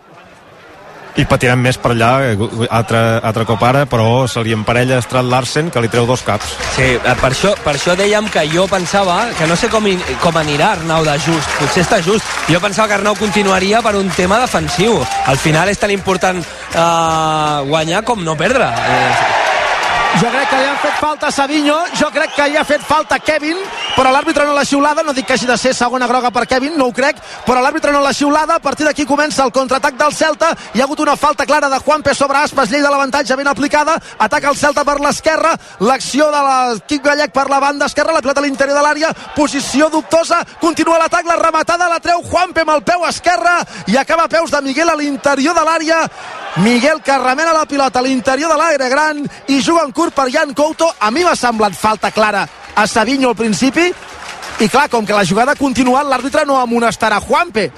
i 1.17 1.25
patirem 1.31 1.61
més 1.63 1.77
per 1.79 1.93
allà 1.95 2.11
altre, 2.75 3.01
altre 3.23 3.45
cop 3.47 3.63
ara 3.67 3.85
però 3.91 4.25
se 4.31 4.43
li 4.43 4.55
emparella 4.57 5.01
Strat 5.05 5.29
Larsen 5.31 5.71
que 5.71 5.83
li 5.83 5.91
treu 5.93 6.09
dos 6.09 6.25
caps. 6.27 6.57
Sí, 6.75 6.89
eh, 6.97 7.15
per 7.21 7.31
això, 7.31 7.55
per 7.65 7.77
això 7.77 7.95
dèiem 7.99 8.29
que 8.33 8.47
jo 8.51 8.67
pensava 8.71 9.21
que 9.39 9.47
no 9.51 9.57
sé 9.57 9.71
com, 9.73 9.87
com 10.23 10.41
anirà 10.41 10.73
Arnau 10.75 11.07
de 11.07 11.17
just. 11.23 11.55
Potser 11.61 11.85
està 11.87 12.01
just, 12.03 12.27
jo 12.51 12.61
pensava 12.61 12.89
que 12.89 12.99
Arnau 12.99 13.17
continuaria 13.21 13.83
per 13.85 13.95
un 14.01 14.11
tema 14.17 14.41
defensiu. 14.43 14.99
Al 15.31 15.39
final 15.39 15.71
és 15.71 15.79
tan 15.79 15.95
important 15.95 16.43
eh, 16.43 17.65
guanyar 17.71 18.05
com 18.05 18.25
no 18.25 18.37
perdre. 18.39 18.71
Eh, 18.75 19.43
Jo 20.15 20.29
crec 20.31 20.47
que 20.47 20.59
li 20.61 20.67
han 20.71 20.77
fet 20.79 20.99
falta 21.03 21.27
a 21.27 21.35
Savinho, 21.35 21.75
jo 21.99 22.07
crec 22.15 22.37
que 22.37 22.45
li 22.47 22.57
ha 22.57 22.63
fet 22.65 22.83
falta 22.87 23.17
Kevin, 23.19 23.59
però 23.95 24.11
l'àrbitre 24.11 24.45
no 24.47 24.55
l'ha 24.55 24.65
xiulada, 24.67 25.03
no 25.07 25.13
dic 25.15 25.27
que 25.27 25.37
hagi 25.37 25.47
de 25.47 25.57
ser 25.59 25.73
segona 25.75 26.09
groga 26.11 26.31
per 26.35 26.47
Kevin, 26.51 26.75
no 26.79 26.89
ho 26.89 26.93
crec, 26.93 27.21
però 27.47 27.63
l'àrbitre 27.63 27.93
no 27.95 28.01
l'ha 28.03 28.13
xiulada, 28.13 28.57
a 28.57 28.63
partir 28.63 28.87
d'aquí 28.87 29.07
comença 29.07 29.45
el 29.45 29.53
contraatac 29.55 29.97
del 30.01 30.15
Celta, 30.15 30.51
hi 30.75 30.81
ha 30.81 30.85
hagut 30.85 31.01
una 31.05 31.17
falta 31.17 31.47
clara 31.47 31.69
de 31.71 31.79
Juanpe 31.79 32.15
sobre 32.15 32.39
Aspas, 32.39 32.71
llei 32.71 32.83
de 32.83 32.91
l'avantatge 32.91 33.37
ben 33.37 33.49
aplicada, 33.49 33.95
ataca 34.19 34.51
el 34.51 34.59
Celta 34.59 34.85
per 34.85 34.99
l'esquerra, 35.01 35.55
l'acció 35.81 36.31
de 36.35 36.43
l'equip 36.49 37.05
gallec 37.05 37.33
per 37.33 37.47
la 37.51 37.61
banda 37.61 37.87
esquerra, 37.87 38.17
la 38.17 38.23
pilota 38.23 38.43
a 38.43 38.47
l'interior 38.47 38.79
de 38.79 38.83
l'àrea, 38.83 39.13
posició 39.37 39.89
dubtosa, 39.91 40.43
continua 40.61 40.99
l'atac, 40.99 41.29
la 41.31 41.39
rematada 41.39 41.89
la 41.89 42.01
treu 42.03 42.23
Juanpe 42.27 42.65
amb 42.65 42.75
el 42.75 42.83
peu 42.83 43.07
esquerre 43.07 43.61
i 43.87 43.97
acaba 43.97 44.27
a 44.27 44.33
peus 44.33 44.51
de 44.51 44.63
Miguel 44.63 44.91
a 44.91 44.99
l'interior 44.99 45.55
de 45.55 45.65
l'àrea, 45.65 46.03
Miguel 46.65 47.01
que 47.03 47.17
remena 47.19 47.53
la 47.53 47.67
pilota 47.67 47.99
a 47.99 48.03
l'interior 48.03 48.51
de 48.51 48.59
l'aire 48.59 48.91
gran 48.91 49.23
i 49.49 49.61
juga 49.61 49.83
en 49.85 49.93
curt 49.93 50.15
per 50.15 50.31
Jan 50.31 50.55
Couto. 50.55 50.93
A 51.01 51.11
mi 51.11 51.25
m'ha 51.25 51.35
semblat 51.35 51.75
falta 51.75 52.11
clara 52.15 52.47
a 52.75 52.87
Savinho 52.87 53.31
al 53.31 53.39
principi 53.39 53.93
i 54.61 54.69
clar, 54.71 54.89
com 54.89 55.07
que 55.07 55.17
la 55.17 55.25
jugada 55.27 55.53
ha 55.55 55.59
continuat, 55.59 56.07
l'àrbitre 56.07 56.45
no 56.47 56.61
amonestarà 56.61 57.19
Juanpe. 57.23 57.71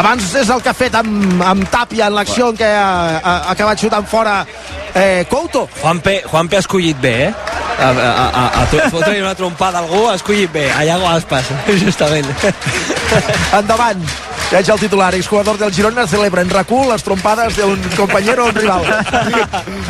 Abans 0.00 0.34
és 0.38 0.48
el 0.48 0.62
que 0.62 0.70
ha 0.70 0.76
fet 0.76 0.94
amb, 0.96 1.42
amb 1.44 1.66
Tàpia 1.70 2.06
en 2.08 2.14
l'acció 2.16 2.50
en 2.52 2.56
què 2.60 2.68
ha, 2.72 2.90
ha, 3.18 3.34
ha 3.48 3.54
acabat 3.54 3.80
xutant 3.82 4.06
fora 4.08 4.44
eh, 4.94 5.26
Couto. 5.28 5.66
Juanpe, 5.82 6.22
Juanpe 6.30 6.56
ha 6.56 6.64
escollit 6.64 7.00
bé, 7.00 7.14
eh? 7.28 7.34
A, 7.80 7.90
a, 7.90 8.24
a, 8.28 8.62
a 8.62 8.90
fotre 8.92 9.14
una 9.22 9.34
trompada 9.34 9.78
a 9.80 9.82
algú 9.86 10.06
ha 10.08 10.14
escollit 10.18 10.52
bé. 10.52 10.66
A 10.70 10.84
Iago 10.84 11.08
Aspas, 11.08 11.48
justament. 11.84 12.28
Endavant. 13.56 14.04
Veig 14.50 14.66
el 14.66 14.80
titular, 14.82 15.14
exjugador 15.14 15.54
del 15.60 15.70
Girona 15.70 16.08
celebra 16.10 16.42
en 16.42 16.48
recul 16.50 16.88
les 16.90 17.04
trompades 17.06 17.54
d'un 17.54 17.78
companyero 17.94 18.48
o 18.48 18.48
un 18.50 18.56
rival. 18.56 18.82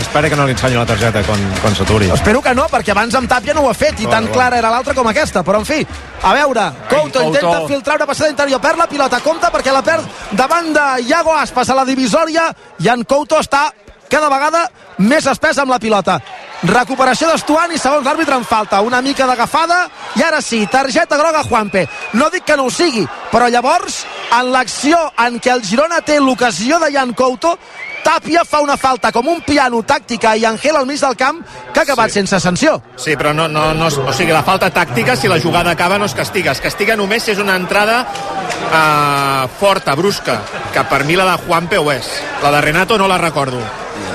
Espera 0.02 0.28
que 0.28 0.36
no 0.36 0.44
li 0.44 0.52
ensenyi 0.52 0.76
la 0.76 0.84
targeta 0.84 1.22
quan, 1.24 1.40
quan 1.62 1.76
s'aturi. 1.78 2.10
Espero 2.12 2.42
que 2.44 2.52
no, 2.54 2.66
perquè 2.68 2.92
abans 2.92 3.16
amb 3.16 3.30
Tàpia 3.30 3.54
no 3.56 3.64
ho 3.64 3.70
ha 3.70 3.76
fet 3.78 4.02
i 4.04 4.10
tan 4.10 4.28
clara 4.34 4.58
era 4.60 4.68
l'altra 4.68 4.92
com 4.94 5.08
aquesta, 5.08 5.40
però 5.46 5.62
en 5.62 5.64
fi, 5.64 5.80
a 5.80 6.34
veure, 6.36 6.66
Couto 6.90 7.06
Couto. 7.06 7.22
intenta 7.30 7.62
filtrar 7.72 7.96
una 8.02 8.10
passada 8.12 8.28
interior, 8.34 8.60
perd 8.60 8.84
la 8.84 8.88
pilota, 8.90 9.22
compta 9.24 9.48
perquè 9.54 9.72
la 9.72 9.79
perd 9.82 10.36
davant 10.38 10.72
de 10.74 10.86
Iago 11.08 11.34
Aspas 11.36 11.70
a 11.70 11.76
la 11.78 11.86
divisòria 11.88 12.50
i 12.80 12.88
en 12.92 13.04
Couto 13.04 13.38
està 13.40 13.68
cada 14.10 14.28
vegada 14.28 14.64
més 14.98 15.26
espès 15.30 15.58
amb 15.62 15.70
la 15.70 15.78
pilota. 15.78 16.18
Recuperació 16.66 17.30
d'Estuani, 17.30 17.78
segons 17.80 18.04
l'àrbitre 18.04 18.36
en 18.36 18.44
falta. 18.44 18.82
Una 18.84 19.00
mica 19.00 19.24
d'agafada 19.26 19.86
i 20.18 20.24
ara 20.26 20.42
sí, 20.44 20.66
targeta 20.68 21.16
groga 21.16 21.44
Juanpe. 21.46 21.86
No 22.18 22.28
dic 22.28 22.44
que 22.44 22.56
no 22.58 22.66
ho 22.68 22.74
sigui, 22.74 23.06
però 23.30 23.48
llavors, 23.48 24.02
en 24.36 24.50
l'acció 24.52 24.98
en 25.24 25.38
què 25.40 25.54
el 25.54 25.64
Girona 25.64 26.02
té 26.04 26.18
l'ocasió 26.20 26.80
de 26.82 26.90
Jan 26.92 27.14
Couto, 27.14 27.56
Tàpia 28.04 28.44
fa 28.48 28.60
una 28.64 28.76
falta 28.80 29.12
com 29.12 29.26
un 29.28 29.42
piano 29.44 29.82
tàctica 29.86 30.32
i 30.36 30.44
Angel 30.48 30.76
al 30.76 30.86
mig 30.86 31.00
del 31.00 31.16
camp 31.16 31.42
que 31.72 31.80
ha 31.80 31.82
acabat 31.82 32.08
Sí. 32.10 32.14
sense 32.20 32.40
sanció. 32.40 32.80
Sí, 32.96 33.16
però 33.16 33.32
no, 33.34 33.46
no, 33.48 33.74
no, 33.74 33.86
o 33.86 34.12
sigui, 34.12 34.32
la 34.32 34.42
falta 34.42 34.70
tàctica, 34.72 35.16
si 35.16 35.28
la 35.28 35.40
jugada 35.40 35.70
acaba, 35.70 35.98
no 35.98 36.06
es 36.06 36.14
castiga. 36.14 36.52
Es 36.52 36.60
castiga 36.60 36.96
només 36.96 37.22
si 37.22 37.30
és 37.32 37.38
una 37.38 37.56
entrada 37.56 38.06
uh, 38.06 39.48
forta, 39.60 39.94
brusca, 39.94 40.40
que 40.72 40.84
per 40.84 41.04
mi 41.04 41.16
la 41.16 41.24
de 41.32 41.36
Juanpe 41.46 41.78
ho 41.78 41.92
és. 41.92 42.08
La 42.42 42.50
de 42.50 42.60
Renato 42.60 42.98
no 42.98 43.08
la 43.08 43.18
recordo, 43.18 43.60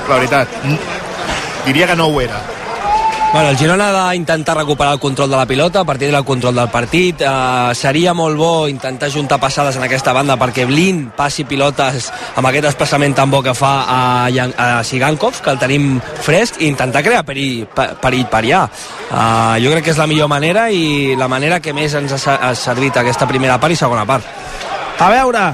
la 0.08 0.14
veritat. 0.16 0.48
Diria 1.64 1.86
que 1.86 1.96
no 1.96 2.06
ho 2.06 2.20
era. 2.20 2.40
Bueno, 3.36 3.50
el 3.50 3.58
Girona 3.58 3.90
ha 3.90 4.12
d'intentar 4.12 4.56
recuperar 4.56 4.94
el 4.94 4.98
control 4.98 5.28
de 5.28 5.36
la 5.36 5.44
pilota 5.44 5.80
a 5.80 5.84
partir 5.84 6.10
del 6.10 6.24
control 6.24 6.54
del 6.54 6.70
partit. 6.70 7.20
Uh, 7.20 7.74
seria 7.76 8.14
molt 8.16 8.38
bo 8.40 8.66
intentar 8.66 9.10
juntar 9.12 9.36
passades 9.36 9.76
en 9.76 9.84
aquesta 9.84 10.14
banda 10.16 10.38
perquè 10.40 10.64
Blin 10.64 11.10
passi 11.12 11.44
pilotes 11.44 12.08
amb 12.32 12.48
aquest 12.48 12.64
desplaçament 12.70 13.12
tan 13.12 13.28
bo 13.28 13.42
que 13.44 13.52
fa 13.52 13.74
a, 13.84 14.00
a 14.32 14.82
Sigankov, 14.82 15.42
que 15.44 15.52
el 15.52 15.60
tenim 15.60 16.00
fresc, 16.00 16.62
i 16.64 16.70
intentar 16.72 17.04
crear 17.04 17.26
perill, 17.28 17.66
pe- 17.76 17.90
perill 18.00 18.24
per 18.32 18.40
allà. 18.40 18.64
Uh, 19.10 19.60
jo 19.60 19.74
crec 19.74 19.84
que 19.84 19.92
és 19.92 20.00
la 20.00 20.08
millor 20.08 20.32
manera 20.32 20.70
i 20.72 21.12
la 21.20 21.28
manera 21.28 21.60
que 21.60 21.76
més 21.76 21.92
ens 21.92 22.16
ha, 22.16 22.38
ha 22.40 22.54
servit 22.56 22.96
aquesta 22.96 23.28
primera 23.28 23.60
part 23.60 23.76
i 23.76 23.76
segona 23.76 24.08
part. 24.08 24.24
A 24.96 25.12
veure, 25.12 25.44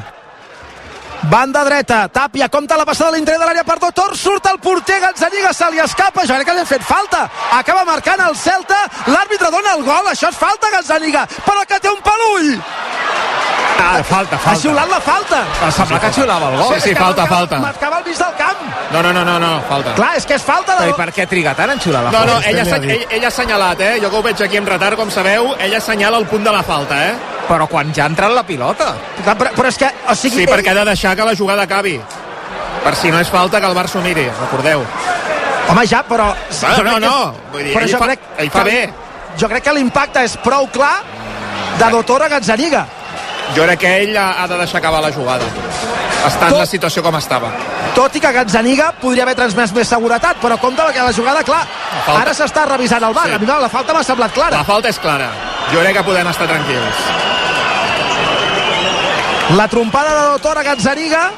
banda 1.31 1.65
dreta, 1.65 2.09
Tàpia, 2.09 2.49
compta 2.49 2.77
la 2.77 2.85
passada 2.85 3.11
a 3.11 3.17
l'interior 3.17 3.41
de 3.43 3.47
l'àrea 3.47 3.65
per 3.65 3.79
Dotor, 3.79 4.17
surt 4.17 4.47
el 4.51 4.59
porter, 4.59 5.01
Gazzaniga 5.01 5.53
se 5.53 5.71
li 5.71 5.83
escapa, 5.83 6.27
jo 6.27 6.35
crec 6.35 6.49
que 6.49 6.57
li 6.57 6.65
han 6.65 6.71
fet 6.71 6.85
falta, 6.87 7.29
acaba 7.59 7.85
marcant 7.85 8.23
el 8.27 8.37
Celta, 8.37 8.79
l'àrbitre 9.07 9.51
dona 9.55 9.77
el 9.77 9.85
gol, 9.87 10.09
això 10.11 10.33
és 10.33 10.39
falta, 10.39 10.71
Gazzaniga, 10.75 11.27
però 11.47 11.67
que 11.69 11.81
té 11.81 11.91
un 11.91 12.03
pelull, 12.03 12.55
Ah, 13.83 14.03
falta, 14.05 14.37
ha 14.37 14.39
falta. 14.39 14.61
xiulat 14.61 14.89
la 14.91 15.01
falta. 15.01 15.39
Em 15.67 15.73
sembla 15.75 15.99
que 16.01 16.11
xiulava 16.13 16.49
el 16.53 16.57
gol. 16.61 16.75
Sí, 16.75 16.81
sí, 16.89 16.95
falta, 16.95 17.27
falta. 17.27 17.59
Marcava 17.59 17.97
al 17.99 18.05
mig 18.07 18.17
del 18.19 18.35
camp. 18.39 18.63
No, 18.93 19.03
no, 19.03 19.13
no, 19.13 19.25
no, 19.25 19.39
no 19.43 19.51
falta. 19.69 19.95
Clar, 19.95 20.11
és 20.17 20.27
que 20.27 20.35
és 20.39 20.43
falta 20.43 20.77
de... 20.81 20.89
i 20.91 20.95
per 20.95 21.09
què 21.13 21.27
triga 21.29 21.55
tant 21.59 21.71
en 21.75 21.81
xiular 21.81 22.03
la 22.05 22.11
No, 22.15 22.25
no, 22.25 22.33
falta? 22.39 22.49
ella, 22.51 22.63
ell, 22.77 22.87
dit. 22.89 23.07
ell 23.19 23.25
ha 23.25 23.29
assenyalat, 23.29 23.81
eh? 23.81 23.93
Jo 24.03 24.11
que 24.11 24.17
ho 24.17 24.23
veig 24.23 24.43
aquí 24.47 24.57
en 24.61 24.67
retard, 24.67 24.97
com 24.97 25.11
sabeu, 25.11 25.55
ella 25.59 25.79
assenyala 25.79 26.19
el 26.19 26.27
punt 26.27 26.45
de 26.45 26.53
la 26.53 26.63
falta, 26.63 27.01
eh? 27.09 27.15
Però 27.49 27.67
quan 27.69 27.93
ja 27.93 28.05
ha 28.05 28.11
entrat 28.13 28.31
la 28.33 28.43
pilota. 28.47 28.93
Però, 29.25 29.37
però 29.57 29.69
és 29.69 29.79
que, 29.79 29.91
o 30.09 30.15
sigui... 30.15 30.45
Sí, 30.45 30.47
perquè 30.47 30.71
ha 30.71 30.79
de 30.81 30.85
deixar 30.93 31.17
que 31.17 31.25
la 31.25 31.35
jugada 31.37 31.63
acabi. 31.69 31.99
Per 32.85 32.95
si 32.97 33.11
no 33.11 33.21
és 33.21 33.29
falta, 33.31 33.61
que 33.61 33.67
el 33.67 33.75
Barça 33.77 33.99
ho 33.99 34.03
miri, 34.03 34.25
recordeu. 34.41 34.85
Home, 35.69 35.87
ja, 35.87 36.03
però... 36.03 36.33
Jo 36.51 36.83
no, 36.83 36.95
que- 36.95 37.01
no, 37.07 37.35
vull 37.53 37.63
dir, 37.65 37.73
però 37.75 37.85
ell 37.87 37.93
jo 37.93 37.99
fa- 37.99 38.07
crec 38.11 38.21
ell 38.39 38.51
fa 38.51 38.65
bé. 38.67 38.81
Jo 39.39 39.49
crec 39.49 39.63
que 39.65 39.73
l'impacte 39.73 40.23
és 40.27 40.35
prou 40.43 40.67
clar 40.73 40.97
de 41.79 41.91
Dotor 41.91 42.25
a 42.27 42.29
Gazzaniga. 42.29 42.83
Jo 43.57 43.65
crec 43.67 43.79
que 43.81 43.91
ell 44.03 44.17
ha, 44.17 44.43
ha 44.43 44.47
de 44.49 44.57
deixar 44.59 44.79
acabar 44.81 45.03
la 45.05 45.11
jugada. 45.13 45.45
Està 46.25 46.47
en 46.49 46.53
Tot- 46.55 46.59
la 46.63 46.67
situació 46.67 47.03
com 47.03 47.17
estava. 47.19 47.51
Tot 47.95 48.15
i 48.17 48.21
que 48.23 48.31
Gazzaniga 48.33 48.93
podria 49.01 49.25
haver 49.27 49.35
transmès 49.37 49.73
més 49.77 49.89
seguretat, 49.89 50.39
però 50.41 50.57
compte 50.61 50.83
que 50.95 51.03
la 51.03 51.13
jugada, 51.13 51.43
clar, 51.45 51.67
falta. 52.07 52.21
ara 52.23 52.33
s'està 52.35 52.65
revisant 52.71 53.03
el 53.05 53.13
bar. 53.13 53.27
Sí. 53.29 53.35
A 53.35 53.39
mi 53.39 53.47
no, 53.47 53.59
la 53.61 53.69
falta 53.69 53.93
m'ha 53.93 54.05
semblat 54.07 54.33
clara. 54.33 54.57
La 54.57 54.65
falta 54.65 54.89
és 54.89 54.99
clara. 54.99 55.29
Jo 55.73 55.81
crec 55.81 55.97
que 55.99 56.05
podem 56.07 56.29
estar 56.29 56.47
tranquils. 56.49 57.03
La 59.57 59.69
trompada 59.69 60.15
de 60.15 60.27
Dotor 60.31 60.59
a 60.59 60.63
Gazzaniga, 60.63 61.31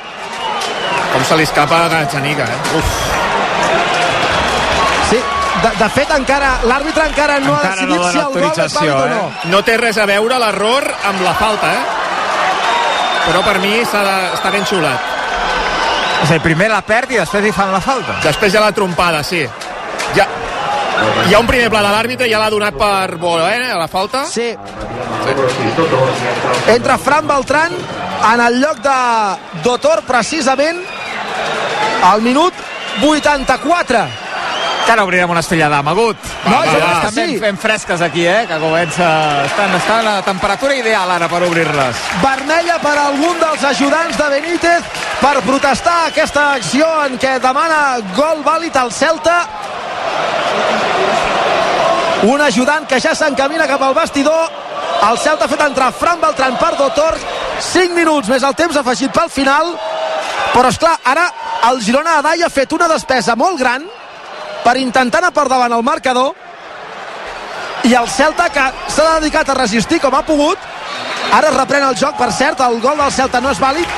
Com 1.15 1.23
se 1.25 1.37
li 1.39 1.45
escapa 1.47 1.85
a 1.85 1.89
Gazzaniga, 1.89 2.45
eh? 2.45 2.77
Uf, 2.77 2.85
sí, 5.11 5.19
de, 5.63 5.71
de 5.79 5.89
fet 5.95 6.11
encara 6.11 6.49
l'àrbitre 6.67 7.05
encara 7.07 7.39
no 7.41 7.53
Encara 7.55 7.73
ha 7.73 7.77
decidit 7.77 8.01
no 8.01 8.09
si 8.11 8.19
el 8.19 8.33
gol 8.35 8.65
és 8.65 8.75
vàlid 8.75 8.95
o 8.95 9.05
eh? 9.07 9.11
no. 9.15 9.51
no 9.53 9.61
té 9.63 9.77
res 9.79 9.99
a 10.03 10.07
veure 10.11 10.39
l'error 10.43 10.89
amb 11.11 11.23
la 11.23 11.35
falta, 11.39 11.71
eh? 11.73 11.85
Però 13.25 13.43
per 13.45 13.59
mi 13.63 13.77
està 13.83 14.51
ben 14.53 14.67
xiulat. 14.69 15.13
És 16.23 16.31
a 16.31 16.33
dir, 16.33 16.41
primer 16.45 16.71
la 16.73 16.81
perd 16.87 17.13
i 17.13 17.21
després 17.21 17.45
li 17.45 17.53
fan 17.53 17.73
la 17.73 17.83
falta. 17.85 18.19
Després 18.25 18.53
ja 18.53 18.63
la 18.65 18.73
trompada, 18.73 19.23
sí. 19.27 19.43
Ja, 20.17 20.27
hi 21.29 21.35
ha 21.35 21.41
un 21.41 21.49
primer 21.49 21.71
pla 21.73 21.83
de 21.85 21.91
l'àrbitre, 21.93 22.29
ja 22.31 22.41
l'ha 22.41 22.51
donat 22.53 22.77
per 22.79 23.17
bo, 23.21 23.37
eh, 23.45 23.71
a 23.73 23.79
la 23.81 23.89
falta. 23.89 24.25
Sí. 24.31 24.55
Entra 26.75 26.99
Fran 26.99 27.27
Beltran 27.29 27.73
en 28.33 28.41
el 28.41 28.61
lloc 28.61 28.81
de 28.85 28.99
Dotor 29.65 30.05
precisament 30.09 30.81
al 32.05 32.23
minut 32.23 32.55
84. 33.03 34.05
Que 34.85 34.93
ara 34.93 35.05
obrirem 35.05 35.31
una 35.31 35.41
estellada 35.41 35.79
amagut. 35.79 36.17
No, 36.45 36.59
crec 36.61 36.75
que 36.75 36.93
Estan 36.93 37.15
ben, 37.15 37.41
ben 37.41 37.59
fresques 37.59 38.03
aquí, 38.05 38.27
eh? 38.27 38.45
Que 38.49 38.59
comença... 38.61 39.07
Estan, 39.47 39.73
estan 39.79 40.07
a 40.07 40.17
la 40.19 40.23
temperatura 40.27 40.75
ideal 40.77 41.11
ara 41.11 41.29
per 41.29 41.41
obrir-les. 41.47 42.03
vermella 42.23 42.77
per 42.83 42.93
algun 42.99 43.41
dels 43.41 43.65
ajudants 43.65 44.19
de 44.19 44.29
Benítez 44.35 44.83
per 45.23 45.41
protestar 45.47 45.97
aquesta 46.11 46.51
acció 46.59 46.87
en 47.07 47.17
què 47.19 47.39
demana 47.41 47.81
gol 48.17 48.45
vàlid 48.45 48.77
al 48.77 48.93
Celta 48.93 49.39
un 52.25 52.41
ajudant 52.41 52.87
que 52.89 53.01
ja 53.01 53.15
s'encamina 53.15 53.67
cap 53.69 53.83
al 53.83 53.95
vestidor 53.97 54.53
el 55.09 55.19
Celta 55.19 55.45
ha 55.45 55.49
fet 55.49 55.61
entrar 55.65 55.91
Fran 55.93 56.21
Beltran 56.21 56.57
per 56.61 56.75
Dotor 56.79 57.19
5 57.73 57.97
minuts 57.97 58.29
més 58.33 58.43
el 58.45 58.55
temps 58.57 58.77
afegit 58.81 59.13
pel 59.13 59.29
final 59.33 59.75
però 60.55 60.69
és 60.71 60.79
clar 60.81 60.97
ara 61.05 61.27
el 61.71 61.81
Girona 61.85 62.19
Adai 62.21 62.43
ha 62.45 62.53
fet 62.53 62.73
una 62.73 62.89
despesa 62.89 63.37
molt 63.37 63.59
gran 63.61 63.85
per 64.65 64.77
intentar 64.81 65.21
anar 65.23 65.33
per 65.37 65.47
davant 65.49 65.73
el 65.77 65.85
marcador. 65.87 66.33
I 67.85 67.95
el 68.01 68.09
Celta 68.09 68.49
que 68.49 68.65
s'ha 68.89 69.19
dedicat 69.21 69.51
a 69.53 69.59
resistir 69.61 70.01
com 70.01 70.15
ha 70.17 70.25
pogut 70.25 70.59
ara 71.35 71.51
es 71.51 71.57
reprèn 71.57 71.85
el 71.85 71.97
joc, 71.99 72.17
per 72.17 72.31
cert 72.33 72.61
el 72.65 72.81
gol 72.81 72.97
del 73.01 73.13
Celta 73.13 73.41
no 73.45 73.51
és 73.53 73.61
vàlid. 73.61 73.97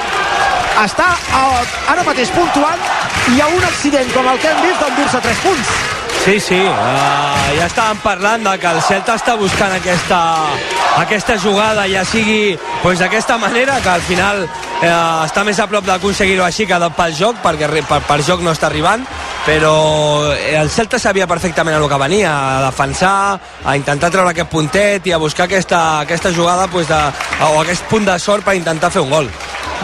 Està 0.83 1.11
eh, 1.17 1.75
ara 1.93 2.05
mateix 2.07 2.33
puntuant. 2.35 2.89
I 3.27 3.37
hi 3.37 3.43
ha 3.43 3.51
un 3.51 3.65
accident 3.65 4.11
com 4.15 4.27
el 4.31 4.41
que 4.43 4.51
hem 4.51 4.65
vist 4.67 4.83
d'endur-se 4.83 5.23
3 5.29 5.45
punts 5.45 5.86
Sí, 6.25 6.41
sí, 6.41 6.59
uh, 6.59 7.51
ja 7.55 7.67
estàvem 7.69 8.01
parlant 8.03 8.43
de 8.43 8.55
que 8.59 8.71
el 8.71 8.81
Celta 8.83 9.15
està 9.15 9.37
buscant 9.39 9.73
aquesta, 9.77 10.21
aquesta 10.99 11.37
jugada, 11.39 11.85
ja 11.87 12.03
sigui 12.05 12.57
pues, 12.83 12.99
d'aquesta 12.99 13.39
manera, 13.39 13.79
que 13.85 13.93
al 13.93 14.03
final 14.03 14.43
eh, 14.83 14.91
està 14.91 15.45
més 15.47 15.61
a 15.61 15.69
prop 15.71 15.87
d'aconseguir-ho 15.87 16.45
així 16.45 16.67
que 16.67 16.79
pel 16.97 17.15
joc, 17.15 17.39
perquè 17.45 17.69
per, 17.87 18.01
per 18.09 18.19
joc 18.27 18.43
no 18.43 18.55
està 18.57 18.67
arribant, 18.71 19.07
però 19.47 20.33
eh, 20.35 20.57
el 20.59 20.71
Celta 20.71 20.99
sabia 20.99 21.29
perfectament 21.31 21.77
el 21.77 21.89
que 21.89 22.01
venia, 22.01 22.33
a 22.59 22.65
defensar, 22.67 23.39
a 23.65 23.77
intentar 23.77 24.11
treure 24.11 24.33
aquest 24.35 24.51
puntet 24.51 25.07
i 25.07 25.13
a 25.13 25.23
buscar 25.23 25.47
aquesta, 25.47 26.01
aquesta 26.01 26.33
jugada 26.33 26.67
pues, 26.67 26.89
de, 26.89 27.03
o 27.53 27.61
aquest 27.63 27.87
punt 27.91 28.09
de 28.09 28.19
sort 28.19 28.45
per 28.45 28.57
intentar 28.59 28.91
fer 28.91 29.05
un 29.07 29.11
gol. 29.11 29.31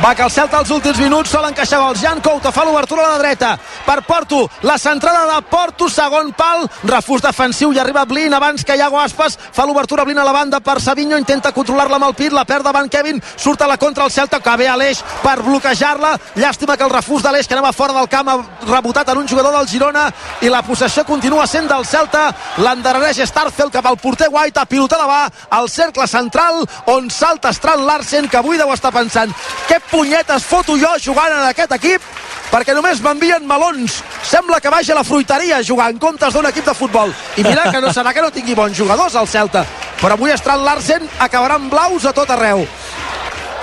va 0.03 0.15
que 0.15 0.23
el 0.23 0.31
Celta 0.31 0.59
als 0.59 0.71
últims 0.71 0.99
minuts 0.99 1.31
sol 1.31 1.45
encaixar 1.47 1.79
gols. 1.81 2.01
Jan 2.01 2.21
Couto 2.23 2.51
fa 2.53 2.65
l'obertura 2.65 3.05
a 3.05 3.11
la 3.13 3.19
dreta 3.19 3.59
per 3.87 4.03
Porto, 4.07 4.49
la 4.63 4.79
centrada 4.79 5.27
de 5.35 5.43
Porto, 5.51 5.89
segon 5.89 6.22
pal, 6.31 6.69
refús 6.87 7.25
defensiu 7.25 7.73
i 7.75 7.81
arriba 7.83 8.05
Blin 8.07 8.35
abans 8.35 8.63
que 8.65 8.77
Iago 8.79 9.01
Aspas. 9.01 9.35
Fa 9.53 9.67
l'obertura 9.67 10.05
Blin 10.07 10.21
a 10.23 10.25
la 10.25 10.33
banda 10.33 10.61
per 10.61 10.79
Savinho, 10.81 11.19
intenta 11.19 11.51
controlar-la 11.51 11.99
amb 11.99 12.07
el 12.07 12.15
pit, 12.15 12.31
la 12.33 12.45
perd 12.47 12.69
davant 12.69 12.89
Kevin, 12.89 13.19
surt 13.37 13.63
a 13.63 13.67
la 13.67 13.77
contra 13.77 14.05
el 14.05 14.15
Celta, 14.15 14.39
que 14.39 14.57
ve 14.57 14.69
a 14.69 14.77
l'eix 14.79 15.03
per 15.25 15.41
bloquejar-la, 15.43 16.15
llàstima 16.37 16.77
que 16.77 16.87
el 16.87 16.95
refús 16.95 17.23
de 17.23 17.33
l'eix 17.35 17.49
que 17.51 17.59
anava 17.59 17.75
fora 17.75 17.99
del 17.99 18.09
camp 18.09 18.31
ha 18.31 18.39
rebotat 18.69 19.11
en 19.11 19.19
un 19.25 19.29
jugador 19.29 19.57
del 19.59 19.69
Girona 19.69 20.07
i 20.41 20.53
la 20.53 20.63
possessió 20.63 21.05
continua 21.05 21.49
sent 21.51 21.67
del 21.67 21.87
Celta, 21.87 22.29
l'endarrereix 22.63 23.25
Starfeld 23.27 23.75
cap 23.75 23.91
al 23.91 23.99
porter 23.99 24.31
White, 24.31 24.61
a 24.61 24.67
pilotada 24.71 25.11
va 25.11 25.27
al 25.51 25.69
cercle 25.69 26.07
central 26.07 26.63
on 26.87 27.11
salta 27.11 27.53
Strand 27.53 27.83
Larsen 27.89 28.29
que 28.29 28.39
avui 28.39 28.61
deu 28.61 28.71
estar 28.73 28.93
pensant 28.95 29.33
què 29.69 29.79
punyetes 29.91 30.45
foto 30.45 30.77
jo 30.77 30.91
jugant 31.01 31.33
en 31.33 31.47
aquest 31.49 31.73
equip? 31.79 32.05
Perquè 32.53 32.75
només 32.77 33.01
m'envien 33.01 33.47
melons. 33.49 34.03
Sembla 34.29 34.59
que 34.61 34.69
vagi 34.69 34.93
a 34.93 34.99
la 34.99 35.07
fruiteria 35.09 35.63
jugar 35.65 35.89
en 35.89 35.97
comptes 36.13 36.35
d'un 36.35 36.47
equip 36.47 36.67
de 36.69 36.75
futbol. 36.77 37.13
I 37.41 37.45
mira 37.45 37.71
que 37.73 37.81
no 37.81 37.93
serà 37.93 38.13
que 38.13 38.21
no 38.21 38.31
tingui 38.31 38.55
bons 38.55 38.77
jugadors 38.77 39.17
al 39.17 39.29
Celta. 39.29 39.65
Però 40.01 40.13
avui 40.13 40.33
Strand 40.37 40.65
Larsen 40.67 41.09
acabarà 41.19 41.57
amb 41.57 41.73
blaus 41.73 42.05
a 42.05 42.13
tot 42.13 42.31
arreu. 42.31 42.67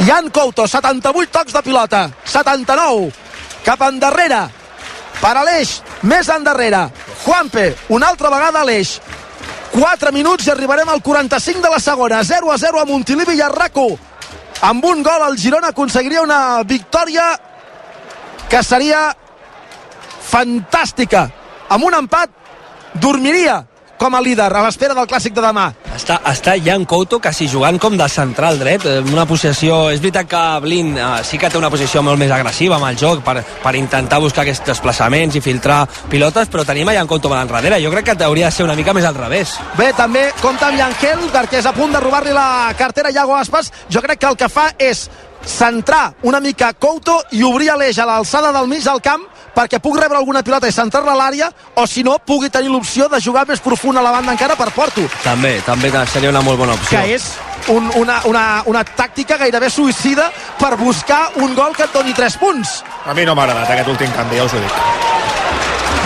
Jan 0.07 0.31
Couto, 0.33 0.65
78 0.67 1.31
tocs 1.31 1.53
de 1.53 1.62
pilota. 1.62 2.07
79 2.25 3.12
cap 3.65 3.81
endarrere. 3.85 4.47
Per 5.19 5.35
a 5.35 5.43
l'eix, 5.43 5.81
més 6.07 6.29
endarrere. 6.31 6.88
Juanpe, 7.25 7.73
una 7.89 8.09
altra 8.09 8.31
vegada 8.33 8.63
a 8.63 8.65
l'eix. 8.65 8.97
4 9.75 10.12
minuts 10.15 10.47
i 10.47 10.51
arribarem 10.51 10.89
al 10.89 11.03
45 11.03 11.62
de 11.62 11.69
la 11.69 11.79
segona. 11.83 12.23
0 12.23 12.49
a 12.51 12.57
0 12.57 12.81
a 12.81 12.85
Montilivi 12.89 13.38
i 13.38 13.41
a 13.41 13.49
Raco 13.53 13.91
amb 14.62 14.83
un 14.83 15.03
gol 15.03 15.21
el 15.23 15.38
Girona 15.39 15.69
aconseguiria 15.71 16.21
una 16.21 16.63
victòria 16.67 17.29
que 18.49 18.59
seria 18.63 19.13
fantàstica. 20.29 21.29
Amb 21.69 21.85
un 21.85 21.95
empat 21.95 22.38
dormiria 22.93 23.65
com 23.99 24.15
a 24.15 24.21
líder 24.23 24.47
a 24.56 24.62
l'espera 24.63 24.95
del 24.95 25.08
clàssic 25.12 25.36
de 25.36 25.41
demà. 25.43 25.65
Està, 25.91 26.21
està 26.32 26.54
Jan 26.63 26.86
Couto 26.88 27.19
quasi 27.19 27.49
jugant 27.52 27.75
com 27.84 27.97
de 27.99 28.08
central 28.10 28.58
dret, 28.62 28.86
una 29.12 29.25
posició 29.28 29.89
és 29.91 29.99
veritat 29.99 30.30
que 30.32 30.43
Blin 30.63 30.93
eh, 30.95 31.10
sí 31.28 31.38
que 31.38 31.49
té 31.52 31.60
una 31.60 31.69
posició 31.69 32.02
molt 32.06 32.17
més 32.21 32.32
agressiva 32.32 32.78
amb 32.78 32.88
el 32.88 32.97
joc 32.97 33.19
per, 33.25 33.41
per 33.60 33.75
intentar 33.75 34.21
buscar 34.23 34.45
aquests 34.45 34.71
desplaçaments 34.71 35.36
i 35.36 35.43
filtrar 35.43 35.82
pilotes, 36.10 36.47
però 36.47 36.63
tenim 36.65 36.88
a 36.88 36.95
Jan 36.95 37.12
Couto 37.12 37.30
per 37.30 37.41
enrere, 37.43 37.82
jo 37.84 37.91
crec 37.91 38.13
que 38.13 38.23
hauria 38.23 38.47
de 38.47 38.56
ser 38.56 38.63
una 38.63 38.78
mica 38.80 38.95
més 38.95 39.06
al 39.06 39.19
revés. 39.19 39.58
Bé, 39.75 39.91
també 39.97 40.30
compta 40.39 40.69
amb 40.71 40.80
Llangel 40.80 41.28
perquè 41.34 41.60
és 41.60 41.67
a 41.67 41.75
punt 41.75 41.91
de 41.91 41.99
robar-li 41.99 42.32
la 42.32 42.71
cartera 42.80 43.12
a 43.12 43.17
Iago 43.17 43.36
Aspas, 43.36 43.73
jo 43.91 44.02
crec 44.06 44.23
que 44.23 44.32
el 44.32 44.39
que 44.39 44.47
fa 44.47 44.69
és 44.80 45.10
centrar 45.43 46.13
una 46.23 46.39
mica 46.39 46.71
Couto 46.73 47.19
i 47.36 47.43
obrir 47.43 47.73
l'eix 47.75 47.99
a 47.99 48.08
l'alçada 48.08 48.54
del 48.56 48.71
mig 48.71 48.88
del 48.88 49.04
camp 49.04 49.28
perquè 49.59 49.81
pugui 49.83 49.99
rebre 49.99 50.17
alguna 50.17 50.41
pilota 50.45 50.69
i 50.69 50.71
centrar-la 50.71 51.11
a 51.11 51.19
l'àrea 51.19 51.49
o 51.75 51.85
si 51.87 52.03
no 52.07 52.15
pugui 52.23 52.49
tenir 52.53 52.71
l'opció 52.71 53.09
de 53.11 53.19
jugar 53.19 53.45
més 53.49 53.59
profund 53.59 53.99
a 53.99 54.03
la 54.05 54.13
banda 54.15 54.31
encara 54.31 54.55
per 54.55 54.69
Porto. 54.71 55.03
També, 55.23 55.57
també 55.67 55.91
seria 56.07 56.31
una 56.31 56.43
molt 56.45 56.61
bona 56.61 56.77
opció. 56.79 56.95
Que 56.95 57.17
és 57.17 57.27
un, 57.67 57.91
una, 57.99 58.21
una, 58.29 58.45
una 58.71 58.85
tàctica 58.87 59.37
gairebé 59.41 59.69
suïcida 59.69 60.29
per 60.59 60.77
buscar 60.79 61.21
un 61.43 61.55
gol 61.57 61.75
que 61.75 61.83
et 61.89 61.93
doni 61.93 62.15
3 62.15 62.39
punts. 62.39 62.79
A 63.05 63.13
mi 63.13 63.27
no 63.27 63.35
m'ha 63.35 63.49
agradat 63.49 63.75
aquest 63.75 63.91
últim 63.91 64.11
canvi, 64.15 64.39
ja 64.39 64.47
us 64.47 64.55
ho 64.55 64.63
dic. 64.63 64.83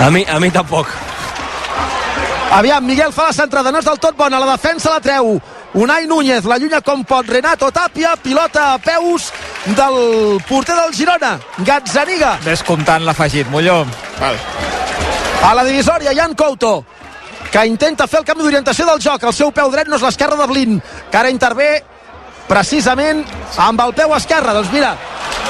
A 0.02 0.10
mi, 0.10 0.26
a 0.26 0.40
mi 0.42 0.50
tampoc. 0.52 0.90
Aviam, 2.54 2.86
Miguel 2.86 3.14
fa 3.14 3.30
la 3.30 3.34
centrada, 3.34 3.72
no 3.72 3.82
és 3.82 3.86
del 3.86 4.02
tot 4.02 4.18
bona, 4.18 4.42
la 4.42 4.56
defensa 4.56 4.92
la 4.94 5.02
treu. 5.02 5.38
Unai 5.74 6.06
Núñez, 6.06 6.46
la 6.46 6.60
llunya 6.60 6.82
com 6.82 7.04
pot. 7.04 7.26
Renato 7.26 7.72
Tapia, 7.72 8.16
pilota 8.16 8.74
a 8.74 8.78
peus 8.78 9.32
del 9.66 10.42
porter 10.48 10.76
del 10.76 10.94
Girona, 10.94 11.40
Gazzaniga. 11.66 12.38
Descomptant 12.46 13.02
l'afegit, 13.06 13.50
Molló. 13.50 13.82
Val. 14.20 14.38
A 15.44 15.54
la 15.56 15.64
divisòria, 15.66 16.14
Jan 16.14 16.36
Couto, 16.36 16.86
que 17.52 17.66
intenta 17.66 18.06
fer 18.08 18.22
el 18.22 18.28
canvi 18.28 18.46
d'orientació 18.46 18.86
del 18.86 19.02
joc. 19.02 19.26
El 19.26 19.34
seu 19.34 19.50
peu 19.52 19.72
dret 19.74 19.90
no 19.90 19.98
és 19.98 20.06
l'esquerra 20.06 20.38
de 20.38 20.48
Blin, 20.52 20.78
que 21.10 21.18
ara 21.18 21.34
intervé 21.34 21.72
precisament 22.48 23.26
amb 23.58 23.82
el 23.82 23.96
peu 23.98 24.14
esquerre. 24.14 24.54
Doncs 24.54 24.70
mira, 24.72 24.94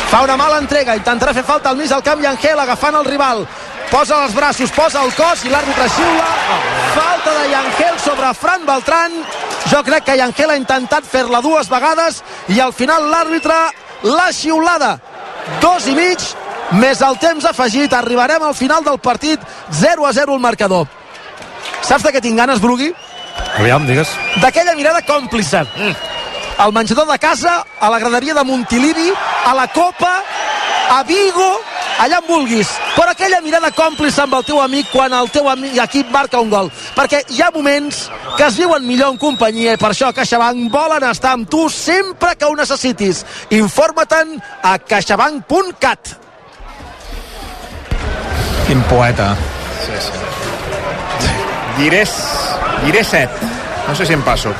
fa 0.07 0.23
una 0.23 0.39
mala 0.39 0.61
entrega, 0.63 0.95
intentarà 0.95 1.35
fer 1.35 1.43
falta 1.43 1.69
al 1.69 1.75
mig 1.75 1.91
del 1.91 2.03
camp 2.05 2.23
i 2.23 2.31
Angel 2.31 2.63
agafant 2.63 2.95
el 2.95 3.11
rival 3.11 3.43
posa 3.93 4.23
els 4.25 4.33
braços, 4.33 4.71
posa 4.73 5.03
el 5.05 5.11
cos 5.13 5.43
i 5.45 5.51
l'àrbitre 5.53 5.85
xiula 5.93 6.29
falta 6.95 7.33
de 7.37 7.43
Yangel 7.51 7.99
sobre 8.01 8.31
Fran 8.33 8.63
Beltran 8.65 9.19
jo 9.69 9.81
crec 9.85 10.07
que 10.07 10.15
Yangel 10.17 10.49
ha 10.49 10.57
intentat 10.57 11.05
fer-la 11.05 11.43
dues 11.45 11.69
vegades 11.69 12.23
i 12.49 12.57
al 12.63 12.73
final 12.73 13.05
l'àrbitre 13.11 13.57
l'ha 14.09 14.31
xiulada 14.33 14.95
dos 15.61 15.85
i 15.91 15.93
mig 15.97 16.25
més 16.81 17.03
el 17.05 17.19
temps 17.21 17.45
afegit 17.45 17.93
arribarem 17.93 18.41
al 18.47 18.55
final 18.57 18.81
del 18.83 18.97
partit 18.97 19.43
0 19.83 20.07
a 20.09 20.13
0 20.17 20.39
el 20.39 20.41
marcador 20.41 20.89
saps 21.85 22.07
de 22.07 22.15
què 22.15 22.21
tinc 22.23 22.39
ganes 22.39 22.63
Brugui? 22.63 22.89
Aviam, 23.59 23.85
digues. 23.85 24.09
d'aquella 24.41 24.73
mirada 24.79 25.03
còmplice 25.05 25.61
mm. 25.67 25.93
al 26.65 26.73
menjador 26.73 27.05
de 27.11 27.19
casa 27.21 27.59
a 27.79 27.93
la 27.93 28.01
graderia 28.01 28.33
de 28.33 28.43
Montilivi 28.43 29.11
a 29.45 29.53
la 29.53 29.67
Copa 29.67 30.15
a 30.89 31.03
Vigo 31.03 31.51
allà 31.99 32.19
on 32.21 32.27
vulguis, 32.27 32.71
però 32.95 33.11
aquella 33.11 33.41
mirada 33.41 33.71
còmplice 33.75 34.23
amb 34.23 34.37
el 34.39 34.47
teu 34.47 34.61
amic 34.61 34.89
quan 34.91 35.13
el 35.13 35.29
teu 35.33 35.49
amic, 35.49 35.77
equip 35.83 36.09
marca 36.13 36.41
un 36.41 36.49
gol, 36.49 36.71
perquè 36.95 37.23
hi 37.29 37.41
ha 37.41 37.51
moments 37.53 38.07
que 38.37 38.47
es 38.47 38.57
viuen 38.57 38.85
millor 38.87 39.13
en 39.13 39.21
companyia 39.21 39.75
i 39.75 39.81
per 39.81 39.91
això 39.93 40.11
CaixaBank 40.15 40.71
volen 40.73 41.05
estar 41.09 41.35
amb 41.37 41.49
tu 41.49 41.67
sempre 41.69 42.35
que 42.35 42.49
ho 42.49 42.55
necessitis. 42.57 43.23
Informa-te'n 43.53 44.37
a 44.63 44.77
caixabank.cat 44.79 46.19
Quin 48.67 48.81
poeta. 48.83 49.35
Sí, 49.85 49.91
sí. 49.99 50.11
Diré, 51.77 52.03
diré 52.85 53.03
7. 53.03 53.29
No 53.87 53.95
sé 53.95 54.05
si 54.05 54.13
em 54.13 54.21
passo. 54.23 54.53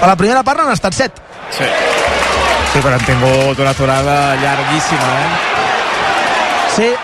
A 0.00 0.06
la 0.08 0.16
primera 0.16 0.42
part 0.42 0.62
n'han 0.62 0.72
estat 0.72 0.96
7. 0.96 1.22
Sí. 1.52 1.66
Sí, 2.72 2.78
però 2.78 2.94
han 2.94 3.04
tingut 3.04 3.58
una 3.58 3.74
aturada 3.74 4.16
llarguíssima, 4.40 5.10
eh? 5.20 5.69
Sí. 6.80 6.94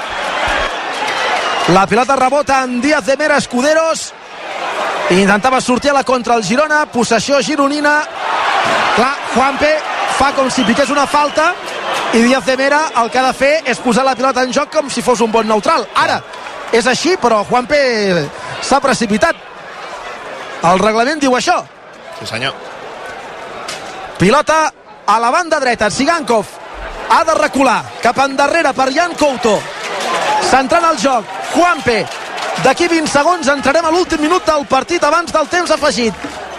La 1.68 1.86
pilota 1.86 2.16
rebota 2.16 2.62
en 2.64 2.80
Díaz 2.80 3.04
de 3.04 3.14
Mera 3.18 3.36
Escuderos. 3.36 4.14
Intentava 5.10 5.60
sortir 5.60 5.90
a 5.90 5.94
la 5.94 6.04
contra 6.04 6.34
el 6.34 6.44
Girona. 6.44 6.86
Possessió 6.86 7.42
gironina. 7.42 8.00
Clar, 8.96 9.12
Juanpe 9.34 9.74
fa 10.16 10.30
com 10.32 10.48
si 10.48 10.64
piqués 10.64 10.88
una 10.88 11.04
falta 11.06 11.50
i 12.14 12.22
Díaz 12.24 12.46
de 12.46 12.56
Mera 12.56 12.80
el 13.02 13.10
que 13.10 13.18
ha 13.20 13.26
de 13.26 13.36
fer 13.36 13.52
és 13.68 13.84
posar 13.84 14.06
la 14.06 14.16
pilota 14.16 14.46
en 14.48 14.54
joc 14.56 14.72
com 14.72 14.88
si 14.88 15.04
fos 15.04 15.20
un 15.20 15.32
bon 15.32 15.44
neutral. 15.44 15.84
Ara, 15.94 16.22
és 16.72 16.86
així, 16.86 17.18
però 17.20 17.44
Juanpe 17.44 17.76
s'ha 18.62 18.80
precipitat. 18.80 19.36
El 20.64 20.80
reglament 20.80 21.20
diu 21.20 21.36
això. 21.36 21.60
Sí, 22.18 22.32
senyor. 22.32 22.54
Pilota 24.16 24.70
a 25.04 25.20
la 25.20 25.30
banda 25.30 25.60
dreta. 25.60 25.90
Sigankov 25.90 26.64
ha 27.08 27.24
de 27.24 27.34
recular 27.34 27.80
cap 28.02 28.18
endarrere 28.24 28.72
per 28.74 28.92
Jan 28.94 29.14
Couto. 29.18 29.56
Centrant 30.50 30.84
el 30.90 30.98
joc. 31.02 31.24
Juanpe. 31.54 32.04
D'aquí 32.64 32.88
20 32.88 33.10
segons 33.12 33.48
entrarem 33.52 33.84
a 33.84 33.92
l'últim 33.92 34.20
minut 34.20 34.46
del 34.46 34.64
partit 34.66 35.04
abans 35.04 35.32
del 35.32 35.48
temps 35.52 35.70
afegit. 35.70 36.14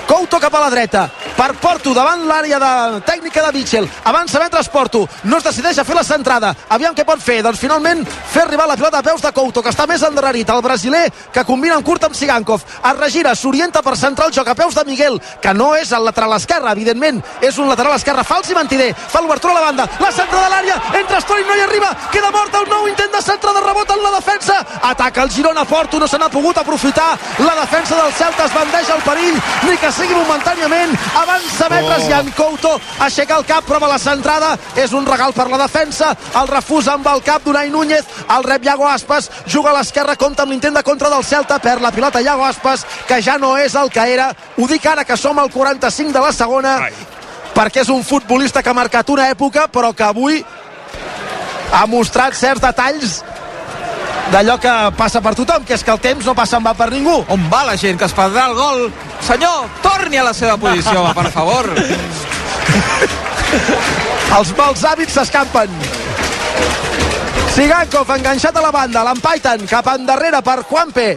Couto 0.07 0.39
cap 0.39 0.53
a 0.55 0.67
la 0.67 0.69
dreta 0.71 1.09
per 1.37 1.53
Porto 1.61 1.93
davant 1.93 2.25
l'àrea 2.25 2.57
de 2.59 3.01
tècnica 3.05 3.43
de 3.45 3.51
Mitchell. 3.53 3.87
Avança 4.09 4.39
mentre 4.41 4.63
Porto. 4.73 5.07
No 5.23 5.37
es 5.37 5.45
decideix 5.45 5.77
a 5.77 5.85
fer 5.85 5.95
la 5.95 6.03
centrada. 6.03 6.53
Aviam 6.73 6.95
què 6.97 7.05
pot 7.05 7.21
fer. 7.21 7.39
Doncs 7.45 7.59
finalment 7.61 8.01
fer 8.07 8.41
arribar 8.43 8.65
la 8.67 8.75
pilota 8.75 8.99
a 8.99 9.05
peus 9.05 9.21
de 9.21 9.31
Couto 9.31 9.61
que 9.61 9.69
està 9.69 9.85
més 9.87 10.01
endarrerit. 10.03 10.49
El 10.49 10.63
brasiler 10.65 11.05
que 11.33 11.45
combina 11.45 11.77
en 11.77 11.83
curt 11.85 12.07
amb 12.07 12.15
Sigankov. 12.17 12.63
Es 12.81 12.97
regira, 12.97 13.35
s'orienta 13.35 13.83
per 13.85 13.95
centrar 13.97 14.27
el 14.27 14.33
joc 14.33 14.49
a 14.49 14.55
peus 14.55 14.75
de 14.75 14.83
Miguel 14.85 15.19
que 15.41 15.53
no 15.53 15.75
és 15.75 15.91
el 15.93 16.05
lateral 16.05 16.33
esquerre 16.37 16.71
evidentment. 16.71 17.21
És 17.41 17.57
un 17.57 17.69
lateral 17.69 17.95
esquerre 17.95 18.25
fals 18.25 18.49
i 18.49 18.57
mentider. 18.57 18.89
Fa 18.97 19.21
l'obertura 19.21 19.53
a 19.53 19.59
la 19.59 19.65
banda, 19.67 19.87
la 20.01 20.11
centra 20.11 20.41
de 20.43 20.49
l'àrea. 20.55 20.79
Entra 20.99 21.21
Story, 21.21 21.45
no 21.47 21.55
hi 21.55 21.65
arriba, 21.67 21.93
queda 22.11 22.31
mort 22.33 22.55
el 22.55 22.67
nou. 22.73 22.87
Intent 22.89 23.13
de 23.13 23.21
centre 23.21 23.53
de 23.53 23.61
rebot 23.61 23.93
en 23.93 24.03
la 24.03 24.15
defensa. 24.17 24.57
Ataca 24.89 25.23
el 25.23 25.31
Girona 25.31 25.65
Porto, 25.65 25.99
no 25.99 26.07
se 26.07 26.17
n'ha 26.17 26.29
pogut 26.33 26.57
aprofitar. 26.57 27.13
La 27.39 27.55
defensa 27.61 28.01
del 28.01 28.13
Celta 28.13 28.45
es 28.45 28.53
bandeja 28.53 28.95
el 28.95 29.05
perill, 29.05 29.39
ni 29.69 29.77
que 29.77 29.91
sigui 29.91 30.17
momentàniament 30.17 30.97
avança 31.27 31.69
metres 31.69 32.03
oh. 32.05 32.09
Jan 32.09 32.31
Couto 32.35 32.73
aixeca 33.03 33.37
el 33.37 33.45
cap, 33.47 33.65
prova 33.67 33.89
la 33.91 33.99
centrada 33.99 34.53
és 34.79 34.93
un 34.95 35.05
regal 35.05 35.33
per 35.35 35.47
la 35.51 35.59
defensa 35.59 36.13
el 36.39 36.47
refús 36.49 36.87
amb 36.91 37.07
el 37.11 37.21
cap 37.25 37.43
d'Unai 37.43 37.69
Núñez 37.73 38.07
el 38.37 38.45
rep 38.47 38.65
Iago 38.65 38.87
Aspas, 38.87 39.29
juga 39.45 39.71
a 39.71 39.77
l'esquerra 39.77 40.15
compta 40.15 40.45
amb 40.45 40.55
l'intent 40.55 40.75
de 40.77 40.83
contra 40.83 41.11
del 41.11 41.25
Celta, 41.27 41.59
per 41.59 41.79
la 41.81 41.91
pilota 41.91 42.21
Iago 42.21 42.45
Aspas, 42.45 42.85
que 43.07 43.21
ja 43.21 43.37
no 43.37 43.55
és 43.57 43.75
el 43.75 43.91
que 43.91 44.07
era 44.13 44.31
ho 44.57 44.67
dic 44.67 44.85
ara 44.85 45.05
que 45.05 45.17
som 45.17 45.39
al 45.39 45.51
45 45.51 46.13
de 46.13 46.23
la 46.23 46.33
segona 46.33 46.77
Ai. 46.87 46.93
perquè 47.55 47.83
és 47.83 47.91
un 47.93 48.03
futbolista 48.03 48.63
que 48.63 48.69
ha 48.69 48.77
marcat 48.77 49.09
una 49.09 49.29
època 49.29 49.67
però 49.71 49.93
que 49.93 50.07
avui 50.07 50.43
ha 51.73 51.85
mostrat 51.91 52.35
certs 52.37 52.63
detalls 52.63 53.21
d'allò 54.31 54.57
que 54.59 54.73
passa 54.97 55.21
per 55.23 55.33
tothom, 55.37 55.63
que 55.65 55.75
és 55.77 55.83
que 55.83 55.93
el 55.93 56.01
temps 56.03 56.25
no 56.25 56.35
passa 56.35 56.57
en 56.59 56.65
va 56.65 56.73
per 56.77 56.89
ningú. 56.91 57.19
On 57.33 57.47
va 57.51 57.63
la 57.67 57.77
gent 57.79 57.99
que 57.99 58.07
es 58.07 58.15
perdrà 58.15 58.47
el 58.49 58.55
gol? 58.57 58.87
Senyor, 59.27 59.67
torni 59.83 60.19
a 60.19 60.25
la 60.27 60.33
seva 60.35 60.57
posició, 60.61 61.05
per 61.17 61.29
favor. 61.35 61.71
Els 64.37 64.51
mals 64.57 64.83
hàbits 64.83 65.15
s'escampen. 65.15 65.71
Sigankov 67.55 68.11
enganxat 68.13 68.57
a 68.59 68.61
la 68.61 68.73
banda, 68.75 69.05
l'empaiten 69.07 69.65
cap 69.69 69.87
endarrere 69.95 70.43
per 70.45 70.59
Juanpe. 70.67 71.07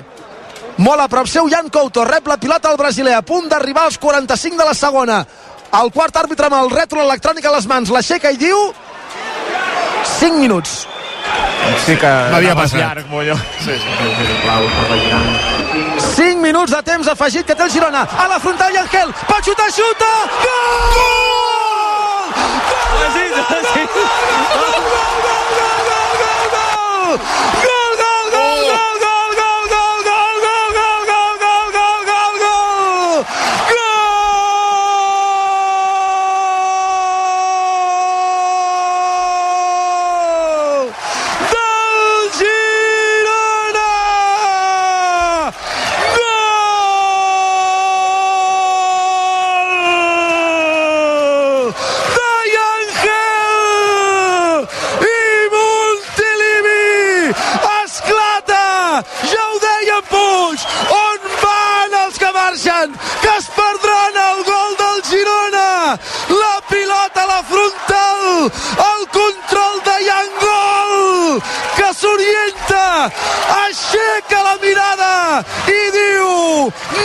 Molt 0.81 1.03
a 1.05 1.09
prop 1.13 1.29
seu, 1.29 1.51
Jan 1.53 1.69
Couto 1.69 2.07
rep 2.09 2.31
la 2.31 2.39
pilota 2.41 2.71
al 2.71 2.79
brasiler, 2.81 3.13
a 3.19 3.27
punt 3.27 3.51
d'arribar 3.51 3.85
als 3.91 3.99
45 4.01 4.57
de 4.57 4.65
la 4.65 4.75
segona. 4.75 5.19
El 5.77 5.93
quart 5.93 6.17
àrbitre 6.17 6.49
amb 6.49 6.57
el 6.63 6.73
rètol 6.73 7.03
electrònic 7.05 7.45
a 7.45 7.53
les 7.59 7.67
mans 7.69 7.93
l'aixeca 7.93 8.33
i 8.33 8.41
diu 8.41 8.71
5 10.19 10.41
minuts. 10.41 10.90
Sí 11.87 11.97
que 11.97 12.07
M'havia 12.07 12.53
anaves 12.53 12.73
passat. 12.73 12.81
llarg, 12.81 13.07
Molló. 13.11 13.37
Sí, 13.65 13.73
sí. 13.73 13.89
5 16.17 16.41
minuts 16.41 16.73
de 16.75 16.83
temps 16.83 17.09
afegit 17.09 17.47
que 17.47 17.55
té 17.55 17.63
el 17.63 17.71
Girona. 17.71 18.03
A 18.19 18.29
la 18.29 18.39
frontal 18.41 18.73
i 18.75 18.77
Angel. 18.83 19.13
Pot 19.29 19.45
xutar, 19.45 19.71
xuta! 19.73 20.11
Gol! 20.45 21.21
Gol, 22.91 23.11
gol, 24.61 24.97
gol, 24.97 25.17
gol, 25.25 25.49
gol, 25.61 26.13
gol, 26.21 26.45
gol! 26.55 26.71
Gol, 27.01 27.19
gol, 27.19 27.65
gol, 27.65 27.80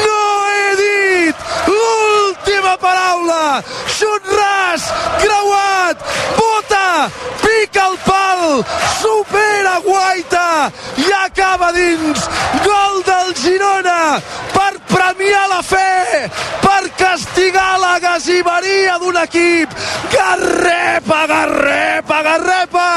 No 0.06 0.24
he 0.52 0.76
dit 0.82 1.36
l'última 1.68 2.78
paraula! 2.78 3.64
Xut 3.98 4.32
ras! 4.40 4.88
Creuat! 5.22 5.98
Bota! 6.38 7.10
Pica 7.42 7.88
el 7.92 7.98
pal! 8.06 8.66
Supera 9.02 9.80
Guaita! 9.86 10.72
I 10.98 11.12
acaba 11.26 11.72
dins! 11.72 12.30
Gol 12.66 13.04
del 13.10 13.36
Girona! 13.44 14.22
Per 14.54 14.74
premiar 14.96 15.50
la 15.50 15.62
fe! 15.64 16.32
Per 16.62 16.84
castigar 16.98 17.80
la 17.80 18.00
gasiveria 18.00 18.98
d'un 19.02 19.18
equip! 19.22 19.74
Garrepa, 20.14 21.26
garrepa, 21.28 22.22
garrepa! 22.30 22.90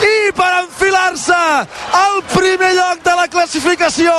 I 0.00 0.32
per 0.36 0.50
enfilar-se 0.62 1.40
al 2.00 2.20
primer 2.34 2.72
lloc 2.76 3.02
de 3.04 3.14
la 3.16 3.26
classificació 3.32 4.12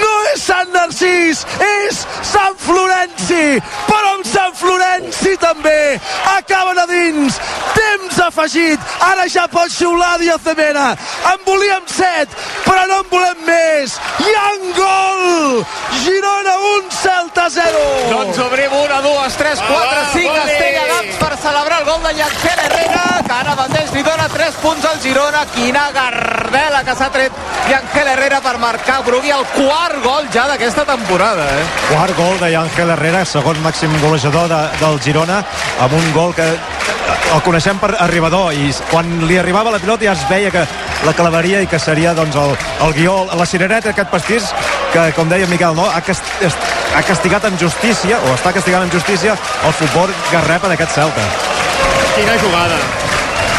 no 0.00 0.12
és 0.32 0.44
Sant 0.46 0.72
Narcís, 0.74 1.44
és 1.66 2.04
Sant 2.32 2.58
Florenci! 2.62 3.58
Però 3.90 4.14
amb 4.16 4.28
Sant 4.28 4.54
Florenci 4.60 5.36
també 5.42 5.98
acaben 6.36 6.78
a 6.78 6.86
dins! 6.90 7.40
Temps 7.74 8.22
afegit! 8.28 8.88
Ara 9.10 9.26
ja 9.30 9.46
pot 9.50 9.72
xiular 9.74 10.16
Díaz 10.22 10.44
de 10.46 10.54
Mena! 10.58 10.90
En 11.32 11.44
volíem 11.46 11.86
set, 11.90 12.38
però 12.64 12.86
no 12.90 13.02
en 13.04 13.10
volem 13.12 13.46
més! 13.48 13.98
Hi 14.20 14.38
un 14.50 14.72
gol! 14.76 15.64
Girona 16.04 16.59
1, 16.60 16.90
Celta 16.92 17.48
0! 17.48 17.84
Doncs 18.10 18.38
obrim 18.44 18.72
1, 18.72 19.02
2, 19.02 19.36
3, 19.36 19.62
4, 19.66 20.00
5 20.12 20.30
Ole! 20.30 20.40
estellegats 20.44 21.16
per 21.22 21.36
celebrar 21.40 21.78
el 21.80 21.86
gol 21.88 22.02
de 22.04 22.12
Llancel 22.18 22.60
Herrera, 22.66 23.04
que 23.26 23.36
ara 23.36 23.54
mateix 23.56 23.94
li 23.96 24.02
dona 24.04 24.28
3 24.28 24.58
punts 24.64 24.88
al 24.90 25.00
Girona. 25.00 25.44
Quina 25.54 25.86
gardela 25.96 26.82
que 26.84 26.96
s'ha 26.98 27.08
tret 27.14 27.40
Llancel 27.70 28.12
Herrera 28.14 28.42
per 28.44 28.56
marcar 28.60 29.00
Brugui 29.06 29.32
el 29.32 29.46
quart 29.54 30.02
gol 30.04 30.28
ja 30.34 30.46
d'aquesta 30.50 30.84
temporada. 30.88 31.48
Eh? 31.56 31.64
Quart 31.88 32.16
gol 32.18 32.36
de 32.42 32.52
Ángel 32.60 32.92
Herrera, 32.96 33.24
segon 33.24 33.62
màxim 33.64 33.96
golejador 34.04 34.50
de, 34.52 34.60
del 34.82 35.00
Girona, 35.00 35.40
amb 35.80 35.96
un 35.96 36.12
gol 36.12 36.36
que 36.36 36.46
el 37.30 37.42
coneixem 37.46 37.78
per 37.80 37.94
arribador 38.02 38.54
i 38.54 38.70
quan 38.90 39.08
li 39.28 39.38
arribava 39.38 39.72
la 39.74 39.80
pilota 39.82 40.06
ja 40.06 40.14
es 40.16 40.22
veia 40.30 40.50
que 40.54 40.64
la 41.06 41.14
clavaria 41.16 41.62
i 41.62 41.68
que 41.70 41.78
seria 41.80 42.12
doncs, 42.14 42.36
el, 42.36 42.54
el 42.86 42.94
guió, 42.96 43.14
la 43.36 43.46
cirereta 43.46 43.92
aquest 43.94 44.10
pastís 44.12 44.50
que, 44.92 45.06
com 45.16 45.30
deia 45.30 45.48
Miquel, 45.50 45.76
no? 45.76 45.86
ha, 45.88 46.00
cast, 46.04 46.26
ha 46.48 47.02
castigat 47.06 47.44
amb 47.44 47.60
justícia 47.60 48.18
o 48.24 48.34
està 48.34 48.52
castigant 48.56 48.86
amb 48.86 48.92
justícia 48.94 49.36
el 49.66 49.74
futbol 49.78 50.12
garrepa 50.32 50.70
d'aquest 50.72 50.96
Celta. 50.96 51.24
Quina 52.16 52.36
jugada. 52.42 52.78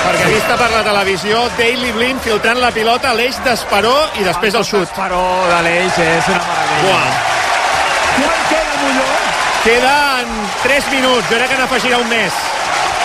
Perquè 0.02 0.30
vista 0.32 0.56
per 0.58 0.70
la 0.74 0.82
televisió, 0.86 1.44
Daily 1.60 1.92
Blind 1.94 2.24
filtrant 2.26 2.58
la 2.62 2.72
pilota 2.74 3.12
a 3.12 3.18
l'eix 3.18 3.38
d'Esperó 3.46 3.94
i 4.20 4.26
després 4.26 4.58
el 4.58 4.66
xut. 4.66 4.90
Però 4.98 5.22
de 5.52 5.60
l'eix 5.68 6.00
és 6.02 6.32
una 6.34 6.42
meravella. 6.48 7.04
Quan 8.18 8.42
queda 8.50 8.80
Molló? 8.82 9.12
Queden 9.62 10.34
3 10.64 10.90
minuts, 10.96 11.30
jo 11.30 11.38
crec 11.38 11.54
que 11.54 11.62
n'afegirà 11.62 12.02
un 12.02 12.10
més. 12.10 12.42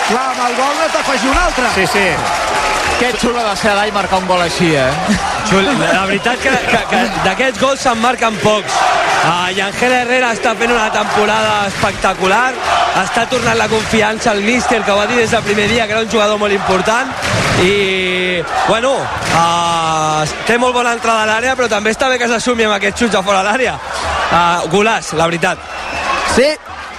Clar, 0.07 0.25
amb 0.33 0.43
el 0.47 0.57
gol 0.57 0.75
no 0.81 0.89
t'afegir 0.95 1.29
un 1.29 1.37
altre. 1.37 1.69
Sí, 1.75 1.85
sí. 1.93 2.07
Que 2.97 3.11
xulo 3.21 3.43
de 3.45 3.55
ser 3.61 3.75
Adai 3.75 3.91
marcar 3.93 4.17
un 4.23 4.27
gol 4.27 4.41
així, 4.41 4.71
eh? 4.73 4.89
Xul, 5.45 5.67
la 5.83 6.05
veritat 6.09 6.41
que, 6.41 6.53
que, 6.71 6.79
que 6.89 7.01
d'aquests 7.27 7.61
gols 7.61 7.83
se'n 7.85 8.01
marquen 8.01 8.39
pocs. 8.41 8.79
Uh, 9.27 9.51
I 9.51 9.59
Angel 9.59 9.91
Herrera 9.91 10.29
està 10.31 10.53
fent 10.55 10.71
una 10.71 10.87
temporada 10.87 11.65
espectacular, 11.67 12.53
està 13.01 13.25
tornant 13.27 13.57
la 13.59 13.67
confiança 13.67 14.31
al 14.31 14.39
míster, 14.45 14.79
que 14.87 14.95
va 14.95 15.03
dir 15.09 15.17
des 15.19 15.33
del 15.35 15.43
primer 15.43 15.65
dia, 15.67 15.83
que 15.83 15.91
era 15.97 16.05
un 16.05 16.11
jugador 16.13 16.39
molt 16.39 16.55
important, 16.55 17.11
i, 17.59 18.39
bueno, 18.69 18.93
uh, 18.95 20.23
té 20.47 20.55
molt 20.57 20.77
bona 20.79 20.95
entrada 20.95 21.25
a 21.25 21.27
l'àrea, 21.33 21.57
però 21.59 21.67
també 21.67 21.91
està 21.91 22.07
bé 22.07 22.21
que 22.21 22.31
s'assumi 22.31 22.69
amb 22.69 22.77
aquests 22.77 23.03
xuts 23.03 23.19
a 23.19 23.23
fora 23.27 23.43
de 23.43 23.51
l'àrea. 23.51 23.75
Uh, 24.31 24.69
golàs, 24.71 25.11
la 25.19 25.27
veritat. 25.27 25.59
Sí, 26.31 26.47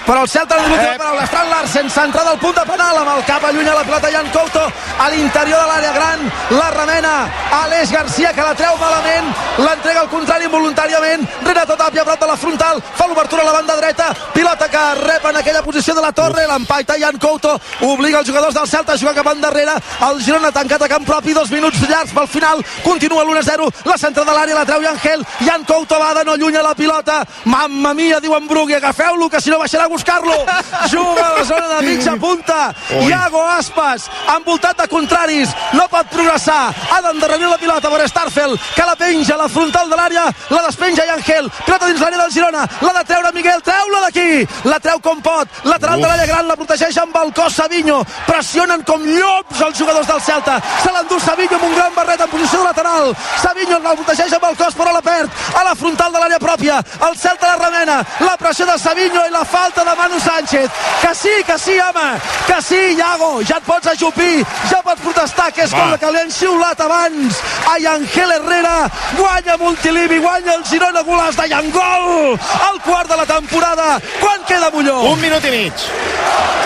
però 0.09 0.23
el 0.25 0.29
Celta 0.29 0.57
en 0.57 0.62
l'última 0.64 0.94
Eh. 0.94 0.99
paraula. 0.99 1.27
Fran 1.27 1.51
Larsen, 1.51 1.90
centrada 1.90 2.31
al 2.31 2.38
punt 2.38 2.57
de 2.57 2.64
penal, 2.64 2.97
amb 2.97 3.11
el 3.18 3.25
cap 3.27 3.44
allunya 3.44 3.75
la 3.75 3.85
pilota 3.85 4.09
Jan 4.11 4.29
Couto 4.33 4.62
a 4.99 5.09
l'interior 5.11 5.61
de 5.61 5.66
l'àrea 5.68 5.92
gran. 5.92 6.18
La 6.51 6.71
remena 6.71 7.29
Aleix 7.62 7.90
Garcia, 7.92 8.33
que 8.33 8.40
la 8.40 8.55
treu 8.55 8.75
malament. 8.81 9.27
L'entrega 9.59 10.01
al 10.01 10.09
contrari 10.09 10.44
involuntàriament. 10.47 11.29
Renato 11.44 11.77
Tapia, 11.77 12.03
a 12.03 12.05
prop 12.05 12.21
de 12.21 12.27
la 12.27 12.37
frontal. 12.37 12.83
Fa 12.97 13.07
l'obertura 13.07 13.42
a 13.42 13.44
la 13.44 13.53
banda 13.53 13.77
dreta. 13.77 14.14
Pilota 14.33 14.68
que 14.68 14.94
rep 14.94 15.25
en 15.27 15.37
aquella 15.37 15.62
posició 15.62 15.94
de 15.94 16.01
la 16.01 16.12
torre. 16.12 16.47
L'empaita 16.47 16.94
Jan 16.99 17.18
Couto. 17.18 17.61
Obliga 17.83 18.21
els 18.21 18.29
jugadors 18.29 18.55
del 18.55 18.66
Celta 18.66 18.92
a 18.94 18.99
jugar 18.99 19.14
cap 19.14 19.27
endarrere. 19.27 19.73
El 20.09 20.23
Girona 20.25 20.51
tancat 20.53 20.83
a 20.83 20.88
camp 20.88 21.05
propi. 21.05 21.35
Dos 21.35 21.51
minuts 21.51 21.81
llargs 21.88 22.12
pel 22.14 22.29
final. 22.29 22.64
Continua 22.83 23.25
l'1-0. 23.25 23.71
La 23.85 23.99
centrada 23.99 24.33
de 24.33 24.38
l'àrea 24.38 24.55
la 24.55 24.64
treu 24.64 24.88
Angel. 24.88 25.27
Jan 25.40 25.64
Couto 25.64 25.99
va 25.99 26.14
de 26.14 26.25
no 26.25 26.33
allunya 26.33 26.62
la 26.62 26.75
pilota. 26.75 27.25
Mamma 27.44 27.92
mia, 27.94 28.21
diu 28.21 28.35
en 28.37 28.47
Brugui. 28.49 28.75
Agafeu-lo, 28.75 29.29
que 29.29 29.40
si 29.40 29.51
no 29.51 29.59
baixarà 29.59 29.87
buscar-lo. 29.99 30.47
Juga 30.91 31.27
a 31.27 31.39
la 31.39 31.45
zona 31.45 31.69
de 31.75 31.87
mitja 31.87 32.17
punta. 32.17 32.75
Iago 33.09 33.43
Aspas, 33.49 34.09
envoltat 34.37 34.77
de 34.79 34.89
contraris. 34.89 35.49
No 35.73 35.89
pot 35.89 36.07
progressar. 36.07 36.73
Ha 36.93 37.01
d'endarrerir 37.03 37.49
la 37.49 37.59
pilota 37.59 37.91
per 37.91 38.09
Starfel, 38.09 38.59
que 38.75 38.85
la 38.87 38.95
penja 38.97 39.35
a 39.35 39.39
la 39.43 39.49
frontal 39.49 39.91
de 39.91 39.97
l'àrea. 39.97 40.27
La 40.51 40.63
despenja 40.67 41.05
i 41.05 41.11
Angel. 41.11 41.51
Pilota 41.65 41.87
dins 41.87 42.01
l'àrea 42.01 42.23
del 42.23 42.33
Girona. 42.33 42.67
La 42.81 42.93
de 42.99 43.05
treure 43.11 43.33
Miguel. 43.35 43.63
Treu-la 43.63 44.01
d'aquí. 44.07 44.47
La 44.65 44.79
treu 44.79 45.01
com 45.01 45.21
pot. 45.21 45.49
Lateral 45.65 46.01
de 46.01 46.07
l'àrea 46.07 46.27
gran. 46.27 46.47
La 46.49 46.57
protegeix 46.57 46.97
amb 47.03 47.17
el 47.23 47.33
cos 47.35 47.59
Savinho. 47.59 47.99
Pressionen 48.27 48.85
com 48.85 49.03
llops 49.03 49.61
els 49.67 49.79
jugadors 49.79 50.07
del 50.07 50.23
Celta. 50.23 50.61
Se 50.85 50.93
l'endú 50.95 51.19
Savinho 51.21 51.59
amb 51.59 51.69
un 51.71 51.75
gran 51.75 51.95
barret 51.95 52.21
en 52.21 52.31
posició 52.31 52.63
de 52.63 52.71
lateral. 52.71 53.15
Savinho 53.43 53.81
la 53.83 53.97
protegeix 53.99 54.33
amb 54.39 54.49
el 54.51 54.57
cos 54.63 54.79
però 54.79 54.95
la 54.95 55.03
perd. 55.03 55.31
A 55.59 55.65
la 55.65 55.75
frontal 55.75 56.13
de 56.13 56.23
l'àrea 56.23 56.39
pròpia. 56.39 56.81
El 57.09 57.19
Celta 57.19 57.53
la 57.53 57.59
remena. 57.67 58.01
La 58.21 58.37
pressió 58.37 58.67
de 58.67 58.79
Savinho 58.79 59.27
i 59.27 59.35
la 59.35 59.45
falta 59.45 59.85
de 59.85 59.88
Manu 59.96 60.20
Sánchez. 60.20 60.70
Que 61.01 61.14
sí, 61.14 61.35
que 61.46 61.59
sí, 61.59 61.79
home. 61.79 62.20
Que 62.46 62.62
sí, 62.62 62.96
Iago. 62.96 63.40
Ja 63.48 63.57
et 63.57 63.64
pots 63.64 63.87
ajupir. 63.87 64.44
Ja 64.70 64.83
pots 64.83 65.01
protestar, 65.01 65.53
que 65.53 65.62
és 65.64 65.72
com 65.72 65.90
la 65.90 65.98
que 65.98 66.11
li 66.12 66.20
han 66.20 66.31
xiulat 66.31 66.81
abans. 66.81 67.40
Ai, 67.72 67.87
Angel 67.87 68.33
Herrera. 68.33 68.90
Guanya 69.16 69.57
Montilivi, 69.57 70.18
guanya 70.18 70.55
el 70.55 70.64
Girona 70.64 71.03
Golàs 71.03 71.37
de 71.37 71.48
Llangol. 71.48 72.38
El 72.70 72.81
quart 72.87 73.09
de 73.09 73.16
la 73.16 73.27
temporada. 73.27 74.01
Quan 74.20 74.44
queda 74.46 74.70
Molló? 74.70 75.01
Un 75.12 75.20
minut 75.20 75.44
i 75.44 75.51
mig. 75.51 75.88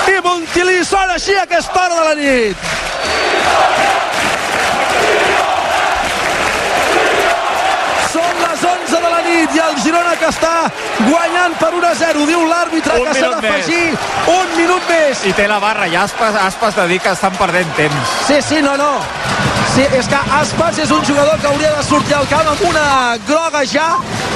I 0.08 0.20
Montilí 0.24 0.84
sona 0.84 1.14
així 1.14 1.34
a 1.36 1.42
aquesta 1.42 1.84
hora 1.84 1.94
de 1.94 2.04
la 2.08 2.14
nit. 2.14 4.11
Són 9.42 9.50
les 9.50 9.50
11 9.50 9.50
de 9.50 9.50
la 9.50 9.50
nit 9.50 9.52
nit 9.52 9.56
i 9.56 9.60
el 9.62 9.78
Girona 9.82 10.14
que 10.18 10.28
està 10.30 10.52
guanyant 11.02 11.54
per 11.58 11.70
1 11.74 11.86
a 11.88 11.94
0 11.98 12.26
diu 12.28 12.42
l'àrbitre 12.46 12.98
que 13.02 13.14
s'ha 13.16 13.30
d'afegir 13.34 13.82
un 14.30 14.52
minut 14.56 14.88
més 14.88 15.24
I 15.26 15.32
té 15.32 15.48
la 15.50 15.58
barra 15.62 15.88
i 15.88 15.96
Aspas, 15.96 16.36
Aspas 16.46 16.76
de 16.76 16.86
dir 16.90 17.00
que 17.00 17.10
estan 17.10 17.34
perdent 17.38 17.70
temps. 17.76 18.14
Sí, 18.26 18.40
sí, 18.42 18.62
no, 18.62 18.76
no. 18.76 19.02
Sí, 19.74 19.84
és 19.98 20.08
que 20.08 20.20
Aspas 20.38 20.78
és 20.78 20.90
un 20.90 21.04
jugador 21.04 21.40
que 21.40 21.48
hauria 21.48 21.72
de 21.76 21.82
sortir 21.86 22.14
al 22.14 22.28
camp 22.28 22.48
amb 22.52 22.62
una 22.68 23.16
groga 23.26 23.64
ja 23.66 23.88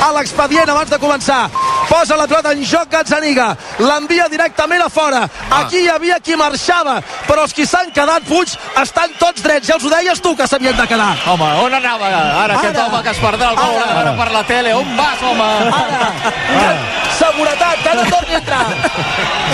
a 0.02 0.12
l'expedient 0.16 0.70
abans 0.72 0.90
de 0.90 0.98
començar. 0.98 1.42
Posa 1.88 2.16
la 2.16 2.26
pilota 2.26 2.52
en 2.52 2.64
joc 2.64 2.88
Gazzaniga. 2.90 3.56
L'envia 3.78 4.26
directament 4.28 4.82
a 4.82 4.88
fora. 4.90 5.22
Aquí 5.60 5.84
hi 5.84 5.88
havia 5.88 6.18
qui 6.20 6.36
marxava, 6.36 6.96
però 7.28 7.44
els 7.46 7.54
que 7.54 7.66
s'han 7.66 7.92
quedat, 7.94 8.24
Puig, 8.26 8.56
estan 8.82 9.12
tots 9.20 9.42
drets. 9.44 9.68
Ja 9.68 9.76
els 9.78 9.84
ho 9.86 9.90
deies 9.92 10.20
tu 10.20 10.34
que 10.36 10.46
s'havien 10.48 10.76
de 10.76 10.86
quedar. 10.90 11.12
Home, 11.30 11.50
on 11.62 11.74
anava 11.78 12.06
ara, 12.10 12.54
aquest 12.58 12.74
Ara. 12.76 12.86
home 12.86 13.02
que 13.02 13.10
es 13.10 13.18
perdrà 13.22 13.50
el 13.50 13.56
gol 13.56 13.82
Ara. 13.82 14.00
ara 14.00 14.16
per 14.18 14.30
la 14.32 14.42
tele? 14.44 14.74
On 14.74 14.96
vas, 14.96 15.22
home? 15.22 15.48
Ara, 16.62 16.74
seguretat, 17.18 17.78
que 17.84 17.94
no 17.94 18.04
torni 18.10 18.34
a 18.34 18.38
entrar. 18.38 18.66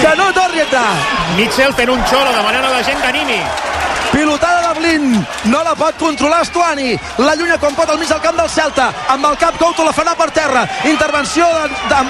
Que 0.01 0.17
no 0.17 0.33
torni 0.33 0.61
a 0.61 0.63
entrar. 0.65 0.89
Mitchell 1.37 1.75
fent 1.75 1.91
un 1.91 2.03
xolo, 2.07 2.33
demanant 2.33 2.65
a 2.65 2.71
la 2.79 2.83
gent 2.83 3.01
que 3.01 3.09
animi. 3.09 3.41
Pilotada 4.13 4.62
de 4.73 4.81
Blin, 4.81 5.27
no 5.45 5.63
la 5.65 5.75
pot 5.75 5.97
controlar 5.99 6.43
Estuani, 6.43 6.97
la 7.19 7.35
llunya 7.37 7.59
com 7.59 7.75
pot 7.75 7.91
al 7.91 7.99
mig 7.99 8.09
del 8.09 8.21
camp 8.21 8.37
del 8.37 8.49
Celta, 8.51 8.89
amb 9.09 9.27
el 9.27 9.37
cap 9.41 9.59
Couto 9.61 9.85
la 9.85 9.93
farà 9.93 10.15
per 10.17 10.31
terra, 10.31 10.65
intervenció 10.89 11.47
de, 11.47 11.69
de, 11.91 12.01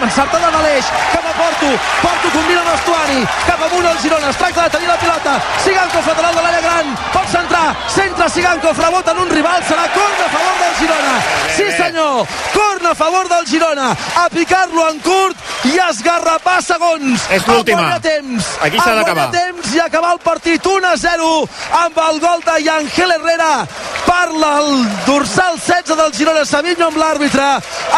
l'Eix, 0.62 0.90
cap 1.12 1.26
a 1.26 1.32
Porto, 1.38 1.70
Porto 2.02 2.32
combina 2.34 2.60
amb 2.62 2.74
Estuani, 2.74 3.24
cap 3.46 3.64
amunt 3.68 3.88
el 3.90 3.98
Girona, 4.02 4.30
es 4.30 4.40
tracta 4.40 4.66
de 4.66 4.76
tenir 4.76 4.88
la 4.88 4.98
pilota, 5.02 5.36
Sigankov 5.64 6.10
lateral 6.12 6.34
de 6.34 6.44
l'àrea 6.46 6.64
gran, 6.66 6.92
pot 7.14 7.30
centrar, 7.32 7.66
centra 7.96 8.28
Sigankov, 8.28 8.82
rebota 8.86 9.16
en 9.16 9.22
un 9.24 9.30
rival, 9.30 9.62
serà 9.68 9.88
corna 9.96 10.26
a 10.26 10.32
favor 10.36 10.60
del 10.62 10.74
Girona, 10.82 11.14
sí 11.56 11.70
senyor, 11.76 12.26
corna 12.54 12.90
a 12.90 12.94
favor 12.94 13.28
del 13.28 13.46
Girona, 13.46 13.90
a 14.24 14.28
picar-lo 14.30 14.88
en 14.90 15.00
curt 15.00 15.42
i 15.72 15.78
a 15.78 15.90
esgarrapar 15.90 16.60
segons, 16.62 17.26
És 17.30 17.46
l'última. 17.46 17.98
Aquí 18.62 18.78
s'ha 18.78 18.94
d'acabar. 18.94 19.30
temps 19.30 19.74
i 19.74 19.80
acabar 19.80 20.12
el 20.12 20.18
partit. 20.18 20.66
1 20.66 20.86
a 20.88 20.96
0 20.96 21.48
amb 21.84 21.98
el 22.08 22.20
gol 22.20 22.42
de 22.44 22.51
Yangel 22.58 23.12
Herrera. 23.12 23.66
Parla 24.06 24.60
el 24.60 25.06
dorsal 25.06 25.54
16 25.58 25.96
del 25.96 26.12
Girona 26.12 26.44
Savinho 26.44 26.88
amb 26.88 26.98
l'àrbitre. 26.98 27.48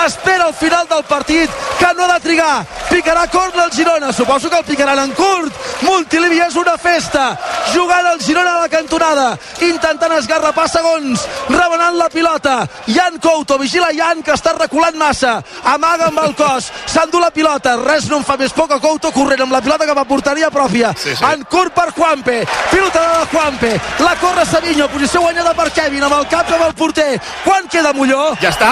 Espera 0.05 0.49
el 0.49 0.55
final 0.55 0.87
del 0.89 1.05
partit 1.05 1.51
que 1.79 1.95
no 1.95 2.05
ha 2.05 2.15
de 2.15 2.21
trigar. 2.21 2.67
Picarà 2.91 3.27
corna 3.31 3.65
el 3.65 3.73
Girona. 3.73 4.13
Suposo 4.13 4.51
que 4.51 4.59
el 4.59 4.65
picaran 4.65 4.99
en 4.99 5.13
curt. 5.13 5.53
Montilivi 5.83 6.41
és 6.41 6.57
una 6.57 6.77
festa. 6.79 7.39
Jugant 7.75 8.07
el 8.13 8.21
Girona 8.21 8.57
a 8.57 8.61
la 8.63 8.69
cantonada. 8.69 9.39
Intentant 9.67 10.13
esgarrapar 10.19 10.69
segons. 10.69 11.25
Rebenant 11.49 11.97
la 11.99 12.09
pilota. 12.09 12.69
Jan 12.87 13.19
Couto 13.19 13.59
vigila 13.59 13.91
Jan 13.97 14.23
que 14.23 14.37
està 14.37 14.55
reculant 14.59 14.97
massa. 15.01 15.41
Amaga 15.65 16.11
amb 16.13 16.23
el 16.25 16.37
cos. 16.39 16.71
S'endú 16.87 17.21
la 17.21 17.33
pilota. 17.35 17.77
Res 17.83 18.09
no 18.11 18.21
em 18.21 18.25
fa 18.25 18.37
més 18.37 18.53
por 18.53 18.69
que 18.69 18.81
Couto 18.81 19.11
corrent 19.13 19.43
amb 19.47 19.57
la 19.57 19.63
pilota 19.65 19.89
cap 19.89 19.99
a 19.99 20.07
porteria 20.09 20.51
pròpia. 20.51 20.95
Sí, 20.97 21.17
sí. 21.17 21.25
en 21.25 21.45
curt 21.51 21.75
per 21.75 21.91
Juanpe. 21.97 22.45
Pilota 22.71 23.03
de 23.09 23.27
Juanpe. 23.33 23.73
La 24.05 24.15
corre 24.21 24.44
Savinho 24.45 24.87
posició 24.93 25.23
guanyada 25.25 25.55
per 25.57 25.71
Kevin 25.73 26.05
amb 26.05 26.19
el 26.19 26.27
cap 26.29 26.49
cap 26.51 26.61
al 26.67 26.75
porter 26.77 27.17
quan 27.47 27.69
queda 27.73 27.95
Molló? 27.97 28.35
Ja 28.43 28.51
està. 28.53 28.71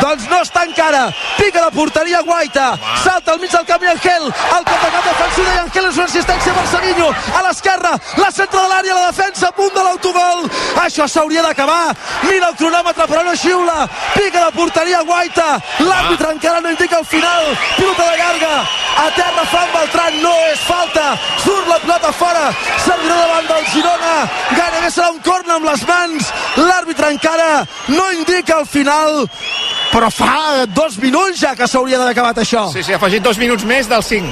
Doncs 0.00 0.28
no 0.30 0.40
està 0.42 0.64
encara. 0.68 1.04
Pica 1.36 1.60
la 1.60 1.70
porteria 1.70 2.22
Guaita. 2.22 2.72
Salta 3.04 3.32
al 3.32 3.40
mig 3.40 3.50
del 3.50 3.66
camp 3.66 3.82
Angel 3.92 4.22
el 4.22 4.64
contracamp 4.68 5.06
defensiu 5.06 5.44
de 5.44 5.54
Angel 5.60 5.86
és 5.88 5.98
una 5.98 6.06
assistència 6.06 6.52
per 6.56 6.64
Savinho 6.70 7.08
a 7.08 7.42
l'esquerra, 7.46 7.92
la 8.20 8.30
centre 8.34 8.60
de 8.60 8.68
l'àrea 8.70 8.96
la 8.98 9.10
defensa 9.10 9.48
a 9.48 9.56
punt 9.56 9.72
de 9.74 9.84
l'autogol. 9.86 10.44
Això 10.82 11.06
s'hauria 11.08 11.42
d'acabar, 11.46 11.94
mira 12.28 12.50
el 12.50 12.58
cronòmetre 12.60 13.06
però 13.10 13.24
no 13.26 13.34
xiula, 13.36 13.86
pica 14.14 14.44
la 14.44 14.52
porteria 14.54 15.02
Guaita, 15.08 15.48
l'àrbitre 15.88 16.32
encara 16.36 16.60
no 16.60 16.72
indica 16.74 17.00
el 17.00 17.06
final, 17.06 17.50
pilota 17.76 18.10
de 18.10 18.16
llarga. 18.22 18.54
A 19.02 19.06
terra 19.16 19.44
Fran 19.50 19.70
Beltran, 19.72 20.18
no 20.22 20.32
és 20.52 20.60
falta. 20.68 21.04
Surt 21.42 21.66
la 21.66 21.78
pilota 21.80 22.12
fora 22.12 22.42
servirà 22.84 23.16
davant 23.16 23.48
del 23.48 23.64
Girona, 23.72 24.12
gairebé 24.52 24.90
serà 24.92 25.10
un 25.10 25.20
corna 25.52 25.56
amb 25.56 25.66
les 25.68 25.82
mans, 25.86 26.28
l'àrbitre 26.56 27.10
encara 27.12 27.66
no 27.88 28.04
indica 28.12 28.58
el 28.60 28.66
final 28.66 29.26
però 29.92 30.08
fa 30.08 30.64
dos 30.72 30.96
minuts 30.98 31.40
ja 31.42 31.54
que 31.54 31.66
s'hauria 31.68 31.98
d'haver 31.98 32.14
acabat 32.14 32.38
això. 32.40 32.70
Sí, 32.72 32.82
sí, 32.82 32.92
ha 32.94 32.96
afegit 32.96 33.22
dos 33.22 33.36
minuts 33.36 33.64
més 33.68 33.88
del 33.90 34.02
5. 34.02 34.24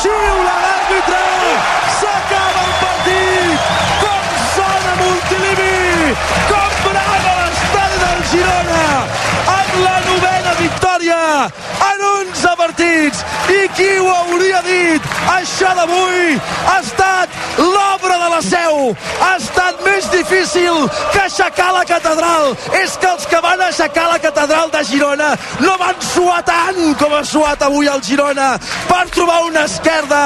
Xiula 0.00 0.54
l'àrbitre! 0.64 1.20
S'acaba 1.98 2.62
el 2.64 2.72
partit! 2.80 3.68
Com 4.00 4.24
sona 4.54 4.96
Montilivi! 5.02 6.16
Com 6.48 6.80
brava 6.86 7.36
l'estadi 7.42 8.00
del 8.06 8.24
Girona! 8.32 8.82
Amb 9.58 9.78
la 9.84 9.96
novena 10.08 10.56
victòria 10.62 11.22
en 11.44 11.89
11 11.89 11.89
partits! 12.80 13.24
I 13.50 13.68
qui 13.76 13.98
ho 13.98 14.08
hauria 14.08 14.62
dit? 14.62 15.02
Això 15.30 15.70
d'avui 15.76 16.36
ha 16.66 16.78
estat 16.80 17.28
l'obra 17.58 18.16
de 18.22 18.28
la 18.34 18.40
seu! 18.42 18.96
Ha 19.20 19.36
estat 19.36 19.82
més 19.84 20.08
difícil 20.12 20.86
que 21.12 21.20
aixecar 21.24 21.72
la 21.74 21.84
catedral! 21.84 22.54
És 22.80 22.96
que 23.00 23.10
els 23.10 23.26
que 23.26 23.40
van 23.42 23.60
aixecar 23.66 24.06
la 24.12 24.18
catedral 24.18 24.70
de 24.70 24.84
Girona 24.84 25.32
no 25.60 25.76
van 25.80 25.98
suar 26.12 26.42
tant 26.46 26.94
com 27.00 27.14
ha 27.14 27.24
suat 27.24 27.62
avui 27.66 27.90
el 27.90 28.02
Girona 28.02 28.52
per 28.88 29.02
trobar 29.10 29.42
una 29.48 29.64
esquerda 29.68 30.22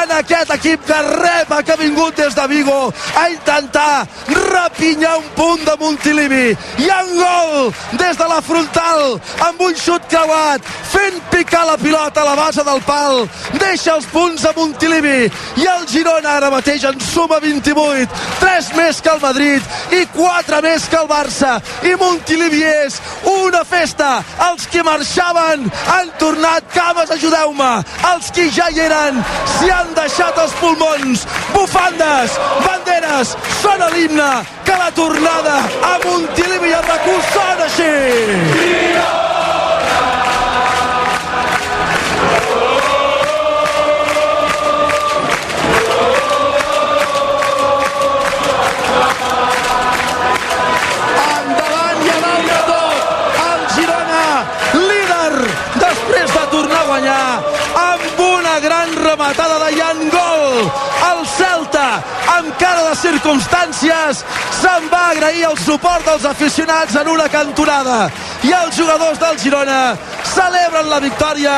en 0.00 0.16
aquest 0.18 0.52
equip 0.58 0.84
que 0.86 1.00
repa 1.08 1.62
que 1.62 1.72
ha 1.72 1.80
vingut 1.80 2.16
des 2.16 2.34
de 2.34 2.46
Vigo 2.50 2.92
a 3.16 3.28
intentar 3.30 4.06
rapinyar 4.52 5.16
un 5.18 5.30
punt 5.38 5.64
de 5.64 5.76
Montilivi 5.80 6.46
i 6.84 6.90
en 6.98 7.14
gol 7.16 7.72
des 8.00 8.18
de 8.18 8.28
la 8.28 8.40
frontal 8.42 9.18
amb 9.48 9.62
un 9.68 9.74
xut 9.78 10.08
creuat 10.10 10.72
fent 10.92 11.20
picar 11.30 11.64
la 11.66 11.76
pilota 11.78 11.93
a 11.94 12.24
la 12.24 12.34
base 12.34 12.62
del 12.64 12.80
pal. 12.82 13.28
Deixa 13.58 13.94
els 13.94 14.06
punts 14.10 14.44
a 14.44 14.52
Montilivi. 14.56 15.30
I 15.62 15.66
el 15.70 15.84
Girona 15.86 16.36
ara 16.36 16.50
mateix 16.50 16.84
en 16.88 16.98
suma 17.00 17.38
28 17.38 18.08
3 18.40 18.70
més 18.74 19.00
que 19.00 19.12
el 19.12 19.20
Madrid 19.22 19.62
i 19.94 20.02
4 20.14 20.60
més 20.62 20.88
que 20.90 20.98
el 20.98 21.06
Barça. 21.08 21.60
I 21.86 21.94
Montilivi 22.00 22.64
és 22.66 22.98
una 23.30 23.62
festa. 23.64 24.24
Els 24.48 24.66
que 24.66 24.82
marxaven 24.82 25.70
han 25.94 26.10
tornat. 26.18 26.66
Cames 26.74 27.10
ajudeu-me. 27.14 27.72
Els 28.10 28.30
que 28.34 28.48
ja 28.50 28.70
hi 28.70 28.80
eren 28.86 29.22
s'hi 29.58 29.70
han 29.70 29.94
deixat 29.94 30.38
els 30.42 30.56
pulmons. 30.58 31.26
Bufandes, 31.54 32.38
banderes 32.66 33.36
sona 33.60 33.92
l'himne 33.94 34.32
que 34.64 34.80
la 34.82 34.90
tornada 34.90 35.60
a 35.92 35.94
Montilivi 36.04 36.74
i 36.74 36.74
a 36.74 36.82
RAC1 36.82 37.30
sona 37.36 37.70
així. 37.70 37.92
endavant 39.04 39.33
circumstàncies 63.24 64.18
se'n 64.52 64.88
va 64.92 65.00
agrair 65.14 65.46
el 65.48 65.56
suport 65.56 66.04
dels 66.04 66.26
aficionats 66.28 66.96
en 67.00 67.08
una 67.08 67.24
cantonada. 67.32 68.10
I 68.44 68.52
els 68.52 68.76
jugadors 68.76 69.18
del 69.18 69.38
Girona 69.40 69.96
celebren 70.28 70.90
la 70.90 71.00
victòria 71.00 71.54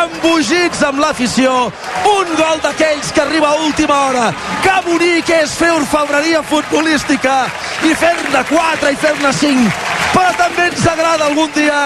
embogits 0.00 0.82
amb 0.82 0.98
l'afició. 0.98 1.70
Un 2.16 2.34
gol 2.34 2.58
d'aquells 2.66 3.12
que 3.14 3.22
arriba 3.22 3.52
a 3.52 3.62
última 3.62 4.00
hora. 4.08 4.26
Que 4.64 4.74
bonic 4.88 5.30
és 5.38 5.54
fer 5.54 5.70
orfebreria 5.76 6.42
futbolística 6.42 7.44
i 7.86 7.94
fer-ne 7.94 8.42
4 8.50 8.90
i 8.90 9.02
fer-ne 9.06 9.32
5 9.44 9.94
però 10.14 10.30
també 10.38 10.68
ens 10.70 10.84
agrada 10.86 11.26
algun 11.26 11.50
dia 11.56 11.78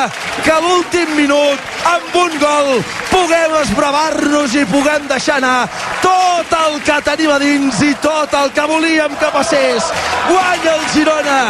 que 0.45 0.57
l'últim 0.61 1.15
minut 1.17 1.68
amb 1.85 2.17
un 2.17 2.39
gol 2.41 2.69
puguem 3.11 3.55
esbravar-nos 3.63 4.55
i 4.55 4.65
puguem 4.71 5.07
deixar 5.11 5.39
anar 5.39 5.69
tot 6.03 6.53
el 6.59 6.79
que 6.87 6.99
tenim 7.07 7.33
a 7.33 7.39
dins 7.43 7.81
i 7.83 7.93
tot 8.03 8.35
el 8.41 8.53
que 8.57 8.67
volíem 8.71 9.15
que 9.21 9.31
passés. 9.35 9.91
Guanya 10.29 10.75
el 10.75 10.85
Girona. 10.93 11.41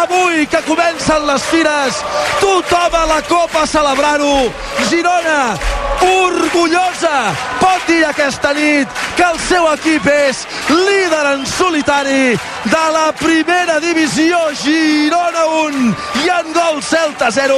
Avui 0.00 0.46
que 0.46 0.62
comencen 0.68 1.26
les 1.26 1.42
fires 1.52 2.02
tothom 2.40 2.98
a 3.00 3.06
la 3.14 3.20
Copa 3.28 3.66
celebrar-ho 3.66 4.52
Girona 4.90 5.56
orgullosa 6.04 7.18
pot 7.64 7.86
dir 7.88 8.02
aquesta 8.04 8.52
nit 8.56 8.88
que 9.16 9.24
el 9.24 9.38
seu 9.48 9.68
equip 9.72 10.06
és 10.12 10.44
líder 10.68 11.24
en 11.32 11.46
solitari 11.48 12.36
de 12.64 12.84
la 12.96 13.06
primera 13.20 13.80
divisió 13.80 14.40
Girona 14.60 15.44
1 15.64 15.94
i 16.24 16.32
en 16.38 16.52
gol 16.56 16.82
Celta 16.84 17.30
0 17.32 17.56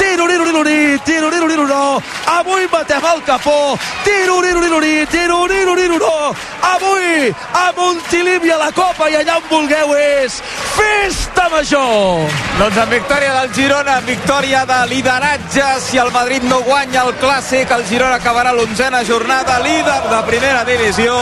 tiruriruriruri 0.00 0.80
tiruriruriruro 1.04 1.82
avui 2.26 2.66
matem 2.72 3.04
el 3.14 3.22
capó, 3.24 3.78
tiruriruriruri, 4.04 5.06
tiruriruriruro, 5.06 6.34
avui 6.62 7.34
a 7.52 7.72
Montilivi 7.76 8.50
a 8.50 8.58
la 8.58 8.70
Copa 8.72 9.08
i 9.10 9.16
allà 9.16 9.36
on 9.38 9.46
vulgueu 9.50 9.94
és 9.96 10.40
festa 10.76 11.48
major! 11.52 12.26
Doncs 12.58 12.80
en 12.82 12.90
victòria 12.90 13.32
del 13.40 13.52
Girona, 13.54 14.00
victòria 14.06 14.64
de 14.66 14.80
lideratge, 14.92 15.66
si 15.80 15.98
el 15.98 16.10
Madrid 16.12 16.42
no 16.42 16.60
guanya 16.66 17.04
el 17.06 17.14
Clàssic, 17.22 17.72
el 17.72 17.86
Girona 17.88 18.20
acabarà 18.20 18.52
l'onzena 18.52 19.04
jornada 19.04 19.25
líder 19.26 20.02
de 20.10 20.22
primera 20.26 20.64
divisió. 20.64 21.14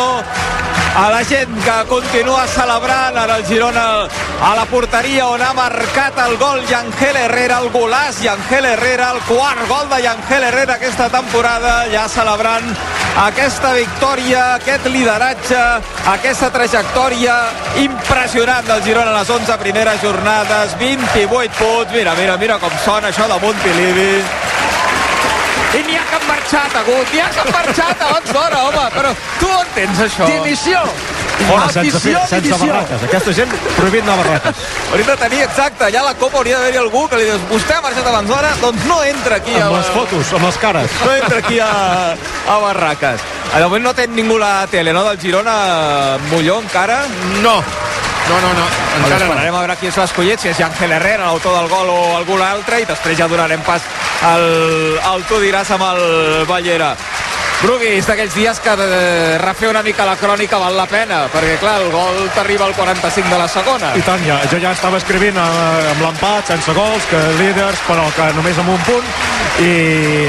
A 0.97 1.11
la 1.11 1.25
gent 1.25 1.51
que 1.65 1.77
continua 1.89 2.47
celebrant 2.47 3.17
ara 3.19 3.37
el 3.37 3.47
Girona 3.47 4.07
a 4.41 4.51
la 4.55 4.65
porteria 4.71 5.27
on 5.27 5.43
ha 5.43 5.53
marcat 5.53 6.21
el 6.23 6.37
gol 6.39 6.61
Yangel 6.69 7.17
Herrera, 7.17 7.59
el 7.59 7.73
golàs 7.75 8.21
Yangel 8.23 8.65
Herrera, 8.65 9.11
el 9.11 9.19
quart 9.27 9.67
gol 9.69 9.89
de 9.91 10.03
Yangel 10.05 10.45
Herrera 10.45 10.77
aquesta 10.77 11.09
temporada, 11.11 11.89
ja 11.91 12.07
celebrant 12.09 12.71
aquesta 13.25 13.73
victòria, 13.75 14.55
aquest 14.61 14.87
lideratge, 14.87 15.65
aquesta 16.15 16.53
trajectòria 16.55 17.41
impressionant 17.83 18.69
del 18.71 18.85
Girona 18.87 19.11
a 19.11 19.19
les 19.19 19.31
11 19.31 19.59
primeres 19.59 20.01
jornades, 20.01 20.79
28 20.79 21.59
punts, 21.59 21.93
mira, 21.93 22.15
mira, 22.15 22.39
mira 22.39 22.63
com 22.63 22.83
sona 22.85 23.11
això 23.11 23.27
de 23.27 23.41
Montilivi 23.43 24.13
i 25.75 25.83
n'hi 25.83 25.97
ha 25.99 26.05
que 26.07 26.19
han 26.21 26.27
marxat, 26.29 26.77
Agut, 26.81 27.13
n'hi 27.13 27.21
ha 27.21 27.29
que 27.35 27.43
han 27.43 27.53
marxat 27.55 28.03
abans 28.09 28.33
d'hora, 28.37 28.63
home, 28.69 28.87
però 28.95 29.13
tu 29.41 29.51
ho 29.51 29.61
entens, 29.65 30.03
això? 30.07 30.29
Dimissió! 30.31 30.83
Fora, 31.35 31.67
sense, 31.73 31.99
Afició, 31.99 32.21
sense 32.31 32.59
barraques. 32.61 33.03
Aquesta 33.09 33.33
gent 33.35 33.55
prohibint 33.75 34.05
anar 34.07 34.15
a 34.15 34.21
barraques. 34.23 34.61
Hauríem 34.93 35.09
de 35.11 35.17
tenir, 35.25 35.41
exacte, 35.45 35.89
allà 35.89 36.05
a 36.05 36.07
la 36.07 36.15
Copa 36.21 36.39
hauria 36.41 36.61
d'haver-hi 36.61 36.81
algú 36.85 37.05
que 37.11 37.19
li 37.19 37.27
dius, 37.27 37.43
vostè 37.51 37.79
ha 37.79 37.83
marxat 37.85 38.07
abans 38.13 38.31
d'hora, 38.31 38.53
doncs 38.63 38.87
no 38.91 39.01
entra 39.09 39.41
aquí 39.43 39.57
a... 39.59 39.67
Amb 39.67 39.79
les 39.81 39.91
fotos, 39.97 40.33
amb 40.39 40.47
les 40.47 40.61
cares. 40.63 40.99
No 41.03 41.17
entra 41.19 41.43
aquí 41.43 41.59
a, 41.59 41.73
a 42.15 42.61
Barraques. 42.69 43.27
De 43.55 43.65
moment 43.67 43.85
no 43.91 43.95
té 43.99 44.07
ningú 44.11 44.39
la 44.39 44.55
tele, 44.71 44.95
no, 44.95 45.05
del 45.11 45.19
Girona, 45.23 45.57
Molló 46.31 46.61
encara? 46.63 47.03
No, 47.43 47.59
no, 48.29 48.41
no, 48.41 48.53
no. 48.55 48.67
Encara 48.97 49.19
no. 49.19 49.25
esperarem 49.27 49.55
a 49.55 49.61
veure 49.61 49.77
qui 49.81 49.91
és 49.91 49.99
l'escollit, 50.01 50.41
si 50.41 50.49
és 50.49 50.61
Ángel 50.65 50.95
Herrera, 50.97 51.27
l'autor 51.27 51.57
del 51.59 51.69
gol 51.69 51.91
o 51.93 51.99
algú 52.17 52.39
altre, 52.41 52.81
i 52.81 52.89
després 52.89 53.19
ja 53.19 53.29
donarem 53.29 53.63
pas 53.67 53.85
al, 54.25 54.47
al 55.05 55.25
tu 55.29 55.41
diràs 55.43 55.71
amb 55.77 55.85
el 55.91 56.03
Ballera. 56.49 56.95
Brugui, 57.63 57.95
és 57.97 58.07
d'aquells 58.09 58.35
dies 58.37 58.59
que 58.61 58.75
de 58.77 58.89
refer 59.41 59.71
una 59.71 59.83
mica 59.87 60.05
la 60.05 60.17
crònica 60.21 60.59
val 60.61 60.75
la 60.77 60.85
pena, 60.91 61.23
perquè 61.33 61.55
clar, 61.63 61.79
el 61.81 61.91
gol 61.93 62.19
t'arriba 62.35 62.67
al 62.67 62.75
45 62.77 63.31
de 63.31 63.39
la 63.41 63.47
segona. 63.49 63.93
I 63.97 64.03
tant, 64.05 64.21
ja, 64.27 64.41
jo 64.51 64.59
ja 64.61 64.75
estava 64.77 64.99
escrivint 65.01 65.39
eh, 65.41 65.93
amb 65.95 66.03
l'empat, 66.05 66.51
sense 66.53 66.75
gols, 66.77 67.07
que 67.09 67.21
líders, 67.39 67.81
però 67.89 68.05
que 68.17 68.29
només 68.37 68.61
amb 68.61 68.75
un 68.75 68.83
punt, 68.85 69.09
i 69.65 69.71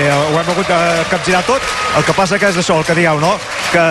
eh, 0.06 0.14
ho 0.14 0.40
hem 0.40 0.54
hagut 0.54 0.70
de 0.70 0.80
capgirar 1.12 1.44
tot. 1.50 1.74
El 1.98 2.08
que 2.08 2.16
passa 2.16 2.40
que 2.40 2.52
és 2.54 2.62
això, 2.62 2.80
el 2.80 2.88
que 2.88 2.96
dieu, 3.02 3.20
no? 3.20 3.36
Que 3.74 3.86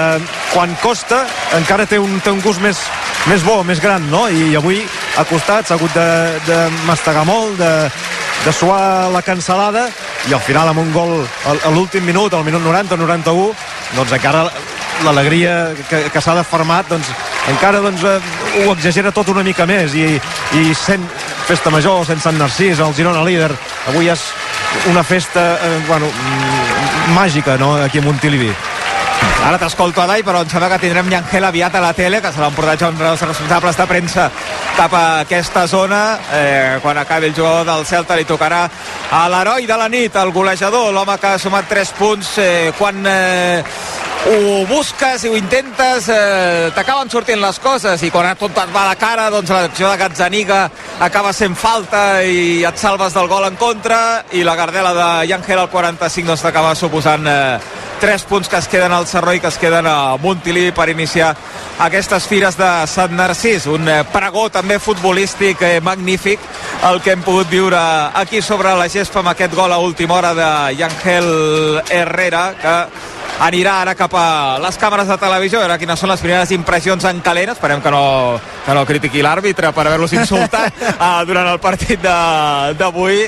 quan 0.55 0.73
costa 0.81 1.25
encara 1.59 1.89
té 1.91 2.01
un, 2.01 2.21
té 2.25 2.33
un 2.33 2.41
gust 2.45 2.63
més, 2.65 2.81
més 3.29 3.45
bo, 3.45 3.61
més 3.67 3.83
gran, 3.83 4.09
no? 4.13 4.25
I 4.29 4.55
avui 4.57 4.81
ha 5.19 5.27
costat, 5.29 5.69
s'ha 5.69 5.77
hagut 5.77 5.93
de, 5.97 6.09
de 6.49 6.61
mastegar 6.89 7.27
molt, 7.29 7.59
de, 7.61 7.73
de 8.45 8.53
suar 8.53 9.11
la 9.13 9.23
cancel·lada 9.25 9.87
i 10.29 10.35
al 10.37 10.43
final 10.45 10.69
amb 10.69 10.83
un 10.83 10.91
gol 10.93 11.15
a 11.49 11.71
l'últim 11.73 12.05
minut, 12.05 12.35
al 12.35 12.45
minut 12.45 12.61
90 12.61 12.95
o 12.95 12.99
91 13.01 13.47
doncs 13.97 14.13
encara 14.13 14.45
l'alegria 15.05 15.73
que, 15.89 16.05
que 16.13 16.23
s'ha 16.23 16.37
deformat 16.37 16.91
doncs 16.93 17.09
encara 17.53 17.81
doncs, 17.85 18.05
eh, 18.05 18.19
ho 18.65 18.73
exagera 18.73 19.13
tot 19.13 19.33
una 19.33 19.45
mica 19.47 19.67
més 19.69 19.97
i, 19.97 20.21
i 20.61 20.75
sent 20.77 21.05
festa 21.49 21.73
major 21.73 22.05
sense 22.09 22.25
Sant 22.25 22.39
Narcís, 22.41 22.81
el 22.81 22.95
Girona 22.97 23.25
líder 23.25 23.51
avui 23.89 24.13
és 24.13 24.29
una 24.93 25.03
festa 25.05 25.55
eh, 25.57 25.81
bueno, 25.89 26.09
màgica 27.17 27.59
no? 27.61 27.75
aquí 27.81 28.01
a 28.01 28.07
Montilivi 28.07 28.53
Ara 29.45 29.59
t'escolto, 29.61 30.01
Adai, 30.01 30.23
però 30.25 30.41
em 30.41 30.49
sembla 30.49 30.71
que 30.73 30.79
tindrem 30.81 31.11
Llangel 31.13 31.45
aviat 31.45 31.75
a 31.77 31.81
la 31.85 31.91
tele, 31.93 32.23
que 32.25 32.31
se 32.33 32.41
l'han 32.41 32.55
portat 32.57 32.81
ja 32.81 32.89
uns 32.89 33.03
dels 33.03 33.25
responsables 33.29 33.77
de 33.77 33.87
premsa 33.91 34.31
cap 34.79 34.95
a 34.97 35.03
aquesta 35.27 35.67
zona. 35.69 35.99
Eh, 36.33 36.79
quan 36.81 36.97
acabi 36.97 37.29
el 37.29 37.37
jugador 37.37 37.69
del 37.69 37.85
Celta 37.85 38.17
li 38.17 38.25
tocarà 38.25 38.63
a 39.13 39.27
l'heroi 39.29 39.69
de 39.69 39.77
la 39.77 39.91
nit, 39.93 40.17
el 40.17 40.33
golejador, 40.33 40.95
l'home 40.97 41.19
que 41.21 41.35
ha 41.35 41.39
sumat 41.39 41.69
3 41.69 41.93
punts. 41.99 42.33
Eh, 42.41 42.73
quan 42.79 43.05
eh, 43.05 43.61
ho 44.25 44.65
busques 44.65 45.25
i 45.25 45.29
ho 45.29 45.37
intentes, 45.37 46.09
eh, 46.09 46.73
t'acaben 46.73 47.13
sortint 47.13 47.43
les 47.45 47.61
coses 47.61 48.01
i 48.01 48.11
quan 48.11 48.33
tot 48.41 48.57
et 48.57 48.73
va 48.73 48.89
de 48.89 48.97
cara, 48.97 49.29
doncs 49.29 49.53
l'acció 49.53 49.93
de 49.93 50.01
Gazzaniga 50.01 50.65
acaba 51.05 51.37
sent 51.37 51.53
falta 51.53 52.23
i 52.25 52.65
et 52.65 52.81
salves 52.81 53.13
del 53.13 53.29
gol 53.29 53.45
en 53.45 53.61
contra 53.61 54.25
i 54.33 54.41
la 54.41 54.57
gardela 54.57 54.95
de 54.97 55.09
Llangel 55.29 55.67
al 55.67 55.69
45 55.69 56.33
doncs 56.33 56.49
t'acaba 56.49 56.73
suposant 56.75 57.29
eh, 57.29 57.59
3 58.05 58.25
punts 58.29 58.51
que 58.53 58.59
es 58.61 58.69
queden 58.69 58.93
al 58.93 59.07
Sarró 59.09 59.33
i 59.33 59.41
que 59.41 59.49
es 59.49 59.57
queden 59.57 59.87
a 59.89 60.17
Montilivi 60.21 60.73
per 60.77 60.91
iniciar 60.93 61.31
aquestes 61.81 62.27
fires 62.29 62.59
de 62.59 62.69
Sant 62.91 63.15
Narcís. 63.17 63.65
Un 63.73 63.89
eh, 63.89 64.03
pregó 64.13 64.51
també 64.53 64.77
futbolístic 64.79 65.63
eh, 65.65 65.81
magnífic 65.81 66.43
el 66.91 67.01
que 67.01 67.15
hem 67.15 67.23
pogut 67.25 67.49
viure 67.49 67.81
aquí 68.21 68.43
sobre 68.45 68.75
la 68.77 68.91
gespa 68.93 69.23
amb 69.23 69.33
aquest 69.33 69.57
gol 69.57 69.73
a 69.73 69.81
última 69.81 70.19
hora 70.19 70.35
de 70.37 70.51
Yangel 70.77 71.81
Herrera 71.89 72.45
que 72.61 72.77
anirà 73.45 73.79
ara 73.83 73.97
cap 73.99 74.13
a 74.15 74.27
les 74.63 74.77
càmeres 74.79 75.09
de 75.09 75.17
televisió. 75.19 75.59
A 75.59 75.65
veure 75.65 75.81
quines 75.81 75.99
són 75.99 76.13
les 76.13 76.21
primeres 76.21 76.53
impressions 76.55 77.09
en 77.09 77.25
calent. 77.25 77.55
Esperem 77.57 77.81
que 77.83 77.91
no, 77.91 78.05
que 78.67 78.77
no 78.77 78.85
critiqui 78.87 79.25
l'àrbitre 79.25 79.73
per 79.73 79.89
haver-los 79.89 80.13
insultat 80.21 80.77
uh, 80.93 81.25
durant 81.29 81.49
el 81.57 81.59
partit 81.59 82.05
de- 82.05 82.77
d'avui 82.79 83.25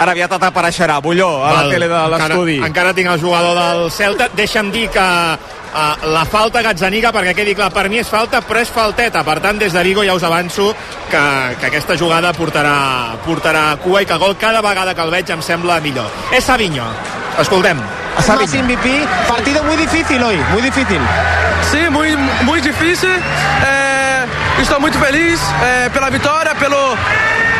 ara 0.00 0.14
aviat 0.16 0.32
t'apareixerà 0.40 0.98
Bulló 1.04 1.44
a 1.44 1.52
la 1.52 1.62
Val. 1.62 1.70
tele 1.74 1.88
de 1.88 2.02
l'estudi 2.14 2.56
Encara, 2.56 2.70
encara 2.70 2.94
tinc 2.96 3.10
el 3.12 3.20
jugador 3.20 3.54
del 3.58 3.90
Celta. 3.92 4.28
Deixa'm 4.34 4.70
dir 4.72 4.88
que 4.88 5.00
uh, 5.04 6.06
la 6.14 6.24
falta 6.24 6.62
Gazzaniga, 6.64 7.12
perquè 7.12 7.34
quedi 7.36 7.54
clar, 7.54 7.70
per 7.74 7.88
mi 7.92 8.00
és 8.00 8.08
falta, 8.08 8.40
però 8.40 8.62
és 8.64 8.72
falteta. 8.72 9.22
Per 9.26 9.38
tant, 9.44 9.60
des 9.60 9.72
de 9.76 9.82
Vigo 9.84 10.04
ja 10.06 10.14
us 10.16 10.24
avanço 10.24 10.72
que, 11.10 11.22
que 11.60 11.66
aquesta 11.68 11.96
jugada 12.00 12.32
portarà, 12.32 13.16
portarà 13.26 13.76
cua 13.84 14.02
i 14.02 14.08
que 14.08 14.18
gol 14.18 14.36
cada 14.40 14.62
vegada 14.64 14.94
que 14.94 15.04
el 15.04 15.10
veig 15.10 15.30
em 15.36 15.42
sembla 15.42 15.80
millor. 15.84 16.08
És 16.32 16.44
Savinho. 16.44 16.86
Escoltem. 17.38 17.78
Más 18.16 18.54
MVP, 18.54 19.06
partido 19.28 19.62
muy 19.64 19.76
difícil 19.76 20.22
hoy, 20.22 20.36
muy 20.52 20.62
difícil. 20.62 21.00
Sim, 21.70 21.88
muito, 21.90 22.18
muito 22.44 22.64
difícil. 22.68 23.08
É, 23.08 23.89
estou 24.62 24.80
muito 24.80 24.98
feliz 24.98 25.40
é, 25.62 25.88
pela 25.88 26.10
vitória, 26.10 26.54
pelo, 26.54 26.96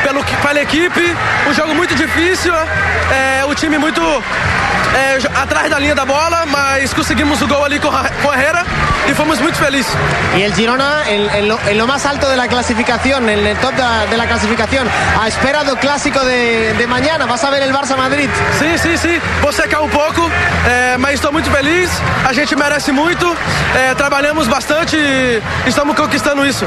pelo, 0.02 0.24
pela 0.24 0.60
equipe. 0.60 1.16
Um 1.48 1.54
jogo 1.54 1.74
muito 1.74 1.94
difícil. 1.94 2.52
É, 2.54 3.44
o 3.44 3.54
time 3.54 3.78
muito 3.78 4.02
é, 4.02 5.40
atrás 5.40 5.70
da 5.70 5.78
linha 5.78 5.94
da 5.94 6.04
bola, 6.04 6.44
mas 6.46 6.92
conseguimos 6.92 7.40
o 7.42 7.46
gol 7.48 7.64
ali 7.64 7.78
com 7.78 7.88
a 7.88 8.34
Herrera 8.34 8.64
e 9.08 9.14
fomos 9.14 9.40
muito 9.40 9.58
felizes. 9.58 9.92
Y 10.36 10.42
el 10.42 10.54
Girona 10.54 11.08
en, 11.08 11.28
en 11.30 11.48
lo, 11.48 11.58
en 11.66 11.78
lo 11.78 11.86
más 11.86 12.06
alto 12.06 12.28
de 12.28 12.36
la 12.36 12.48
clasificación, 12.48 13.28
en 13.28 13.46
el 13.46 13.56
top 13.58 13.72
de 13.72 13.82
la, 13.82 14.06
de 14.06 14.16
la 14.16 14.26
clasificación, 14.26 14.88
a 15.20 15.26
espera 15.28 15.64
do 15.64 15.76
clásico 15.76 16.20
de, 16.24 16.74
de 16.74 16.86
mañana. 16.86 17.26
Vas 17.26 17.44
a 17.44 17.50
ver 17.50 17.62
el 17.62 17.72
Barça 17.72 17.96
Madrid. 17.96 18.28
Sim, 18.58 18.78
sim, 18.78 18.96
sim. 18.96 19.20
Vou 19.42 19.52
secar 19.52 19.80
um 19.80 19.88
pouco, 19.88 20.30
é, 20.68 20.96
mas 20.98 21.14
estou 21.14 21.32
muito 21.32 21.50
feliz. 21.50 21.90
A 22.28 22.32
gente 22.32 22.54
merece 22.56 22.92
muito. 22.92 23.26
É, 23.74 23.94
trabalhamos 23.94 24.48
bastante 24.48 24.96
e 24.96 25.42
estamos 25.68 25.96
conquistando 25.96 26.46
isso. 26.46 26.66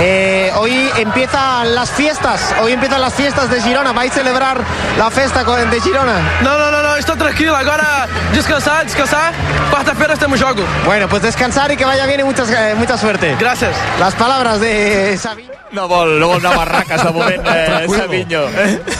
Eh, 0.00 0.50
hoy 0.56 0.90
empiezan 0.98 1.74
las 1.74 1.90
fiestas, 1.90 2.54
hoy 2.62 2.72
empiezan 2.72 3.00
las 3.00 3.14
fiestas 3.14 3.48
de 3.50 3.60
Girona. 3.60 3.92
¿Vais 3.92 4.10
a 4.10 4.14
celebrar 4.14 4.58
la 4.98 5.10
fiesta 5.10 5.44
de 5.44 5.80
Girona? 5.80 6.14
Não, 6.42 6.58
não, 6.58 6.70
não, 6.70 6.82
não, 6.82 6.96
estou 6.98 7.16
tranquilo. 7.16 7.54
Agora 7.54 8.08
descansar, 8.32 8.84
descansar. 8.84 9.32
Quarta-feira 9.70 10.16
temos 10.16 10.38
jogo. 10.40 10.62
Bueno, 10.84 11.08
pues 11.08 11.22
descansar 11.22 11.70
y 11.70 11.73
que 11.76 11.84
vaya 11.84 12.06
bien 12.06 12.20
y 12.20 12.24
muchas, 12.24 12.50
eh, 12.50 12.74
mucha 12.76 12.96
suerte. 12.96 13.36
Gracias. 13.38 13.74
Las 13.98 14.14
palabras 14.14 14.60
de 14.60 15.16
Savinho. 15.18 15.54
no 15.74 15.88
vol, 15.88 16.20
no 16.20 16.28
vol 16.28 16.38
anar 16.38 16.54
a 16.54 16.56
barraques 16.56 17.02
de 17.02 17.10
moment 17.10 17.46
eh. 17.46 17.86
Savinho 17.88 18.42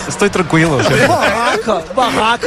Estoy 0.09 0.29
tranquilo. 0.31 0.83
Sí. 0.83 0.95
Barraca, 1.09 1.81
barraca. 1.95 2.47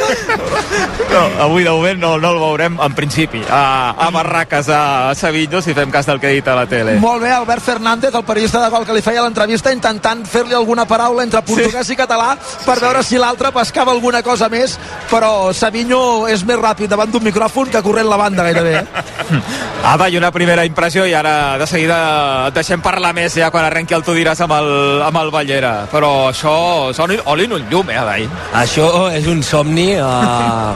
no, 1.12 1.44
avui 1.44 1.64
de 1.64 1.70
moment 1.70 2.00
no, 2.00 2.18
no 2.20 2.32
el 2.36 2.40
veurem 2.40 2.78
en 2.84 2.96
principi 2.96 3.42
a, 3.50 3.96
a 3.98 4.10
barraques 4.12 4.70
a, 4.70 5.16
Savinho 5.16 5.62
si 5.62 5.74
fem 5.74 5.92
cas 5.92 6.06
del 6.06 6.20
que 6.20 6.30
he 6.30 6.36
dit 6.38 6.48
a 6.48 6.56
la 6.60 6.66
tele 6.68 6.98
Molt 7.00 7.24
bé, 7.24 7.32
Albert 7.32 7.64
Fernández, 7.64 8.14
el 8.14 8.26
periodista 8.28 8.62
de 8.64 8.70
gol 8.74 8.86
que 8.86 8.98
li 8.98 9.02
feia 9.06 9.24
l'entrevista, 9.24 9.72
intentant 9.74 10.26
fer-li 10.28 10.56
alguna 10.58 10.86
paraula 10.90 11.24
entre 11.24 11.42
portuguès 11.48 11.88
sí. 11.88 11.96
i 11.96 12.00
català 12.00 12.34
per 12.66 12.78
veure 12.84 13.04
si 13.08 13.18
l'altre 13.22 13.54
pescava 13.56 13.96
alguna 13.96 14.22
cosa 14.26 14.50
més, 14.52 14.76
però 15.10 15.54
Savinho 15.56 16.28
és 16.28 16.44
més 16.48 16.60
ràpid 16.60 16.92
davant 16.92 17.12
d'un 17.12 17.24
micròfon 17.24 17.72
que 17.72 17.82
corrent 17.86 18.10
la 18.10 18.20
banda 18.20 18.44
gairebé. 18.44 18.76
Eh? 18.82 19.42
Apa, 19.88 20.10
una 20.18 20.32
primera 20.32 20.66
impressió 20.66 21.06
i 21.08 21.14
ara 21.18 21.58
de 21.60 21.68
seguida 21.70 22.50
deixem 22.56 22.82
parlar 22.84 23.14
més 23.18 23.36
ja 23.38 23.52
quan 23.54 23.66
arrenqui 23.68 23.96
el 23.98 24.06
tu 24.06 24.16
diràs 24.18 24.42
amb 24.46 24.56
el, 24.58 24.70
amb 25.06 25.22
el 25.22 25.32
Ballera 25.34 25.74
però 25.92 26.30
això 26.32 26.56
són 26.96 27.16
oli 27.26 27.48
en 27.48 27.58
un 27.58 27.68
llum 27.72 27.90
eh, 27.92 27.98
Adai? 27.98 28.28
Això 28.58 28.88
és 29.14 29.28
un 29.30 29.42
somni. 29.46 29.90
Uh, 29.98 30.76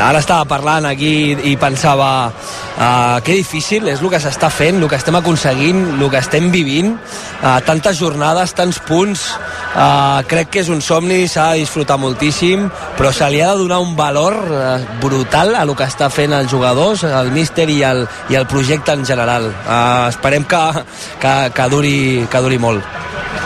ara 0.00 0.20
estava 0.20 0.46
parlant 0.48 0.86
aquí 0.88 1.34
i 1.50 1.54
pensava 1.60 2.10
uh, 2.28 3.18
que 3.24 3.38
difícil 3.38 3.88
és 3.92 4.02
el 4.02 4.12
que 4.12 4.20
s'està 4.22 4.50
fent, 4.52 4.82
el 4.82 4.90
que 4.90 4.98
estem 5.00 5.18
aconseguint, 5.18 5.84
el 5.98 6.06
que 6.10 6.22
estem 6.22 6.50
vivint. 6.54 6.94
Uh, 7.40 7.58
tantes 7.66 7.98
jornades, 8.00 8.54
tants 8.56 8.80
punts. 8.88 9.26
Uh, 9.74 10.22
crec 10.30 10.52
que 10.54 10.60
és 10.62 10.68
un 10.70 10.78
somni, 10.84 11.24
s'ha 11.26 11.48
de 11.52 11.64
disfrutar 11.64 11.96
moltíssim, 11.98 12.68
però 12.94 13.10
se 13.10 13.26
li 13.32 13.40
ha 13.42 13.50
de 13.52 13.64
donar 13.64 13.80
un 13.82 13.96
valor 13.98 14.36
eh, 14.46 14.76
brutal 15.02 15.56
a 15.58 15.64
lo 15.66 15.74
que 15.74 15.88
està 15.88 16.06
fent 16.14 16.32
els 16.36 16.50
jugadors, 16.50 17.02
el 17.02 17.32
míster 17.34 17.66
i 17.72 17.80
el, 17.82 18.04
i 18.30 18.38
el 18.38 18.46
projecte 18.46 18.94
en 18.94 19.02
general. 19.04 19.50
Uh, 19.50 20.12
esperem 20.12 20.46
que, 20.46 20.62
que, 21.18 21.34
que, 21.56 21.68
duri, 21.74 21.96
que 22.30 22.44
duri 22.46 22.62
molt. 22.62 23.03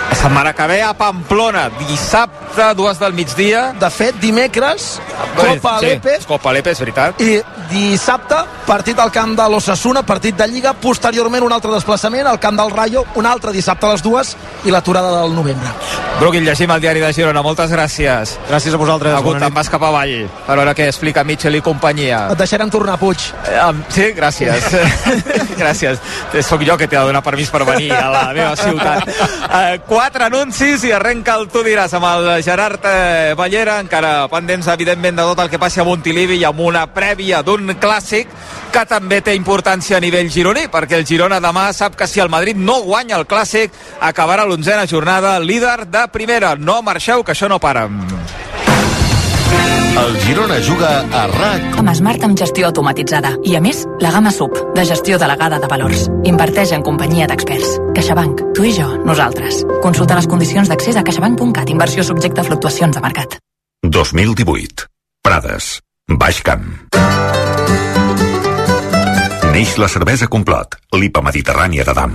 La 0.09 0.17
setmana 0.17 0.53
que 0.55 0.67
ve 0.67 0.83
a 0.83 0.95
Pamplona, 0.95 1.69
dissabte, 1.87 2.75
dues 2.75 2.99
del 2.99 3.13
migdia. 3.13 3.73
De 3.79 3.91
fet, 3.91 4.17
dimecres, 4.21 4.99
Copa 5.37 5.79
sí, 5.79 5.87
Alepe. 5.87 6.19
Copa 6.27 6.51
Alepe, 6.51 6.73
és 6.73 6.81
veritat. 6.81 7.21
I 7.21 7.39
dissabte, 7.71 8.41
partit 8.67 8.99
al 8.99 9.13
camp 9.15 9.37
de 9.39 9.49
l'Ossassuna, 9.53 10.03
partit 10.07 10.37
de 10.37 10.49
Lliga, 10.49 10.73
posteriorment 10.81 11.45
un 11.45 11.53
altre 11.53 11.73
desplaçament 11.75 12.27
al 12.27 12.41
camp 12.41 12.59
del 12.59 12.73
Rayo, 12.75 13.05
un 13.21 13.27
altre 13.27 13.53
dissabte 13.53 13.87
a 13.87 13.93
les 13.95 14.03
dues 14.03 14.35
i 14.65 14.75
l'aturada 14.75 15.21
del 15.21 15.35
novembre. 15.37 15.75
Bruguil, 16.19 16.43
llegim 16.43 16.73
el 16.75 16.81
diari 16.83 16.99
de 16.99 17.13
Girona. 17.15 17.45
Moltes 17.47 17.71
gràcies. 17.71 18.33
Gràcies 18.49 18.75
a 18.75 18.81
vosaltres. 18.81 19.15
Agut, 19.15 19.39
te'n 19.39 19.55
vas 19.55 19.69
cap 19.71 19.85
avall 19.87 20.25
per 20.49 20.57
veure 20.59 20.73
què 20.75 20.89
explica 20.91 21.23
Mitchell 21.23 21.55
i 21.55 21.63
companyia. 21.63 22.25
Et 22.33 22.41
deixarem 22.41 22.73
tornar, 22.75 22.97
Puig. 22.99 23.23
Eh, 23.47 23.69
sí, 23.95 24.09
gràcies. 24.17 24.67
gràcies. 25.63 26.03
Soc 26.43 26.65
jo 26.67 26.75
que 26.81 26.89
t'he 26.89 26.99
de 26.99 27.05
donar 27.13 27.23
permís 27.23 27.53
per 27.55 27.63
venir 27.69 27.93
a 27.95 28.09
la 28.11 28.25
meva 28.35 28.57
ciutat. 28.59 29.07
Eh, 29.07 29.79
quatre 29.99 30.29
anuncis 30.29 30.85
i 30.87 30.93
arrenca 30.95 31.35
el 31.35 31.49
Tu 31.51 31.59
diràs 31.67 31.91
amb 31.99 32.07
el 32.07 32.29
Gerard 32.47 32.85
eh, 32.87 33.33
Ballera, 33.35 33.81
encara 33.83 34.29
pendents, 34.31 34.69
evidentment, 34.71 35.17
de 35.19 35.25
tot 35.27 35.41
el 35.43 35.51
que 35.51 35.59
passi 35.59 35.81
a 35.83 35.87
Montilivi 35.89 36.37
i 36.39 36.45
amb 36.47 36.61
una 36.63 36.85
prèvia 36.95 37.41
d'un 37.43 37.73
clàssic 37.83 38.31
que 38.71 38.85
també 38.87 39.19
té 39.27 39.35
importància 39.35 39.99
a 39.99 40.05
nivell 40.05 40.31
gironí, 40.31 40.69
perquè 40.71 41.01
el 41.01 41.07
Girona 41.09 41.41
demà 41.43 41.67
sap 41.75 41.99
que 41.99 42.07
si 42.07 42.23
el 42.23 42.31
Madrid 42.31 42.61
no 42.63 42.79
guanya 42.87 43.19
el 43.19 43.27
clàssic, 43.27 43.75
acabarà 43.99 44.47
l'onzena 44.47 44.87
jornada 44.87 45.41
líder 45.43 45.89
de 45.91 46.07
primera. 46.15 46.55
No 46.55 46.79
marxeu, 46.79 47.27
que 47.27 47.35
això 47.35 47.51
no 47.51 47.59
para. 47.59 47.89
El 49.99 50.17
Girona 50.23 50.61
juga 50.63 50.91
a 51.13 51.25
RAC. 51.27 51.79
Amb 51.81 51.91
Smart 51.95 52.23
amb 52.25 52.39
gestió 52.39 52.69
automatitzada. 52.69 53.35
I 53.45 53.57
a 53.59 53.61
més, 53.65 53.83
la 54.01 54.13
gamma 54.15 54.31
SUB, 54.31 54.55
de 54.77 54.85
gestió 54.87 55.19
delegada 55.19 55.59
de 55.59 55.71
valors. 55.71 56.07
Inverteix 56.29 56.73
en 56.77 56.85
companyia 56.87 57.27
d'experts. 57.27 57.77
CaixaBank. 57.97 58.45
Tu 58.55 58.69
i 58.71 58.73
jo. 58.79 58.89
Nosaltres. 59.09 59.65
Consulta 59.83 60.17
les 60.19 60.31
condicions 60.31 60.71
d'accés 60.71 60.97
a 60.97 61.05
caixabank.cat. 61.05 61.75
Inversió 61.75 62.07
subjecte 62.07 62.45
a 62.45 62.47
fluctuacions 62.47 62.95
de 62.95 63.05
mercat. 63.05 63.39
2018. 63.83 64.89
Prades. 65.23 65.79
Baix 66.09 66.43
Camp. 66.43 66.65
Neix 69.53 69.75
la 69.81 69.89
cervesa 69.91 70.29
Complot, 70.31 70.79
l'IPA 70.95 71.23
mediterrània 71.27 71.85
de 71.85 71.95
Dam. 71.97 72.15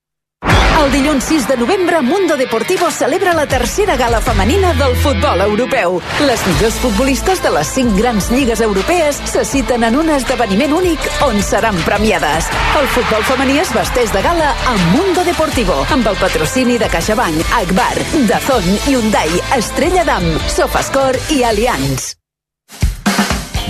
El 0.79 0.91
dilluns 0.91 1.25
6 1.25 1.47
de 1.47 1.57
novembre, 1.57 2.01
Mundo 2.01 2.35
Deportivo 2.37 2.89
celebra 2.89 3.33
la 3.33 3.45
tercera 3.47 3.95
gala 3.97 4.21
femenina 4.21 4.73
del 4.73 4.95
futbol 4.95 5.41
europeu. 5.41 5.99
Les 6.25 6.45
millors 6.47 6.79
futbolistes 6.81 7.41
de 7.43 7.51
les 7.53 7.67
cinc 7.67 7.97
grans 7.97 8.31
lligues 8.31 8.61
europees 8.61 9.19
se 9.25 9.43
citen 9.45 9.83
en 9.83 9.97
un 9.99 10.09
esdeveniment 10.09 10.73
únic 10.73 11.09
on 11.27 11.41
seran 11.43 11.77
premiades. 11.85 12.49
El 12.79 12.87
futbol 12.95 13.27
femení 13.29 13.59
es 13.61 13.73
vesteix 13.75 14.13
de 14.13 14.23
gala 14.25 14.53
amb 14.71 14.95
Mundo 14.95 15.25
Deportivo, 15.27 15.83
amb 15.91 16.07
el 16.07 16.17
patrocini 16.21 16.79
de 16.81 16.89
CaixaBank, 16.89 17.43
Agbar, 17.59 17.93
Dazón, 18.29 18.65
Hyundai, 18.87 19.29
Estrella 19.57 20.07
Damm, 20.07 20.33
Sofascor 20.47 21.19
i 21.29 21.43
Allianz. 21.43 22.20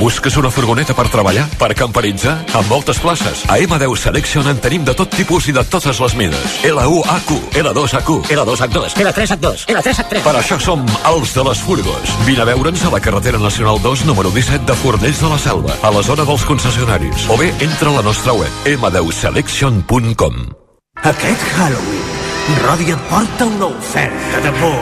Busques 0.02 0.36
una 0.36 0.50
furgoneta 0.50 0.96
per 0.98 1.04
treballar? 1.14 1.44
Per 1.62 1.76
camperitzar? 1.78 2.32
Amb 2.58 2.72
moltes 2.74 2.98
places. 2.98 3.44
A 3.54 3.60
M10 3.62 4.00
Selection 4.02 4.48
en 4.50 4.58
tenim 4.58 4.82
de 4.82 4.96
tot 4.98 5.12
tipus 5.14 5.46
i 5.52 5.54
de 5.54 5.62
totes 5.62 6.00
les 6.02 6.16
mides. 6.18 6.56
L1AQ, 6.66 7.30
L2AQ, 7.62 8.10
L2H2, 8.34 8.96
L3H2, 8.98 9.68
L3H3. 9.70 10.24
Per 10.26 10.34
això 10.40 10.58
som 10.58 10.82
els 11.12 11.36
de 11.38 11.46
les 11.46 11.62
furgos. 11.62 12.16
Vine 12.26 12.42
a 12.42 12.50
veure'ns 12.50 12.82
a 12.90 12.96
la 12.96 13.04
carretera 13.04 13.38
nacional 13.38 13.78
2, 13.84 14.08
número 14.10 14.34
17 14.34 14.66
de 14.66 14.80
Fornells 14.82 15.22
de 15.22 15.30
la 15.36 15.38
Selva, 15.38 15.78
a 15.86 15.94
la 15.94 16.02
zona 16.02 16.26
dels 16.26 16.50
concessionaris. 16.50 17.30
O 17.30 17.38
bé, 17.38 17.54
entra 17.62 17.94
a 17.94 18.00
la 18.00 18.06
nostra 18.10 18.34
web, 18.34 18.50
m10selection.com. 18.66 20.42
Aquest 21.06 21.46
Halloween, 21.54 22.10
Rodi 22.62 22.92
et 22.92 23.02
porta 23.10 23.46
una 23.46 23.66
oferta 23.66 24.40
de 24.42 24.52
por. 24.60 24.80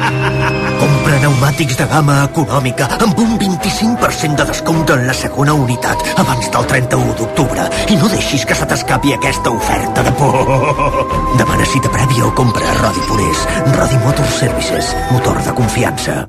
Compra 0.80 1.18
pneumàtics 1.20 1.76
de 1.78 1.86
gamma 1.90 2.16
econòmica 2.24 2.88
amb 3.04 3.20
un 3.20 3.36
25% 3.40 4.40
de 4.40 4.46
descompte 4.48 4.96
en 4.96 5.06
la 5.08 5.14
segona 5.16 5.54
unitat 5.54 6.02
abans 6.22 6.50
del 6.54 6.66
31 6.72 7.14
d'octubre 7.20 7.68
i 7.92 8.00
no 8.00 8.08
deixis 8.12 8.46
que 8.48 8.56
se 8.56 8.68
t'escapi 8.72 9.14
aquesta 9.16 9.52
oferta 9.52 10.04
de 10.06 10.12
por. 10.18 10.40
Demana 11.40 11.68
cita 11.68 11.92
prèvia 11.92 12.26
o 12.26 12.34
compra 12.34 12.66
a 12.72 12.76
Rodi 12.80 13.06
Polés. 13.08 13.46
Rodi 13.76 14.02
Motor 14.04 14.28
Services, 14.40 14.92
motor 15.12 15.42
de 15.44 15.56
confiança. 15.62 16.20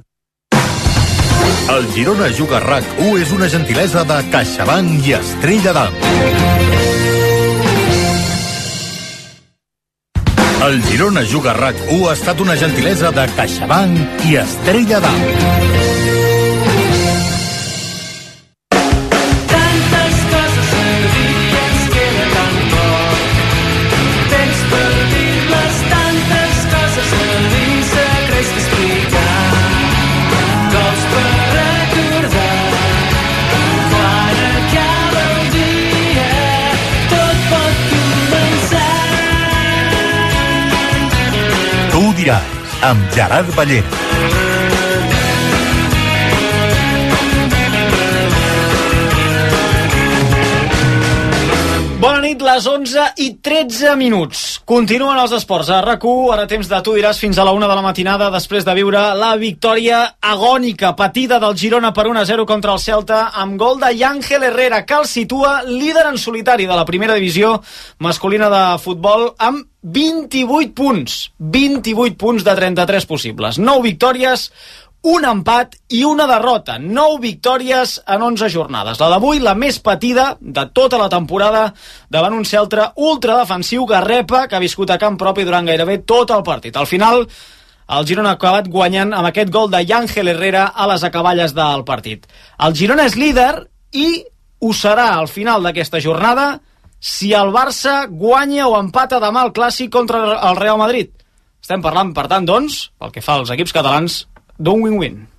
El 1.71 1.87
Girona 1.93 2.27
Juga 2.35 2.59
RAC 2.59 2.87
1 2.99 3.17
és 3.23 3.31
una 3.31 3.47
gentilesa 3.49 4.03
de 4.07 4.19
CaixaBank 4.33 5.07
i 5.07 5.15
Estrella 5.21 5.77
d'Am. 5.77 6.90
El 10.61 10.83
Girona 10.83 11.23
Juga 11.25 11.53
RAC 11.57 11.79
1 11.89 12.09
ha 12.09 12.13
estat 12.13 12.41
una 12.43 12.55
gentilesa 12.63 13.09
de 13.15 13.25
CaixaBank 13.33 14.27
i 14.29 14.37
Estrella 14.45 15.01
d'Am. 15.01 15.80
Amb 42.81 43.11
Gerard 43.13 43.53
Ballera. 43.55 44.10
Les 52.41 52.65
11 52.67 53.05
i 53.21 53.27
13 53.43 53.93
minuts. 53.99 54.61
Continuen 54.67 55.19
els 55.21 55.33
esports 55.37 55.69
a 55.69 55.79
rac 55.85 56.03
ara 56.33 56.47
temps 56.49 56.67
de 56.67 56.79
tu 56.81 56.95
diràs 56.97 57.19
fins 57.21 57.37
a 57.37 57.45
la 57.45 57.53
1 57.53 57.67
de 57.67 57.75
la 57.77 57.85
matinada 57.85 58.29
després 58.33 58.65
de 58.65 58.73
viure 58.73 59.01
la 59.15 59.35
victòria 59.37 60.17
agònica 60.21 60.95
patida 60.95 61.39
del 61.39 61.55
Girona 61.55 61.93
per 61.93 62.07
1-0 62.09 62.45
contra 62.45 62.73
el 62.73 62.79
Celta 62.79 63.21
amb 63.33 63.59
gol 63.59 63.79
de 63.79 63.93
Yángel 63.95 64.43
Herrera 64.43 64.85
que 64.85 64.97
el 64.97 65.05
situa 65.05 65.61
líder 65.63 66.07
en 66.09 66.17
solitari 66.17 66.65
de 66.65 66.75
la 66.75 66.85
primera 66.85 67.13
divisió 67.13 67.61
masculina 67.99 68.49
de 68.49 68.63
futbol 68.81 69.33
amb 69.37 69.67
28 69.81 70.73
punts. 70.73 71.31
28 71.37 72.17
punts 72.17 72.43
de 72.43 72.55
33 72.55 73.05
possibles. 73.05 73.57
9 73.57 73.81
victòries, 73.81 74.51
un 75.01 75.25
empat 75.25 75.75
i 75.89 76.03
una 76.05 76.27
derrota. 76.29 76.77
9 76.79 77.19
victòries 77.21 77.95
en 78.07 78.21
11 78.21 78.49
jornades. 78.53 78.99
La 79.01 79.09
d'avui, 79.09 79.39
la 79.41 79.55
més 79.57 79.79
patida 79.81 80.35
de 80.39 80.67
tota 80.73 80.99
la 81.01 81.09
temporada 81.09 81.71
davant 82.09 82.35
un 82.37 82.45
Celta 82.45 82.91
ultradefensiu 82.95 83.87
que 83.89 84.01
repa, 84.05 84.45
que 84.47 84.55
ha 84.55 84.63
viscut 84.63 84.91
a 84.91 84.99
camp 85.01 85.17
propi 85.17 85.45
durant 85.47 85.65
gairebé 85.65 86.01
tot 86.05 86.31
el 86.31 86.43
partit. 86.45 86.77
Al 86.77 86.85
final, 86.85 87.25
el 87.91 88.07
Girona 88.07 88.35
ha 88.35 88.39
acabat 88.39 88.69
guanyant 88.69 89.13
amb 89.13 89.27
aquest 89.27 89.49
gol 89.51 89.71
de 89.71 89.81
Yángel 89.83 90.29
Herrera 90.31 90.67
a 90.75 90.87
les 90.93 91.03
acaballes 91.03 91.55
del 91.57 91.83
partit. 91.83 92.27
El 92.59 92.77
Girona 92.77 93.07
és 93.09 93.17
líder 93.17 93.65
i 93.97 94.21
ho 94.61 94.73
serà 94.77 95.15
al 95.17 95.27
final 95.27 95.65
d'aquesta 95.65 95.99
jornada 95.99 96.59
si 97.01 97.33
el 97.33 97.49
Barça 97.49 98.05
guanya 98.05 98.67
o 98.69 98.77
empata 98.77 99.19
demà 99.19 99.47
el 99.47 99.55
clàssic 99.57 99.89
contra 99.89 100.37
el 100.37 100.59
Real 100.61 100.77
Madrid. 100.77 101.09
Estem 101.61 101.81
parlant, 101.81 102.13
per 102.13 102.27
tant, 102.29 102.45
doncs, 102.45 102.91
pel 103.01 103.11
que 103.13 103.25
fa 103.25 103.39
als 103.39 103.49
equips 103.53 103.73
catalans, 103.73 104.21
d'un 104.59 104.79
win-win. 104.79 105.13
I 105.13 105.30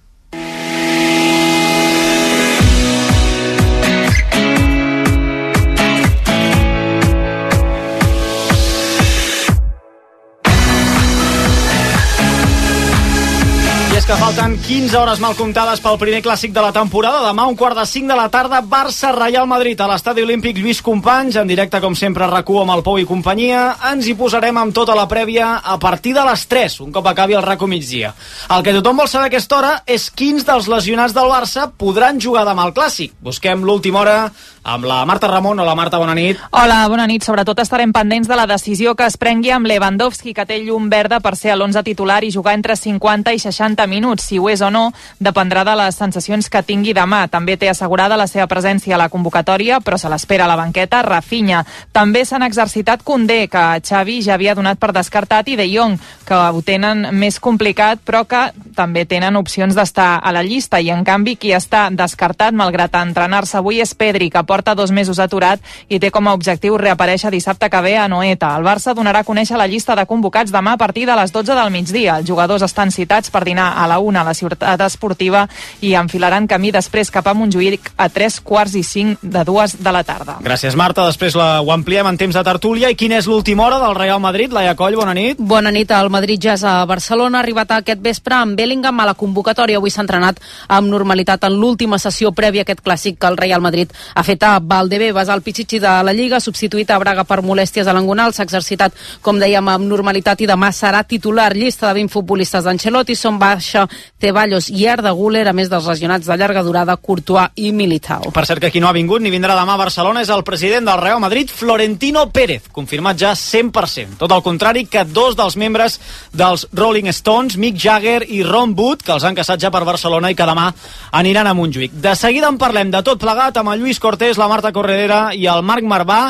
falta 14.18 14.32
falten 14.32 14.58
15 14.58 14.96
hores 14.96 15.20
mal 15.20 15.34
comptades 15.38 15.80
pel 15.80 15.96
primer 15.96 16.20
clàssic 16.24 16.52
de 16.52 16.60
la 16.60 16.72
temporada. 16.72 17.22
Demà, 17.24 17.46
un 17.48 17.56
quart 17.56 17.78
de 17.78 17.84
5 17.86 18.10
de 18.10 18.16
la 18.16 18.28
tarda, 18.28 18.60
Barça-Reial 18.60 19.46
Madrid 19.48 19.80
a 19.80 19.86
l'Estadi 19.88 20.20
Olímpic 20.22 20.58
Lluís 20.58 20.82
Companys, 20.82 21.36
en 21.40 21.48
directe, 21.48 21.80
com 21.80 21.94
sempre, 21.96 22.26
RAC1 22.28 22.60
amb 22.62 22.74
el 22.74 22.82
Pou 22.84 22.98
i 23.00 23.06
companyia. 23.08 23.62
Ens 23.92 24.08
hi 24.08 24.16
posarem 24.18 24.58
amb 24.58 24.74
tota 24.74 24.96
la 24.98 25.06
prèvia 25.08 25.54
a 25.64 25.78
partir 25.80 26.12
de 26.12 26.24
les 26.28 26.44
3, 26.48 26.80
un 26.84 26.92
cop 26.92 27.08
acabi 27.08 27.38
el 27.38 27.44
RAC1 27.44 27.70
migdia. 27.70 28.12
El 28.52 28.64
que 28.66 28.74
tothom 28.76 29.00
vol 29.00 29.08
saber 29.08 29.30
a 29.30 29.32
aquesta 29.32 29.58
hora 29.58 29.72
és 29.86 30.10
quins 30.10 30.44
dels 30.44 30.68
lesionats 30.68 31.16
del 31.16 31.32
Barça 31.32 31.70
podran 31.70 32.20
jugar 32.20 32.44
demà 32.48 32.66
al 32.68 32.76
clàssic. 32.76 33.14
Busquem 33.22 33.64
l'última 33.64 34.02
hora 34.02 34.18
amb 34.62 34.84
la 34.84 35.04
Marta 35.06 35.28
Ramon. 35.28 35.58
Hola, 35.58 35.74
Marta, 35.74 35.98
bona 35.98 36.14
nit. 36.14 36.38
Hola, 36.50 36.82
bona 36.88 37.06
nit. 37.06 37.24
Sobretot 37.24 37.58
estarem 37.64 37.92
pendents 37.92 38.28
de 38.28 38.36
la 38.36 38.46
decisió 38.46 38.94
que 38.94 39.06
es 39.08 39.16
prengui 39.16 39.50
amb 39.50 39.66
Lewandowski, 39.66 40.34
que 40.34 40.46
té 40.46 40.60
llum 40.62 40.90
verda 40.92 41.20
per 41.20 41.34
ser 41.36 41.52
a 41.54 41.56
l'11 41.56 41.82
titular 41.86 42.22
i 42.24 42.32
jugar 42.34 42.54
entre 42.58 42.76
50 42.76 43.32
i 43.32 43.40
60 43.42 43.86
minuts. 43.86 44.01
Si 44.22 44.38
ho 44.38 44.48
és 44.50 44.60
o 44.60 44.70
no, 44.70 44.88
dependrà 45.22 45.62
de 45.64 45.76
les 45.78 45.96
sensacions 45.96 46.48
que 46.50 46.62
tingui 46.66 46.94
demà. 46.96 47.26
També 47.30 47.56
té 47.56 47.70
assegurada 47.70 48.18
la 48.18 48.26
seva 48.26 48.48
presència 48.50 48.96
a 48.96 49.00
la 49.00 49.08
convocatòria, 49.08 49.80
però 49.80 49.98
se 49.98 50.10
l'espera 50.10 50.44
a 50.44 50.50
la 50.50 50.58
banqueta 50.58 51.02
Rafinha. 51.06 51.62
També 51.92 52.24
s'han 52.24 52.42
exercitat 52.42 53.02
Condé, 53.02 53.46
que 53.48 53.64
Xavi 53.80 54.20
ja 54.22 54.34
havia 54.34 54.54
donat 54.58 54.78
per 54.78 54.92
descartat, 54.92 55.48
i 55.48 55.56
De 55.56 55.68
Jong, 55.70 55.98
que 56.26 56.34
ho 56.34 56.62
tenen 56.66 57.08
més 57.16 57.38
complicat, 57.40 58.00
però 58.04 58.24
que 58.26 58.42
també 58.76 59.04
tenen 59.06 59.36
opcions 59.36 59.74
d'estar 59.76 60.20
a 60.22 60.32
la 60.32 60.42
llista. 60.42 60.80
I, 60.80 60.90
en 60.90 61.04
canvi, 61.04 61.36
qui 61.36 61.52
està 61.54 61.88
descartat, 61.90 62.54
malgrat 62.54 62.94
entrenar-se 62.98 63.58
avui, 63.58 63.80
és 63.80 63.94
Pedri, 63.94 64.30
que 64.30 64.42
porta 64.44 64.74
dos 64.74 64.90
mesos 64.90 65.20
aturat 65.22 65.60
i 65.88 66.00
té 66.00 66.10
com 66.10 66.28
a 66.28 66.34
objectiu 66.36 66.76
reaparèixer 66.80 67.30
dissabte 67.30 67.68
que 67.70 67.82
ve 67.84 67.96
a 67.98 68.08
Noeta. 68.08 68.54
El 68.56 68.66
Barça 68.66 68.94
donarà 68.94 69.22
a 69.22 69.28
conèixer 69.28 69.58
la 69.58 69.68
llista 69.68 69.96
de 69.96 70.06
convocats 70.06 70.52
demà 70.52 70.76
a 70.76 70.80
partir 70.80 71.06
de 71.06 71.16
les 71.18 71.32
12 71.32 71.54
del 71.58 71.72
migdia. 71.74 72.18
Els 72.18 72.28
jugadors 72.28 72.64
estan 72.66 72.90
citats 72.90 73.30
per 73.30 73.44
dinar 73.44 73.72
a 73.76 73.86
la 73.90 73.91
una 73.98 74.22
a 74.22 74.24
la 74.24 74.34
ciutat 74.34 74.80
esportiva 74.86 75.46
i 75.80 75.94
enfilaran 75.98 76.46
camí 76.48 76.72
després 76.72 77.10
cap 77.10 77.26
a 77.26 77.34
Montjuïc 77.34 77.92
a 77.96 78.08
tres 78.08 78.40
quarts 78.40 78.74
i 78.78 78.82
cinc 78.86 79.22
de 79.22 79.44
dues 79.44 79.76
de 79.82 79.92
la 79.92 80.02
tarda. 80.04 80.38
Gràcies, 80.44 80.76
Marta. 80.78 81.06
Després 81.08 81.36
la, 81.38 81.60
ho 81.60 81.72
ampliem 81.74 82.06
en 82.08 82.18
temps 82.20 82.34
de 82.34 82.44
tertúlia. 82.46 82.90
I 82.90 82.98
quina 82.98 83.18
és 83.18 83.28
l'última 83.30 83.66
hora 83.66 83.80
del 83.82 83.96
Real 83.98 84.20
Madrid? 84.20 84.52
Laia 84.52 84.74
Coll, 84.78 84.96
bona 84.98 85.14
nit. 85.16 85.40
Bona 85.40 85.72
nit. 85.74 85.90
El 85.92 86.10
Madrid 86.12 86.40
ja 86.42 86.56
és 86.56 86.64
a 86.64 86.80
Barcelona. 86.88 87.38
Ha 87.38 87.42
arribat 87.42 87.74
aquest 87.76 88.02
vespre 88.04 88.36
amb 88.38 88.56
Bellingham 88.58 89.00
a 89.00 89.08
la 89.10 89.16
convocatòria. 89.18 89.80
Avui 89.80 89.90
s'ha 89.90 90.04
entrenat 90.04 90.40
amb 90.68 90.90
normalitat 90.92 91.44
en 91.48 91.58
l'última 91.58 91.98
sessió 92.02 92.32
prèvia 92.32 92.62
a 92.62 92.68
aquest 92.68 92.82
clàssic 92.84 93.18
que 93.18 93.30
el 93.30 93.38
Real 93.40 93.62
Madrid 93.64 93.92
ha 94.14 94.24
fet 94.26 94.42
a 94.42 94.58
Valdebebas, 94.60 95.28
el 95.28 95.42
Pichichi 95.42 95.80
de 95.82 95.92
la 96.04 96.12
Lliga, 96.12 96.40
substituït 96.40 96.90
a 96.90 96.98
Braga 96.98 97.24
per 97.24 97.42
molèsties 97.42 97.88
a 97.88 97.94
l'engonal. 97.96 98.34
S'ha 98.34 98.46
exercitat, 98.46 98.94
com 99.22 99.38
dèiem, 99.40 99.68
amb 99.68 99.88
normalitat 99.88 100.40
i 100.42 100.48
demà 100.50 100.72
serà 100.72 101.02
titular. 101.08 101.52
Llista 101.56 101.88
de 101.88 102.00
20 102.00 102.12
futbolistes 102.12 102.64
d'Ancelotti 102.64 103.16
són 103.18 103.38
Baixa, 103.72 103.88
Ceballos 104.20 104.68
i 104.70 104.86
Guller, 105.12 105.48
a 105.48 105.52
més 105.52 105.68
dels 105.68 105.86
regionats 105.86 106.26
de 106.26 106.36
llarga 106.36 106.62
durada, 106.62 106.96
Courtois 106.96 107.50
i 107.56 107.72
Militao. 107.72 108.30
Per 108.32 108.44
cert, 108.46 108.60
que 108.60 108.70
qui 108.70 108.80
no 108.80 108.88
ha 108.88 108.92
vingut 108.92 109.22
ni 109.22 109.30
vindrà 109.30 109.56
demà 109.56 109.74
a 109.74 109.80
Barcelona 109.80 110.22
és 110.22 110.30
el 110.30 110.44
president 110.44 110.84
del 110.86 111.00
Real 111.00 111.20
Madrid, 111.20 111.48
Florentino 111.48 112.28
Pérez, 112.30 112.68
confirmat 112.72 113.18
ja 113.18 113.32
100%. 113.34 114.18
Tot 114.18 114.32
el 114.32 114.42
contrari 114.42 114.86
que 114.86 115.04
dos 115.04 115.36
dels 115.36 115.56
membres 115.56 115.98
dels 116.32 116.66
Rolling 116.72 117.08
Stones, 117.12 117.56
Mick 117.56 117.78
Jagger 117.78 118.22
i 118.28 118.42
Ron 118.42 118.74
Wood, 118.76 119.02
que 119.02 119.12
els 119.12 119.24
han 119.24 119.34
caçat 119.34 119.60
ja 119.60 119.70
per 119.70 119.84
Barcelona 119.84 120.30
i 120.30 120.36
que 120.36 120.46
demà 120.46 120.70
aniran 121.12 121.46
a 121.46 121.54
Montjuïc. 121.54 121.92
De 122.02 122.14
seguida 122.16 122.48
en 122.48 122.58
parlem 122.58 122.90
de 122.90 123.02
tot 123.02 123.20
plegat 123.20 123.56
amb 123.56 123.72
el 123.72 123.80
Lluís 123.82 124.00
Cortés, 124.00 124.38
la 124.38 124.48
Marta 124.48 124.72
Corredera 124.72 125.32
i 125.34 125.46
el 125.50 125.62
Marc 125.62 125.84
Marvà, 125.84 126.22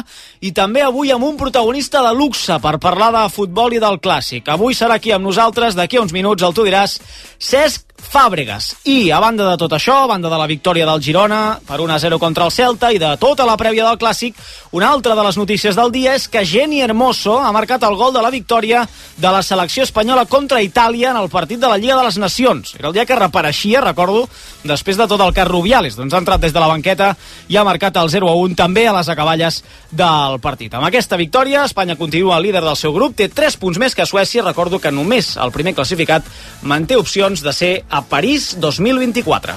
i 0.42 0.52
també 0.52 0.82
avui 0.82 1.12
amb 1.12 1.24
un 1.24 1.36
protagonista 1.38 2.02
de 2.02 2.14
luxe 2.16 2.58
per 2.62 2.78
parlar 2.82 3.12
de 3.14 3.28
futbol 3.30 3.72
i 3.74 3.82
del 3.82 4.00
clàssic. 4.02 4.48
Avui 4.50 4.74
serà 4.74 4.98
aquí 4.98 5.12
amb 5.12 5.26
nosaltres, 5.26 5.76
d'aquí 5.78 5.98
a 5.98 6.02
uns 6.02 6.12
minuts 6.12 6.42
el 6.42 6.54
tu 6.54 6.64
diràs, 6.66 6.98
Cesc 7.42 7.92
Fàbregas. 8.02 8.72
I 8.84 9.12
a 9.14 9.20
banda 9.22 9.46
de 9.46 9.56
tot 9.56 9.72
això, 9.72 10.02
a 10.02 10.08
banda 10.10 10.28
de 10.28 10.36
la 10.36 10.48
victòria 10.50 10.84
del 10.88 11.00
Girona 11.00 11.60
per 11.64 11.78
1-0 11.80 12.18
contra 12.18 12.44
el 12.44 12.50
Celta 12.52 12.90
i 12.92 12.98
de 13.00 13.12
tota 13.16 13.46
la 13.46 13.54
prèvia 13.56 13.86
del 13.86 13.98
Clàssic, 14.00 14.34
una 14.74 14.90
altra 14.90 15.14
de 15.14 15.22
les 15.24 15.38
notícies 15.38 15.76
del 15.78 15.92
dia 15.94 16.16
és 16.18 16.26
que 16.28 16.42
Geni 16.44 16.82
Hermoso 16.82 17.38
ha 17.40 17.52
marcat 17.54 17.84
el 17.86 17.94
gol 17.96 18.12
de 18.12 18.20
la 18.20 18.32
victòria 18.34 18.82
de 19.16 19.30
la 19.32 19.42
selecció 19.46 19.86
espanyola 19.86 20.26
contra 20.26 20.60
Itàlia 20.60 21.12
en 21.12 21.20
el 21.22 21.30
partit 21.30 21.60
de 21.62 21.70
la 21.70 21.78
Lliga 21.78 21.96
de 21.96 22.04
les 22.08 22.18
Nacions. 22.18 22.74
Era 22.78 22.88
el 22.90 22.96
dia 22.96 23.06
que 23.06 23.16
repareixia, 23.16 23.80
recordo, 23.80 24.26
després 24.64 24.98
de 24.98 25.06
tot 25.08 25.20
el 25.20 25.32
cas 25.32 25.48
Rubiales. 25.48 25.96
Doncs 25.96 26.12
ha 26.12 26.20
entrat 26.20 26.42
des 26.42 26.52
de 26.52 26.60
la 26.60 26.68
banqueta 26.68 27.14
i 27.48 27.56
ha 27.56 27.64
marcat 27.64 27.96
el 28.02 28.10
0-1 28.10 28.58
també 28.58 28.86
a 28.88 28.96
les 28.98 29.08
acaballes 29.08 29.62
del 29.90 30.40
partit. 30.42 30.74
Amb 30.74 30.90
aquesta 30.90 31.16
victòria, 31.16 31.64
Espanya 31.64 31.96
continua 31.96 32.40
líder 32.42 32.64
del 32.66 32.76
seu 32.76 32.92
grup, 32.92 33.16
té 33.16 33.30
3 33.30 33.56
punts 33.62 33.78
més 33.78 33.94
que 33.94 34.06
Suècia. 34.06 34.42
Recordo 34.42 34.82
que 34.82 34.92
només 34.92 35.36
el 35.36 35.54
primer 35.54 35.72
classificat 35.78 36.26
manté 36.62 36.98
opcions 36.98 37.31
de 37.40 37.52
ser 37.56 37.84
a 37.88 38.02
París 38.04 38.56
2024. 38.60 39.54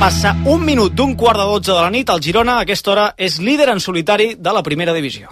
Passa 0.00 0.34
un 0.44 0.60
minut 0.66 0.92
d'un 0.92 1.14
quart 1.16 1.38
de 1.38 1.46
dotze 1.46 1.72
de 1.72 1.80
la 1.80 1.90
nit. 1.90 2.10
El 2.10 2.20
Girona, 2.20 2.58
a 2.58 2.66
aquesta 2.66 2.92
hora, 2.92 3.06
és 3.16 3.38
líder 3.38 3.70
en 3.72 3.80
solitari 3.80 4.34
de 4.34 4.52
la 4.52 4.62
primera 4.66 4.92
divisió. 4.92 5.30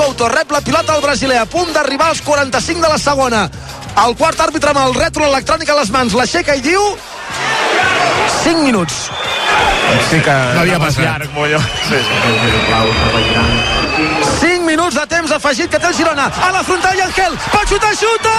Couto 0.00 0.30
rep 0.30 0.50
la 0.50 0.62
pilota 0.62 0.94
al 0.94 1.02
brasiler, 1.04 1.36
a 1.36 1.44
punt 1.44 1.74
d'arribar 1.74 2.06
als 2.08 2.22
45 2.24 2.80
de 2.80 2.88
la 2.88 2.96
segona. 2.98 3.40
El 4.00 4.14
quart 4.16 4.40
àrbitre 4.40 4.72
amb 4.72 4.80
el 4.80 4.94
rètol 4.96 5.26
electrònic 5.26 5.68
a 5.68 5.76
les 5.76 5.90
mans 5.92 6.16
l'aixeca 6.16 6.56
i 6.56 6.62
diu... 6.64 6.80
5 8.40 8.62
minuts. 8.64 8.96
Sí 10.08 10.22
que 10.24 10.36
No 10.54 10.62
havia 10.62 10.78
passat. 10.80 11.04
llarg, 11.04 11.28
Molló. 11.36 11.60
Sí, 11.90 12.00
sí. 12.00 12.16
5 14.40 14.64
minuts 14.64 14.96
de 14.96 15.06
temps 15.12 15.36
afegit 15.36 15.68
que 15.70 15.78
té 15.78 15.92
el 15.92 15.94
Girona. 16.00 16.30
A 16.48 16.50
la 16.56 16.64
frontal 16.64 16.96
i 16.96 17.04
Angel. 17.10 17.36
Pot 17.52 17.68
xutar, 17.68 17.92
xuta! 18.00 18.36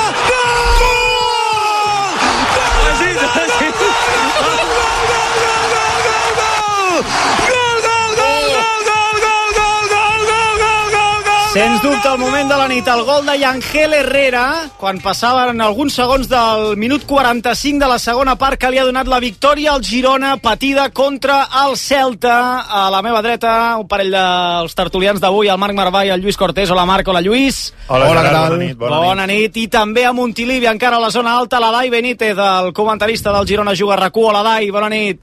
Sens 11.51 11.81
dubte, 11.83 12.07
el 12.07 12.17
moment 12.17 12.47
de 12.47 12.55
la 12.55 12.65
nit, 12.71 12.85
el 12.87 13.01
gol 13.03 13.25
de 13.27 13.33
Yangel 13.35 13.91
Herrera, 13.93 14.69
quan 14.79 15.01
passaven 15.03 15.59
alguns 15.59 15.97
segons 15.99 16.29
del 16.31 16.77
minut 16.79 17.03
45 17.03 17.81
de 17.81 17.89
la 17.91 17.97
segona 17.99 18.37
part, 18.39 18.55
que 18.55 18.69
li 18.71 18.79
ha 18.79 18.85
donat 18.87 19.09
la 19.11 19.19
victòria 19.19 19.73
al 19.73 19.83
Girona, 19.83 20.37
patida 20.39 20.87
contra 20.95 21.41
el 21.65 21.75
Celta. 21.75 22.37
A 22.63 22.85
la 22.93 23.01
meva 23.03 23.19
dreta, 23.19 23.75
un 23.83 23.89
parell 23.91 24.15
dels 24.15 24.79
tertulians 24.79 25.19
d'avui, 25.19 25.51
el 25.51 25.59
Marc 25.59 25.75
Marvà 25.75 26.05
i 26.07 26.15
el 26.15 26.23
Lluís 26.23 26.39
Cortés. 26.39 26.71
Hola, 26.71 26.87
Marc, 26.87 27.11
hola, 27.11 27.19
Lluís. 27.19 27.73
Hola, 27.89 28.07
hola 28.13 28.23
Gerard, 28.29 28.55
bona 28.55 28.63
nit, 28.63 28.79
bona 28.79 29.03
bona 29.03 29.27
nit. 29.27 29.59
I 29.59 29.67
també 29.67 30.07
a 30.07 30.15
Montilivi, 30.15 30.71
encara 30.71 31.03
a 31.03 31.03
la 31.03 31.11
zona 31.11 31.35
alta, 31.35 31.59
la 31.59 31.75
Dai 31.75 31.91
Benítez, 31.91 32.37
el 32.39 32.71
comentarista 32.71 33.35
del 33.35 33.51
Girona 33.51 33.75
Juga 33.75 33.99
RAC1. 33.99 34.29
Hola, 34.31 34.47
Dai, 34.53 34.71
bona 34.71 34.87
nit. 34.95 35.19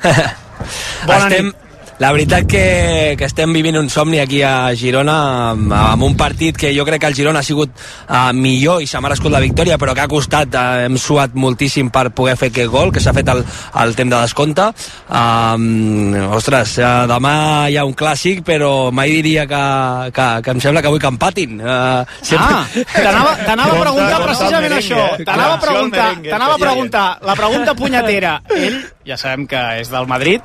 Bona 1.06 1.26
estem, 1.28 1.52
la 2.00 2.10
veritat 2.12 2.46
que, 2.48 3.14
que 3.20 3.26
estem 3.28 3.52
vivint 3.52 3.76
un 3.76 3.90
somni 3.92 4.22
aquí 4.22 4.40
a 4.40 4.72
Girona 4.76 5.16
amb, 5.52 5.72
amb 5.76 6.06
un 6.06 6.16
partit 6.16 6.56
que 6.56 6.72
jo 6.72 6.86
crec 6.88 7.02
que 7.02 7.10
el 7.12 7.16
Girona 7.18 7.42
ha 7.44 7.46
sigut 7.46 7.74
uh, 7.76 8.30
millor 8.32 8.80
i 8.80 8.88
s'ha 8.88 9.02
merescut 9.04 9.32
la 9.32 9.42
victòria 9.44 9.76
però 9.80 9.92
que 9.94 10.06
ha 10.06 10.08
costat, 10.10 10.56
uh, 10.56 10.86
hem 10.86 10.96
suat 10.96 11.36
moltíssim 11.36 11.92
per 11.92 12.08
poder 12.16 12.38
fer 12.40 12.48
aquest 12.54 12.72
gol 12.72 12.90
que 12.94 13.04
s'ha 13.04 13.12
fet 13.16 13.28
al, 13.28 13.44
al 13.84 13.92
temps 13.98 14.14
de 14.14 14.22
descompte 14.24 14.70
um, 15.06 16.16
ostres, 16.38 16.78
uh, 16.80 17.04
demà 17.10 17.34
hi 17.68 17.76
ha 17.76 17.84
un 17.84 17.92
clàssic 17.92 18.40
però 18.48 18.88
mai 18.90 19.12
diria 19.20 19.44
que, 19.50 19.62
que, 20.16 20.28
que 20.46 20.56
em 20.56 20.64
sembla 20.64 20.80
que 20.80 20.88
avui 20.88 21.04
que 21.04 21.12
empatin 21.12 21.60
uh, 21.60 22.08
Ah, 22.40 22.64
t'anava 23.44 23.74
a 23.76 23.80
preguntar 23.82 24.20
precisament 24.24 24.74
això. 24.76 25.00
T'anava 25.26 25.56
a 25.56 25.60
preguntar, 25.60 26.08
a 26.40 26.58
preguntar 26.60 27.04
la 27.26 27.36
pregunta 27.36 27.74
punyetera. 27.76 28.32
Ell, 28.56 28.78
ja 29.10 29.18
sabem 29.20 29.46
que 29.50 29.60
és 29.82 29.90
del 29.92 30.08
Madrid, 30.10 30.44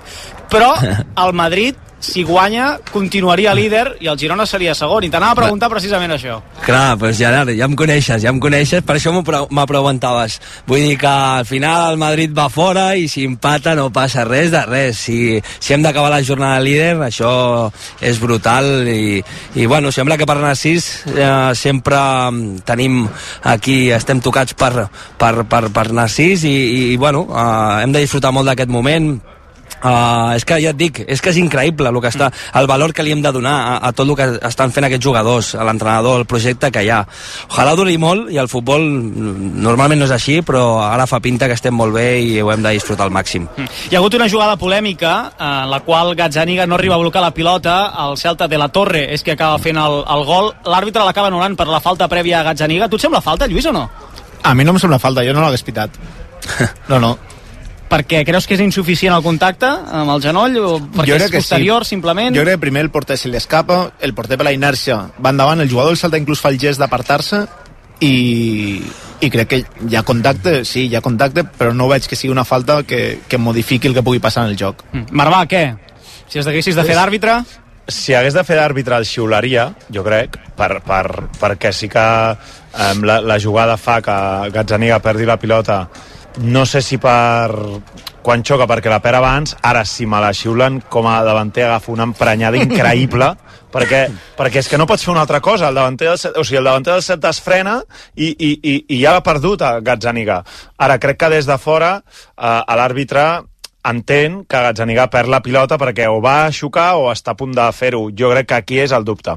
però 0.51 0.73
el 1.25 1.35
Madrid, 1.37 1.79
si 1.99 2.23
guanya, 2.23 2.77
continuaria 2.91 3.53
líder 3.55 3.97
i 4.03 4.09
el 4.11 4.17
Girona 4.19 4.45
seria 4.45 4.75
segon. 4.75 5.05
I 5.05 5.09
t'anava 5.09 5.33
a 5.33 5.41
preguntar 5.43 5.69
precisament 5.71 6.13
això. 6.15 6.37
Clar, 6.65 6.97
doncs 6.99 7.17
Gerard, 7.17 7.51
ja 7.55 7.67
em 7.67 7.75
coneixes, 7.77 8.21
ja 8.23 8.31
em 8.33 8.39
coneixes, 8.41 8.83
per 8.85 8.97
això 8.97 9.13
m'ho 9.15 9.23
preguntaves. 9.23 10.39
Vull 10.67 10.83
dir 10.85 10.97
que 11.01 11.09
al 11.09 11.45
final 11.47 11.93
el 11.93 11.99
Madrid 12.01 12.35
va 12.35 12.47
fora 12.53 12.87
i 12.95 13.07
si 13.11 13.25
empata 13.25 13.75
no 13.77 13.89
passa 13.95 14.25
res 14.27 14.51
de 14.53 14.63
res. 14.67 15.01
Si, 15.07 15.19
si 15.59 15.73
hem 15.73 15.85
d'acabar 15.85 16.11
la 16.13 16.23
jornada 16.25 16.61
líder, 16.63 16.95
això 17.07 17.71
és 18.01 18.19
brutal 18.21 18.87
i, 18.87 19.21
i 19.55 19.65
bueno, 19.65 19.91
sembla 19.91 20.17
que 20.17 20.27
per 20.29 20.37
Narcís 20.41 20.89
eh, 21.15 21.53
sempre 21.55 21.99
tenim 22.65 23.05
aquí, 23.43 23.89
estem 23.95 24.21
tocats 24.21 24.55
per, 24.57 24.89
per, 25.17 25.33
per, 25.49 25.63
per 25.73 25.87
Narcís 25.95 26.45
i, 26.45 26.57
i 26.93 26.97
bueno, 27.01 27.25
eh, 27.31 27.83
hem 27.83 27.95
de 27.95 28.03
disfrutar 28.03 28.33
molt 28.35 28.51
d'aquest 28.51 28.73
moment 28.73 29.15
Uh, 29.85 30.33
és 30.33 30.45
que 30.47 30.57
ja 30.63 30.71
et 30.73 30.77
dic, 30.79 30.99
és 31.05 31.21
que 31.21 31.29
és 31.29 31.37
increïble 31.37 31.91
el, 31.91 31.97
que 32.01 32.09
està, 32.09 32.31
el 32.57 32.65
valor 32.65 32.89
que 32.95 33.03
li 33.05 33.11
hem 33.13 33.21
de 33.21 33.31
donar 33.35 33.53
a, 33.53 33.73
a 33.85 33.91
tot 33.93 34.07
el 34.09 34.15
que 34.17 34.25
estan 34.47 34.71
fent 34.73 34.87
aquests 34.87 35.05
jugadors, 35.05 35.51
a 35.53 35.65
l'entrenador, 35.67 36.23
el 36.23 36.25
projecte 36.25 36.71
que 36.73 36.81
hi 36.81 36.89
ha. 36.89 37.03
Ojalà 37.51 37.75
duri 37.77 37.99
molt 38.01 38.31
i 38.33 38.39
el 38.41 38.49
futbol 38.49 38.81
mm, 38.81 39.51
normalment 39.61 40.01
no 40.01 40.07
és 40.07 40.15
així, 40.15 40.39
però 40.47 40.63
ara 40.87 41.05
fa 41.05 41.19
pinta 41.21 41.45
que 41.51 41.53
estem 41.53 41.77
molt 41.77 41.93
bé 41.93 42.07
i 42.17 42.41
ho 42.41 42.49
hem 42.49 42.65
de 42.65 42.73
disfrutar 42.79 43.05
al 43.05 43.13
màxim. 43.13 43.45
Hi 43.61 43.93
ha 43.93 44.01
hagut 44.01 44.17
una 44.17 44.29
jugada 44.31 44.57
polèmica 44.57 45.13
en 45.37 45.69
la 45.69 45.81
qual 45.85 46.15
Gazzaniga 46.17 46.65
no 46.65 46.79
arriba 46.79 46.97
a 46.97 47.03
blocar 47.03 47.21
la 47.21 47.33
pilota, 47.37 47.77
el 48.07 48.17
Celta 48.17 48.49
de 48.49 48.57
la 48.57 48.71
Torre 48.73 49.05
és 49.13 49.21
que 49.21 49.37
acaba 49.37 49.61
fent 49.61 49.77
el, 49.77 50.01
el 50.01 50.25
gol, 50.25 50.49
l'àrbitre 50.65 51.05
l'acaba 51.05 51.29
anul·lant 51.29 51.59
per 51.59 51.69
la 51.69 51.83
falta 51.83 52.09
prèvia 52.09 52.41
a 52.41 52.47
Gazzaniga. 52.49 52.89
Tu 52.89 52.97
et 52.97 53.05
sembla 53.05 53.21
falta, 53.21 53.45
Lluís, 53.45 53.69
o 53.69 53.75
no? 53.75 53.85
A 54.41 54.57
mi 54.57 54.65
no 54.65 54.73
em 54.73 54.81
sembla 54.81 55.01
falta, 55.01 55.21
jo 55.25 55.37
no 55.37 55.45
l'hagués 55.45 55.65
pitat. 55.65 56.01
No, 56.89 56.99
no. 57.01 57.15
Perquè 57.95 58.25
creus 58.27 58.43
que 58.43 58.57
és 58.57 58.61
insuficient 58.63 59.13
el 59.15 59.23
contacte 59.23 59.69
amb 59.69 60.11
el 60.11 60.23
genoll 60.23 60.57
o 60.59 60.71
perquè 60.97 61.15
és 61.15 61.31
posterior, 61.31 61.85
simplement? 61.87 62.35
Jo 62.35 62.43
crec 62.43 62.57
que 62.57 62.65
primer 62.65 62.83
el 62.83 62.91
porter 62.91 63.15
se 63.17 63.31
li 63.31 63.39
escapa, 63.39 63.85
el 64.03 64.13
porter 64.17 64.35
per 64.35 64.49
la 64.49 64.51
inèrcia 64.55 64.97
va 65.15 65.31
endavant, 65.31 65.63
el 65.63 65.71
jugador 65.71 65.93
del 65.93 66.01
Celta 66.01 66.19
inclús 66.19 66.43
fa 66.43 66.51
el 66.51 66.59
gest 66.59 66.81
d'apartar-se 66.83 67.45
i, 68.03 68.81
i 69.23 69.29
crec 69.31 69.51
que 69.53 69.61
hi 69.87 69.95
ha 69.95 70.03
contacte, 70.03 70.57
sí, 70.67 70.89
hi 70.89 70.97
ha 70.97 71.03
contacte, 71.05 71.45
però 71.47 71.71
no 71.73 71.87
veig 71.87 72.07
que 72.09 72.19
sigui 72.19 72.33
una 72.33 72.43
falta 72.43 72.81
que, 72.83 73.21
que 73.29 73.39
modifiqui 73.39 73.87
el 73.87 73.95
que 73.95 74.03
pugui 74.03 74.19
passar 74.19 74.43
en 74.43 74.55
el 74.55 74.59
joc. 74.59 74.83
Mm. 74.91 75.15
Marvà, 75.15 75.45
què? 75.47 75.63
Si 76.27 76.41
es 76.41 76.49
deguessis 76.49 76.75
de 76.75 76.83
fer 76.83 76.97
d'àrbitre... 76.97 77.43
si 77.87 78.15
hagués 78.17 78.33
de 78.33 78.41
fer 78.43 78.55
d'àrbitre 78.57 78.97
el 78.97 79.05
xiularia, 79.05 79.69
jo 79.93 80.03
crec, 80.03 80.39
per, 80.57 80.81
per, 80.83 81.29
perquè 81.39 81.71
sí 81.71 81.87
que 81.87 82.03
um, 82.33 83.03
la, 83.05 83.19
la 83.21 83.39
jugada 83.39 83.77
fa 83.77 83.99
que 84.01 84.15
Gazzaniga 84.51 84.97
perdi 85.05 85.27
la 85.29 85.37
pilota 85.37 85.83
no 86.37 86.65
sé 86.65 86.81
si 86.81 86.97
per 86.97 87.51
quan 88.25 88.41
xoca 88.43 88.65
perquè 88.67 88.89
la 88.89 88.99
perd 89.03 89.19
abans, 89.19 89.55
ara 89.61 89.83
si 89.85 90.07
me 90.09 90.19
la 90.19 90.33
xiulen 90.33 90.81
com 90.89 91.05
a 91.07 91.19
davanter 91.23 91.67
agafo 91.67 91.93
una 91.93 92.07
emprenyada 92.09 92.57
increïble 92.57 93.29
perquè, 93.75 94.05
perquè 94.37 94.63
és 94.63 94.69
que 94.71 94.79
no 94.81 94.87
pots 94.89 95.03
fer 95.05 95.11
una 95.13 95.21
altra 95.25 95.41
cosa. 95.43 95.69
El 95.69 95.75
davanter 95.77 96.09
del, 96.09 96.17
Celta- 96.19 96.39
o 96.41 96.43
sigui, 96.43 96.57
el 96.61 96.69
davanter 96.69 96.93
del 96.95 97.03
Celta 97.05 97.31
es 97.31 97.41
frena 97.43 97.77
i, 98.15 98.31
i, 98.31 98.51
i, 98.63 98.75
i 98.95 99.01
ja 99.01 99.13
l'ha 99.15 99.23
perdut 99.25 99.61
a 99.61 99.75
Gazzaniga. 99.85 100.41
Ara 100.77 100.97
crec 100.99 101.19
que 101.21 101.29
des 101.35 101.47
de 101.47 101.57
fora 101.61 101.97
eh, 101.99 102.45
a 102.45 102.77
l'àrbitre 102.79 103.25
entén 103.85 104.41
que 104.49 104.61
Gazzaniga 104.65 105.05
perd 105.13 105.29
la 105.29 105.41
pilota 105.45 105.77
perquè 105.77 106.07
o 106.09 106.19
va 106.23 106.49
xocar 106.51 106.95
o 106.97 107.11
està 107.13 107.31
a 107.35 107.37
punt 107.39 107.53
de 107.55 107.65
fer-ho 107.75 108.07
jo 108.17 108.31
crec 108.33 108.47
que 108.49 108.55
aquí 108.57 108.79
és 108.81 108.91
el 108.95 109.05
dubte 109.05 109.35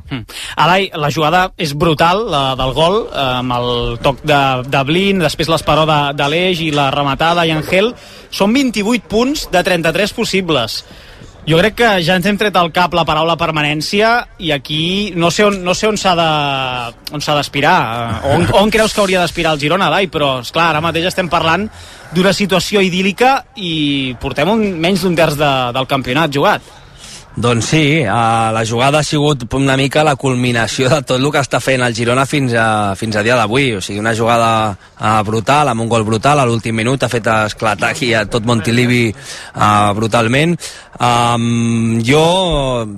Alai, 0.56 0.90
la 0.94 1.10
jugada 1.14 1.52
és 1.56 1.74
brutal, 1.76 2.24
la 2.30 2.54
del 2.58 2.72
gol, 2.72 2.96
amb 3.14 3.52
el 3.58 3.98
toc 4.02 4.22
de, 4.26 4.38
de 4.66 4.80
Blin, 4.88 5.18
després 5.20 5.48
l'esperó 5.52 5.84
de, 5.86 5.98
de 6.18 6.28
l'Eix 6.32 6.60
i 6.64 6.70
la 6.74 6.88
rematada 6.90 7.44
i 7.46 7.52
Angel. 7.54 7.92
Són 8.30 8.52
28 8.56 9.06
punts 9.08 9.46
de 9.52 9.62
33 9.62 10.12
possibles. 10.16 10.80
Jo 11.48 11.56
crec 11.56 11.76
que 11.78 11.90
ja 12.04 12.16
ens 12.18 12.26
hem 12.28 12.36
tret 12.36 12.56
al 12.60 12.68
cap 12.76 12.92
la 12.92 13.06
paraula 13.08 13.36
permanència 13.40 14.10
i 14.44 14.50
aquí 14.52 15.12
no 15.16 15.30
sé 15.32 15.46
on, 15.48 15.62
no 15.64 15.72
sé 15.74 15.86
on 15.88 15.96
s'ha 15.96 16.12
de- 16.18 17.14
on 17.16 17.20
s'ha 17.24 17.34
d'aspirar. 17.38 17.76
Eh, 18.24 18.34
On, 18.34 18.44
on 18.64 18.70
creus 18.70 18.92
que 18.92 19.00
hauria 19.00 19.20
d'aspirar 19.22 19.54
el 19.56 19.60
Girona, 19.62 19.86
Alai? 19.88 20.08
Però, 20.12 20.40
és 20.42 20.50
clar 20.52 20.66
ara 20.74 20.82
mateix 20.84 21.06
estem 21.08 21.28
parlant 21.32 21.68
d'una 22.14 22.32
situació 22.32 22.82
idíl·lica 22.84 23.32
i 23.56 24.16
portem 24.20 24.50
un, 24.52 24.66
menys 24.80 25.04
d'un 25.04 25.16
terç 25.18 25.38
de, 25.40 25.54
del 25.76 25.88
campionat 25.90 26.32
jugat. 26.34 26.76
Doncs 27.38 27.68
sí, 27.70 28.00
uh, 28.02 28.50
la 28.50 28.64
jugada 28.66 28.98
ha 28.98 29.06
sigut 29.06 29.44
una 29.54 29.76
mica 29.78 30.02
la 30.02 30.16
culminació 30.18 30.88
de 30.90 31.04
tot 31.06 31.20
el 31.20 31.28
que 31.30 31.38
està 31.38 31.60
fent 31.62 31.84
el 31.86 31.94
Girona 31.94 32.24
fins 32.26 32.50
a, 32.58 32.96
fins 32.98 33.14
a 33.14 33.22
dia 33.22 33.36
d'avui. 33.38 33.76
O 33.78 33.82
sigui, 33.84 34.00
una 34.02 34.14
jugada 34.18 34.48
uh, 34.74 35.20
brutal, 35.22 35.70
amb 35.70 35.84
un 35.84 35.92
gol 35.92 36.02
brutal, 36.08 36.40
a 36.42 36.46
l'últim 36.48 36.74
minut 36.74 37.06
ha 37.06 37.10
fet 37.12 37.30
esclatar 37.30 37.92
aquí 37.92 38.10
a 38.10 38.24
tot 38.26 38.42
Montilivi 38.48 39.04
uh, 39.12 39.94
brutalment. 39.94 40.56
Um, 40.98 42.00
jo 42.02 42.22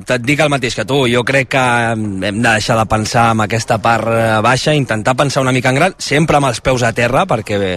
et 0.08 0.22
dic 0.24 0.40
el 0.40 0.48
mateix 0.48 0.72
que 0.78 0.86
tu, 0.88 1.02
jo 1.12 1.20
crec 1.26 1.50
que 1.52 1.64
hem 1.92 2.20
de 2.22 2.46
deixar 2.46 2.78
de 2.78 2.86
pensar 2.88 3.26
en 3.34 3.42
aquesta 3.44 3.76
part 3.82 4.08
eh, 4.08 4.38
baixa, 4.40 4.72
intentar 4.72 5.12
pensar 5.18 5.42
una 5.44 5.52
mica 5.52 5.68
en 5.68 5.76
gran, 5.76 5.96
sempre 6.00 6.38
amb 6.38 6.48
els 6.48 6.62
peus 6.64 6.80
a 6.86 6.94
terra, 6.96 7.26
perquè 7.28 7.58
bé, 7.60 7.74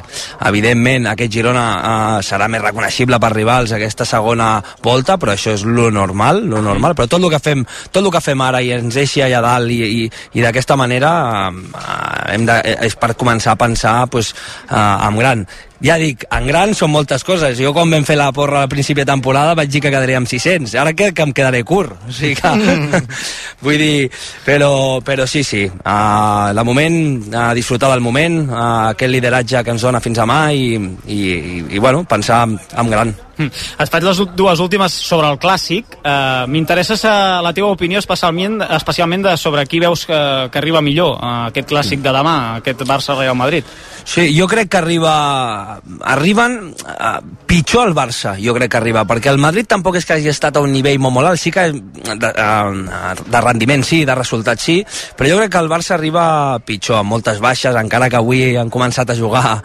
evidentment 0.47 1.09
aquest 1.11 1.33
Girona 1.33 1.65
uh, 1.75 2.21
serà 2.23 2.47
més 2.47 2.63
reconeixible 2.63 3.19
per 3.19 3.33
rivals 3.33 3.73
aquesta 3.75 4.07
segona 4.07 4.55
volta, 4.83 5.17
però 5.19 5.35
això 5.35 5.57
és 5.57 5.65
lo 5.67 5.89
normal, 5.91 6.43
lo 6.47 6.63
normal, 6.63 6.95
però 6.95 7.09
tot 7.11 7.19
el 7.19 7.33
que 7.33 7.41
fem, 7.43 7.65
tot 7.91 8.05
el 8.05 8.11
que 8.13 8.23
fem 8.23 8.45
ara 8.47 8.63
i 8.63 8.71
ens 8.77 8.95
deixi 8.95 9.25
allà 9.25 9.43
dalt 9.43 9.75
i, 9.75 9.81
i, 9.83 10.07
i 10.39 10.45
d'aquesta 10.45 10.79
manera 10.79 11.11
uh, 11.51 12.31
hem 12.31 12.47
de, 12.47 12.57
és 12.87 12.95
per 12.95 13.11
començar 13.19 13.57
a 13.57 13.59
pensar 13.59 13.97
pues, 14.07 14.31
uh, 14.69 15.03
en 15.03 15.19
gran. 15.19 15.47
Ja 15.83 15.97
dic, 15.99 16.21
en 16.31 16.45
gran 16.47 16.71
són 16.77 16.93
moltes 16.93 17.25
coses. 17.27 17.57
Jo 17.59 17.73
quan 17.75 17.91
vam 17.91 18.05
fer 18.07 18.15
la 18.15 18.29
porra 18.31 18.61
al 18.63 18.69
principi 18.71 19.01
de 19.03 19.09
temporada 19.09 19.55
vaig 19.59 19.67
dir 19.67 19.81
que 19.83 19.91
quedaria 19.91 20.15
amb 20.21 20.29
600. 20.31 20.77
Ara 20.79 20.93
crec 20.95 21.17
que 21.17 21.25
em 21.27 21.33
quedaré 21.35 21.59
curt. 21.67 21.97
O 22.07 22.15
sigui 22.15 22.37
que... 22.39 23.01
Vull 23.63 23.79
dir, 23.79 24.07
però, 24.45 25.01
però 25.03 25.27
sí, 25.27 25.43
sí. 25.43 25.65
Uh, 25.67 26.53
de 26.55 26.63
moment, 26.63 26.97
uh, 27.33 27.49
disfrutar 27.55 27.91
del 27.91 28.03
moment, 28.03 28.39
uh, 28.47 28.63
aquest 28.93 29.11
lideratge 29.11 29.63
que 29.63 29.75
ens 29.75 29.83
dona 29.83 29.99
fins 30.03 30.23
a 30.23 30.27
mà 30.27 30.39
i, 30.55 30.71
i, 30.79 31.19
i, 31.19 31.61
i 31.75 31.83
bueno, 31.83 32.05
pensar 32.07 32.45
en, 32.47 32.57
en 32.79 32.95
gran. 32.95 33.15
Mm. 33.37 33.49
Et 33.81 33.89
faig 33.89 34.03
les 34.05 34.19
dues 34.37 34.59
últimes 34.61 34.93
sobre 34.93 35.29
el 35.31 35.39
clàssic. 35.41 35.97
Uh, 36.03 36.43
M'interessa 36.51 36.97
sa- 36.97 37.41
la 37.41 37.53
teva 37.53 37.71
opinió 37.73 37.97
especialment, 37.99 38.59
especialment 38.77 39.23
de 39.25 39.37
sobre 39.37 39.65
qui 39.65 39.79
veus 39.81 40.05
que, 40.05 40.19
que 40.51 40.61
arriba 40.61 40.81
millor 40.85 41.15
uh, 41.17 41.47
aquest 41.47 41.69
clàssic 41.71 42.03
de 42.03 42.13
demà, 42.13 42.35
aquest 42.59 42.83
Barça-Real 42.85 43.35
Madrid. 43.35 43.65
Sí, 44.05 44.27
jo 44.37 44.47
crec 44.51 44.69
que 44.69 44.77
arriba... 44.77 45.79
Arriben 46.03 46.73
uh, 46.73 47.15
pitjor 47.47 47.87
el 47.87 47.93
Barça, 47.95 48.35
jo 48.41 48.53
crec 48.55 48.71
que 48.73 48.77
arriba, 48.77 49.03
perquè 49.05 49.29
el 49.31 49.37
Madrid 49.41 49.67
tampoc 49.69 49.97
és 49.99 50.05
que 50.05 50.15
hagi 50.17 50.29
estat 50.31 50.57
a 50.57 50.63
un 50.63 50.71
nivell 50.73 50.99
molt, 51.01 51.13
molt 51.17 51.31
alt, 51.31 51.41
sí 51.41 51.51
que 51.53 51.67
de, 51.71 52.29
uh, 52.33 53.13
de 53.29 53.41
rendiment 53.45 53.83
sí, 53.85 54.03
de 54.05 54.15
resultat 54.17 54.61
sí, 54.61 54.79
però 55.17 55.29
jo 55.29 55.37
crec 55.41 55.53
que 55.53 55.61
el 55.61 55.69
Barça 55.71 55.93
arriba 55.95 56.23
pitjor, 56.65 56.99
amb 57.01 57.13
moltes 57.13 57.39
baixes, 57.43 57.77
encara 57.77 58.09
que 58.09 58.17
avui 58.19 58.55
han 58.57 58.71
començat 58.73 59.09
a 59.09 59.17
jugar 59.17 59.55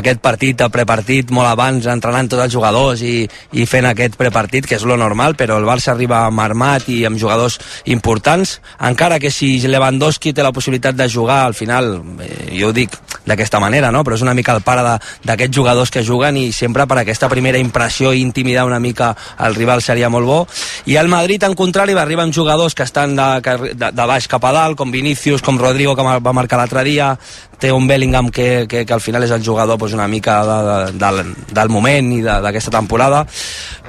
aquest 0.00 0.20
partit, 0.24 0.60
el 0.60 0.72
prepartit, 0.72 1.32
molt 1.34 1.48
abans, 1.48 1.88
entrenant 1.88 2.28
tots 2.28 2.44
els 2.44 2.52
jugadors 2.52 3.02
i, 3.02 3.17
i 3.26 3.66
fent 3.66 3.88
aquest 3.88 4.18
prepartit, 4.20 4.66
que 4.68 4.76
és 4.78 4.86
lo 4.86 4.96
normal, 5.00 5.36
però 5.38 5.58
el 5.58 5.66
Barça 5.68 5.92
arriba 5.94 6.24
amb 6.26 6.42
armat 6.44 6.88
i 6.92 7.02
amb 7.08 7.18
jugadors 7.20 7.58
importants, 7.90 8.58
encara 8.84 9.18
que 9.22 9.32
si 9.34 9.56
Lewandowski 9.66 10.34
té 10.34 10.44
la 10.44 10.52
possibilitat 10.52 10.96
de 10.98 11.08
jugar, 11.08 11.44
al 11.46 11.54
final, 11.54 11.96
eh, 12.24 12.58
jo 12.58 12.70
ho 12.70 12.76
dic 12.76 12.94
d'aquesta 13.28 13.60
manera, 13.60 13.92
no? 13.92 14.04
però 14.04 14.16
és 14.16 14.24
una 14.24 14.34
mica 14.34 14.54
el 14.56 14.62
pare 14.64 14.84
d'aquests 15.26 15.54
jugadors 15.54 15.92
que 15.92 16.04
juguen 16.04 16.38
i 16.40 16.48
sempre 16.52 16.86
per 16.88 17.00
aquesta 17.02 17.28
primera 17.28 17.60
impressió 17.60 18.12
i 18.12 18.22
intimidar 18.24 18.66
una 18.66 18.80
mica 18.80 19.14
el 19.44 19.54
rival 19.54 19.82
seria 19.82 20.08
molt 20.08 20.26
bo. 20.26 20.38
I 20.86 20.96
el 20.96 21.08
Madrid, 21.12 21.44
en 21.44 21.54
contrari, 21.58 21.96
va 21.96 22.02
arribar 22.06 22.24
amb 22.26 22.34
jugadors 22.34 22.74
que 22.74 22.86
estan 22.86 23.16
de, 23.16 23.28
de, 23.74 23.90
de 23.92 24.08
baix 24.08 24.28
cap 24.28 24.44
a 24.44 24.52
dalt, 24.54 24.78
com 24.78 24.92
Vinicius, 24.92 25.44
com 25.44 25.58
Rodrigo, 25.60 25.94
que 25.96 26.04
va 26.04 26.36
marcar 26.36 26.60
l'altre 26.60 26.84
dia, 26.86 27.12
té 27.58 27.72
un 27.74 27.88
Bellingham 27.90 28.30
que, 28.30 28.66
que, 28.70 28.84
que 28.86 28.94
al 28.94 29.02
final 29.04 29.26
és 29.26 29.32
el 29.34 29.44
jugador 29.44 29.78
pues, 29.78 29.94
una 29.96 30.08
mica 30.08 30.40
de, 30.46 30.58
de, 30.68 30.98
del, 30.98 31.34
del 31.54 31.72
moment 31.72 32.12
i 32.14 32.20
d'aquesta 32.22 32.74
temporada, 32.74 33.24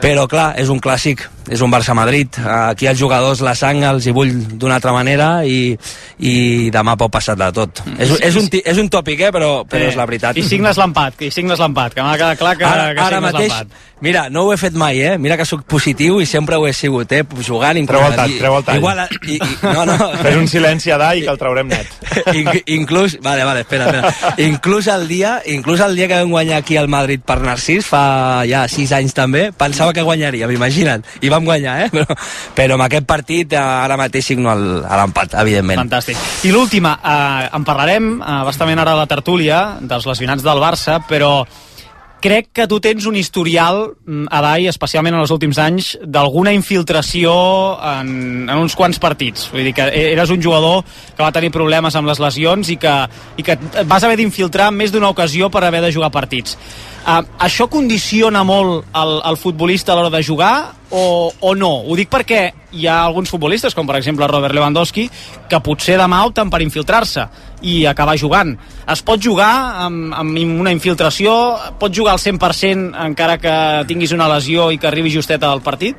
però 0.01 0.25
clar, 0.29 0.53
és 0.59 0.71
un 0.73 0.81
clàssic, 0.81 1.27
és 1.49 1.61
un 1.65 1.71
Barça-Madrid, 1.73 2.37
aquí 2.69 2.87
els 2.89 2.99
jugadors 2.99 3.41
la 3.45 3.55
sang 3.57 3.81
els 3.89 4.05
hi 4.05 4.13
bull 4.13 4.31
d'una 4.53 4.77
altra 4.77 4.93
manera 4.93 5.29
i, 5.45 5.73
i 6.21 6.69
demà 6.73 6.95
pot 6.99 7.11
passar 7.11 7.35
de 7.39 7.49
tot. 7.55 7.81
És, 7.97 8.11
és, 8.29 8.37
un, 8.37 8.49
és 8.59 8.81
un 8.81 8.89
tòpic, 8.91 9.25
eh, 9.27 9.31
però, 9.33 9.63
però 9.69 9.89
és 9.89 9.97
la 9.97 10.05
veritat. 10.09 10.37
I 10.37 10.45
signes 10.45 10.77
l'empat, 10.79 11.25
i 11.25 11.31
signes 11.33 11.61
l'empat, 11.61 11.95
que 11.97 12.05
m'ha 12.05 12.17
quedat 12.19 12.41
clar 12.41 12.55
que, 12.59 12.67
ara, 12.69 12.89
que 12.93 13.05
ara 13.05 13.17
signes 13.17 13.33
mateix, 13.33 13.55
l'empat. 13.55 13.87
mira, 14.05 14.27
no 14.29 14.45
ho 14.45 14.53
he 14.53 14.57
fet 14.61 14.77
mai, 14.77 15.01
eh? 15.01 15.17
Mira 15.17 15.37
que 15.39 15.47
sóc 15.49 15.65
positiu 15.69 16.19
i 16.21 16.27
sempre 16.29 16.59
ho 16.59 16.67
he 16.67 16.73
sigut, 16.73 17.11
eh? 17.17 17.23
Jugant... 17.45 17.81
Treu 17.89 18.05
el 18.05 18.17
tall, 18.17 18.35
treu 18.37 18.57
el 18.59 18.67
tall. 18.67 18.81
Igual, 18.81 19.03
i, 19.25 19.39
i, 19.39 19.49
no, 19.65 19.85
no. 19.89 19.97
Fes 20.23 20.37
un 20.37 20.47
silenci 20.51 20.93
a 20.93 20.99
dalt 21.01 21.21
i 21.21 21.25
que 21.25 21.33
el 21.33 21.41
traurem 21.41 21.69
net. 21.71 21.97
In, 22.39 22.49
inclús, 22.79 23.17
vale, 23.25 23.43
vale, 23.47 23.63
espera, 23.65 23.89
espera. 23.89 24.35
Inclús 24.45 24.87
el 24.91 25.07
dia, 25.09 25.39
inclús 25.49 25.81
el 25.85 25.95
dia 25.97 26.07
que 26.09 26.19
vam 26.19 26.33
guanyar 26.33 26.61
aquí 26.61 26.77
al 26.77 26.89
Madrid 26.91 27.23
per 27.25 27.39
Narcís, 27.41 27.87
fa 27.89 28.43
ja 28.49 28.65
sis 28.71 28.91
anys 28.95 29.15
també, 29.17 29.49
pensava 29.55 29.93
que 29.95 30.05
guanyaríem, 30.05 30.51
imagina't. 30.55 31.07
I 31.21 31.31
vam 31.31 31.38
guanyar, 31.47 31.85
eh? 31.85 31.89
Però, 31.93 32.17
però 32.55 32.77
amb 32.77 32.85
aquest 32.87 33.07
partit 33.09 33.53
eh, 33.53 33.59
ara 33.59 33.97
mateix 33.99 34.31
signo 34.31 34.51
a 34.51 34.55
l'empat, 35.01 35.37
evidentment. 35.43 35.81
Fantàstic. 35.83 36.19
I 36.47 36.53
l'última, 36.55 36.97
eh, 36.99 37.49
en 37.55 37.65
parlarem 37.67 38.11
eh, 38.19 38.37
bastament 38.47 38.83
ara 38.83 38.95
a 38.95 39.01
la 39.03 39.09
tertúlia 39.09 39.63
dels 39.81 40.07
lesionats 40.09 40.45
del 40.45 40.61
Barça, 40.63 40.99
però 41.07 41.43
crec 42.19 42.49
que 42.53 42.67
tu 42.67 42.79
tens 42.79 43.05
un 43.05 43.15
historial, 43.15 43.93
mm, 44.05 44.27
Adai, 44.31 44.67
especialment 44.67 45.15
en 45.15 45.21
els 45.21 45.31
últims 45.31 45.57
anys, 45.57 45.97
d'alguna 46.03 46.53
infiltració 46.53 47.31
en, 47.81 48.49
en 48.49 48.57
uns 48.57 48.75
quants 48.75 48.99
partits. 48.99 49.49
Vull 49.51 49.63
dir 49.69 49.73
que 49.73 49.87
e- 49.87 50.11
eres 50.13 50.29
un 50.29 50.41
jugador 50.43 50.83
que 51.15 51.23
va 51.23 51.31
tenir 51.31 51.51
problemes 51.51 51.95
amb 51.95 52.07
les 52.07 52.19
lesions 52.19 52.69
i 52.69 52.77
que, 52.77 52.95
i 53.37 53.43
que 53.43 53.57
vas 53.85 54.03
haver 54.03 54.17
d'infiltrar 54.19 54.71
més 54.71 54.91
d'una 54.91 55.09
ocasió 55.09 55.49
per 55.49 55.63
haver 55.63 55.81
de 55.81 55.93
jugar 55.93 56.11
partits. 56.11 56.57
Uh, 56.99 57.23
això 57.39 57.69
condiciona 57.71 58.43
molt 58.43 58.85
el, 58.93 59.13
el 59.25 59.37
futbolista 59.39 59.93
a 59.93 59.95
l'hora 59.95 60.11
de 60.11 60.21
jugar 60.21 60.73
o, 60.91 61.31
o 61.39 61.53
no? 61.55 61.71
Ho 61.87 61.95
dic 61.95 62.09
perquè 62.11 62.41
hi 62.75 62.85
ha 62.85 62.99
alguns 63.05 63.31
futbolistes, 63.31 63.73
com 63.73 63.87
per 63.87 63.95
exemple 63.97 64.27
Robert 64.27 64.53
Lewandowski, 64.53 65.07
que 65.49 65.61
potser 65.63 65.95
demà 65.97 66.19
opten 66.27 66.51
per 66.51 66.61
infiltrar-se 66.61 67.25
i 67.61 67.85
acabar 67.89 68.17
jugant. 68.19 68.55
Es 68.89 69.03
pot 69.05 69.21
jugar 69.21 69.51
amb, 69.85 70.13
amb 70.15 70.61
una 70.61 70.73
infiltració? 70.75 71.33
Pot 71.79 71.95
jugar 71.95 72.15
al 72.15 72.23
100% 72.23 72.95
encara 73.05 73.37
que 73.41 73.55
tinguis 73.89 74.15
una 74.15 74.29
lesió 74.31 74.69
i 74.71 74.79
que 74.79 74.89
arribi 74.89 75.13
justet 75.13 75.43
al 75.43 75.63
partit? 75.65 75.97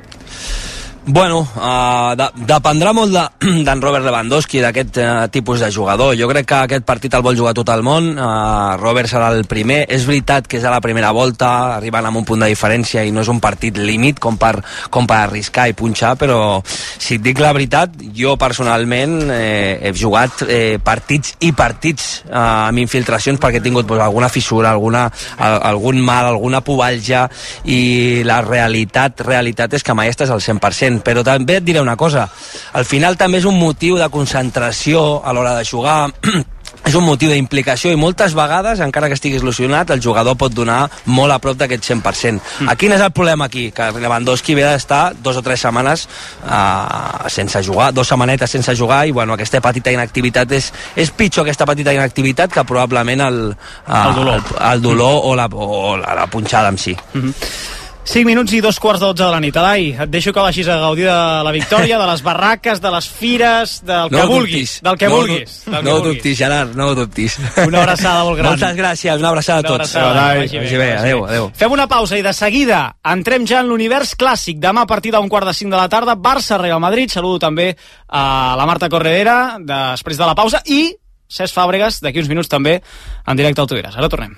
Bueno, 1.03 1.39
uh, 1.57 2.13
de, 2.13 2.27
dependrà 2.45 2.91
molt 2.93 3.09
d'en 3.41 3.65
de, 3.65 3.73
Robert 3.81 4.05
Lewandowski, 4.05 4.59
d'aquest 4.61 4.99
uh, 5.01 5.05
tipus 5.33 5.63
de 5.63 5.71
jugador. 5.73 6.13
Jo 6.13 6.27
crec 6.29 6.45
que 6.45 6.59
aquest 6.67 6.85
partit 6.85 7.15
el 7.17 7.23
vol 7.25 7.37
jugar 7.37 7.55
tot 7.57 7.71
el 7.73 7.81
món. 7.81 8.11
Uh, 8.13 8.77
Robert 8.77 9.09
serà 9.09 9.31
el 9.33 9.47
primer. 9.49 9.79
És 9.89 10.05
veritat 10.05 10.45
que 10.45 10.59
és 10.59 10.67
a 10.67 10.73
la 10.73 10.81
primera 10.83 11.09
volta, 11.11 11.49
arribant 11.79 12.05
amb 12.05 12.21
un 12.21 12.27
punt 12.27 12.45
de 12.45 12.51
diferència 12.51 13.01
i 13.01 13.09
no 13.11 13.23
és 13.25 13.31
un 13.33 13.39
partit 13.41 13.79
límit 13.81 14.21
com 14.21 14.37
per, 14.37 14.59
com 14.93 15.09
per 15.09 15.17
arriscar 15.23 15.65
i 15.71 15.75
punxar, 15.77 16.13
però 16.21 16.61
si 16.61 17.17
et 17.17 17.25
dic 17.25 17.41
la 17.41 17.53
veritat, 17.57 17.97
jo 18.13 18.35
personalment 18.37 19.33
eh, 19.33 19.79
he 19.81 19.93
jugat 19.97 20.45
eh, 20.45 20.77
partits 20.85 21.33
i 21.41 21.49
partits 21.57 22.11
eh, 22.27 22.37
amb 22.37 22.83
infiltracions 22.83 23.41
perquè 23.41 23.57
he 23.57 23.65
tingut 23.65 23.89
pues, 23.89 24.03
alguna 24.05 24.29
fissura, 24.29 24.69
alguna, 24.69 25.07
a, 25.09 25.51
algun 25.71 25.97
mal, 26.05 26.29
alguna 26.29 26.61
pobalja 26.61 27.25
i 27.65 28.21
la 28.27 28.41
realitat, 28.45 29.25
realitat 29.25 29.79
és 29.79 29.85
que 29.85 29.97
mai 29.97 30.13
estàs 30.13 30.29
al 30.29 30.45
100% 30.45 30.90
però 30.99 31.23
també 31.23 31.61
et 31.61 31.63
diré 31.63 31.81
una 31.81 31.95
cosa 31.95 32.27
al 32.73 32.85
final 32.85 33.17
també 33.17 33.39
és 33.39 33.45
un 33.45 33.59
motiu 33.59 33.97
de 33.97 34.09
concentració 34.09 35.21
a 35.23 35.33
l'hora 35.33 35.55
de 35.55 35.65
jugar 35.65 36.09
és 36.87 36.95
un 36.97 37.05
motiu 37.05 37.29
d'implicació 37.31 37.91
i 37.93 37.99
moltes 37.99 38.33
vegades, 38.37 38.81
encara 38.83 39.09
que 39.09 39.15
estiguis 39.17 39.43
il·lusionat, 39.43 39.91
el 39.93 40.01
jugador 40.03 40.37
pot 40.39 40.53
donar 40.55 40.85
molt 41.05 41.33
a 41.33 41.39
prop 41.43 41.57
d'aquest 41.59 41.85
100%. 41.91 42.41
Mm. 42.65 42.77
Quin 42.79 42.95
és 42.95 43.03
el 43.03 43.11
problema 43.15 43.47
aquí? 43.47 43.67
Que 43.75 43.91
Lewandowski 44.01 44.55
ve 44.57 44.65
d'estar 44.65 45.01
dos 45.23 45.37
o 45.37 45.43
tres 45.45 45.61
setmanes 45.61 46.07
uh, 46.43 47.29
sense 47.29 47.61
jugar, 47.67 47.91
dos 47.93 48.09
setmanetes 48.09 48.57
sense 48.57 48.75
jugar 48.77 49.03
i 49.07 49.13
bueno, 49.15 49.37
aquesta 49.37 49.61
petita 49.61 49.93
inactivitat 49.93 50.55
és, 50.57 50.71
és 50.95 51.11
pitjor 51.11 51.45
aquesta 51.45 51.67
petita 51.69 51.93
inactivitat 51.95 52.53
que 52.55 52.65
probablement 52.67 53.27
el, 53.27 53.43
uh, 53.51 54.01
El 54.01 54.15
dolor. 54.15 54.41
el, 54.57 54.65
el 54.71 54.81
dolor 54.81 55.13
mm. 55.13 55.29
o, 55.29 55.35
la, 55.35 55.47
o 55.51 55.97
la, 56.01 56.17
la 56.23 56.27
punxada 56.27 56.69
en 56.69 56.77
si. 56.77 56.97
Mm 57.13 57.21
-hmm. 57.21 57.79
5 58.03 58.25
minuts 58.25 58.51
i 58.57 58.59
dos 58.65 58.79
quarts 58.81 58.99
de 58.99 59.05
12 59.05 59.23
de 59.23 59.29
la 59.31 59.39
nit. 59.39 59.55
Elai, 59.55 59.91
et 59.93 60.09
deixo 60.09 60.33
que 60.33 60.41
vagis 60.41 60.67
a 60.67 60.75
gaudir 60.81 61.05
de 61.05 61.43
la 61.45 61.51
victòria, 61.53 61.99
de 62.01 62.07
les 62.09 62.23
barraques, 62.25 62.81
de 62.81 62.89
les 62.91 63.07
fires, 63.07 63.75
del 63.85 64.09
que 64.09 64.15
No 64.17 64.23
ho 64.23 64.27
vulguis. 64.27 64.81
dubtis. 64.81 64.81
Del 64.81 64.97
que 64.97 65.07
No 65.07 65.15
vulguis. 65.15 65.53
Del 65.65 65.75
que 65.75 65.83
No 65.83 65.91
ho 65.91 65.99
vulguis. 65.99 66.15
dubtis, 66.17 66.37
Gerard, 66.37 66.75
no 66.75 66.87
ho 66.87 66.95
dubtis. 66.95 67.37
Una 67.67 67.83
abraçada 67.83 68.23
molt 68.25 68.37
gran. 68.39 68.49
Moltes 68.57 68.75
gràcies, 68.75 69.17
una 69.21 69.29
abraçada 69.29 69.59
a 69.59 69.61
Una 69.61 69.69
tots. 69.69 69.95
abraçada, 69.95 70.33
que 70.33 70.39
vagi 70.39 70.57
bé, 70.57 70.59
Vagi 70.59 70.69
que 70.71 70.77
bé, 70.77 70.89
vagi 70.89 70.97
adéu, 71.05 71.21
bé. 71.21 71.29
adéu. 71.29 71.51
Fem 71.55 71.71
una 71.71 71.87
pausa 71.87 72.17
i 72.17 72.21
de 72.25 72.33
seguida 72.33 72.81
entrem 73.05 73.45
ja 73.47 73.59
en 73.61 73.67
l'univers 73.69 74.17
clàssic. 74.17 74.57
Demà 74.59 74.81
a 74.81 74.87
partir 74.87 75.11
d'un 75.13 75.29
quart 75.29 75.45
de 75.47 75.53
cinc 75.53 75.71
de 75.71 75.77
la 75.77 75.87
tarda, 75.87 76.15
Barça-Real 76.17 76.79
Madrid. 76.81 77.09
Saludo 77.09 77.39
també 77.39 77.77
a 78.09 78.55
la 78.57 78.65
Marta 78.65 78.89
Corredera 78.89 79.57
després 79.59 80.17
de 80.17 80.25
la 80.25 80.35
pausa 80.35 80.61
i 80.65 80.95
Cesc 81.29 81.53
Fàbregas 81.55 82.01
d'aquí 82.01 82.19
uns 82.19 82.27
minuts 82.27 82.49
també 82.49 82.81
en 83.25 83.37
directe 83.37 83.61
al 83.61 83.67
Tuiras. 83.67 83.95
Ara 83.95 84.09
tornem. 84.09 84.35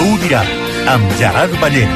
Tu 0.00 0.06
ho 0.08 0.16
diràs, 0.16 0.48
amb 0.88 1.10
Gerard 1.18 1.52
Ballent. 1.60 1.90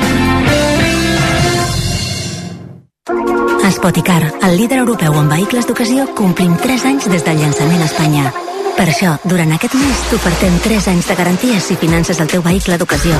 A 3.64 3.70
Spoticar, 3.72 4.20
el 4.44 4.59
líder 4.59 4.82
europeu 4.82 5.16
en 5.16 5.30
vehicles 5.30 5.64
d'ocasió, 5.64 6.05
complim 6.12 6.52
3 6.61 6.84
anys 6.90 7.09
des 7.09 7.24
del 7.24 7.40
llançament 7.40 7.80
a 7.80 7.86
Espanya. 7.88 8.26
Per 8.76 8.84
això, 8.90 9.14
durant 9.24 9.55
aquest 9.57 9.78
mes 9.80 10.02
t'ofertem 10.11 10.61
3 10.66 10.90
anys 10.92 11.09
de 11.09 11.16
garanties 11.16 11.70
si 11.70 11.78
finances 11.80 12.20
el 12.20 12.28
teu 12.28 12.44
vehicle 12.44 12.76
d'ocasió. 12.76 13.16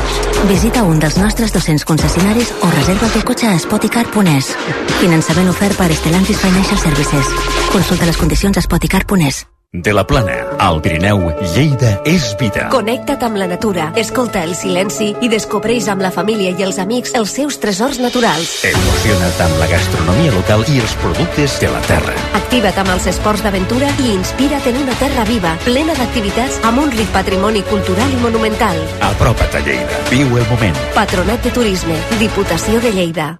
Visita 0.53 0.85
un 0.85 1.01
dels 1.01 1.17
nostres 1.17 1.57
200 1.57 1.89
concessionaris 1.89 2.53
o 2.61 2.69
reserva 2.77 3.09
el 3.09 3.17
teu 3.17 3.25
cotxe 3.25 3.49
a 3.49 3.57
spoticar.es. 3.57 4.53
Finançament 5.01 5.49
ofert 5.49 5.81
per 5.81 5.89
Stellantis 5.97 6.45
Financial 6.45 6.85
Services. 6.85 7.35
Consulta 7.73 8.05
les 8.05 8.21
condicions 8.21 8.61
a 8.61 8.69
spoticar.es. 8.69 9.47
De 9.77 9.93
la 9.93 10.07
Plana, 10.07 10.37
al 10.61 10.81
Pirineu, 10.81 11.33
Lleida 11.53 11.97
és 12.07 12.29
vida. 12.39 12.69
Connecta't 12.71 13.25
amb 13.27 13.41
la 13.41 13.49
natura, 13.51 13.89
escolta 13.99 14.45
el 14.47 14.53
silenci 14.55 15.09
i 15.19 15.31
descobreix 15.33 15.89
amb 15.91 16.05
la 16.05 16.13
família 16.15 16.53
i 16.55 16.63
els 16.63 16.79
amics 16.79 17.17
els 17.19 17.35
seus 17.35 17.59
tresors 17.59 17.99
naturals. 17.99 18.53
Emociona't 18.71 19.43
amb 19.49 19.59
la 19.59 19.67
gastronomia 19.73 20.31
local 20.39 20.63
i 20.71 20.79
els 20.79 20.95
productes 21.03 21.59
de 21.59 21.75
la 21.75 21.83
terra. 21.91 22.15
Activa't 22.39 22.79
amb 22.85 22.95
els 22.95 23.11
esports 23.11 23.43
d'aventura 23.43 23.91
i 23.99 24.15
inspira't 24.15 24.71
en 24.71 24.79
una 24.87 24.95
terra 25.03 25.27
viva, 25.27 25.59
plena 25.67 25.99
d'activitats 25.99 26.63
amb 26.63 26.79
un 26.87 26.95
ric 26.95 27.11
patrimoni 27.11 27.67
cultural 27.67 28.15
i 28.15 28.23
monumental. 28.23 28.79
Apropa't 29.11 29.59
a 29.59 29.67
Lleida. 29.67 30.05
Viu 30.15 30.39
el 30.39 30.53
moment. 30.55 30.85
Patronat 30.95 31.43
de 31.43 31.51
Turisme, 31.51 31.99
Diputació 32.23 32.79
de 32.79 32.95
Lleida. 32.95 33.33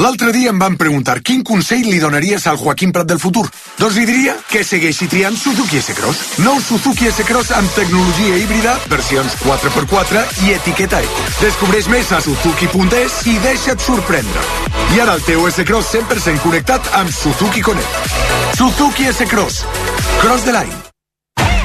L'altre 0.00 0.32
dia 0.32 0.50
em 0.50 0.58
van 0.58 0.78
preguntar 0.80 1.18
quin 1.20 1.42
consell 1.44 1.84
li 1.84 1.98
donaries 2.00 2.46
al 2.48 2.56
Joaquim 2.56 2.90
Prat 2.94 3.06
del 3.06 3.20
futur. 3.20 3.44
Doncs 3.78 3.98
li 4.00 4.06
diria 4.08 4.34
que 4.50 4.64
segueixi 4.64 5.06
triant 5.12 5.36
Suzuki 5.36 5.78
S-Cross. 5.78 6.40
Nou 6.42 6.58
Suzuki 6.64 7.10
S-Cross 7.10 7.52
amb 7.58 7.70
tecnologia 7.76 8.38
híbrida, 8.40 8.74
versions 8.90 9.36
4x4 9.44 10.24
i 10.46 10.54
etiqueta 10.56 11.02
eco. 11.04 11.26
Descobreix 11.42 11.90
més 11.92 12.10
a 12.10 12.22
suzuki.es 12.24 13.18
i 13.30 13.36
deixa't 13.44 13.84
sorprendre. 13.84 14.46
I 14.96 15.02
ara 15.04 15.18
el 15.18 15.26
teu 15.28 15.44
S-Cross 15.50 15.92
100% 16.00 16.40
connectat 16.46 16.88
amb 16.98 17.12
Suzuki 17.12 17.62
Connect. 17.62 18.16
Suzuki 18.56 19.12
S-Cross. 19.12 19.62
Cross 20.24 20.48
de 20.48 20.56
l'any. 20.56 20.91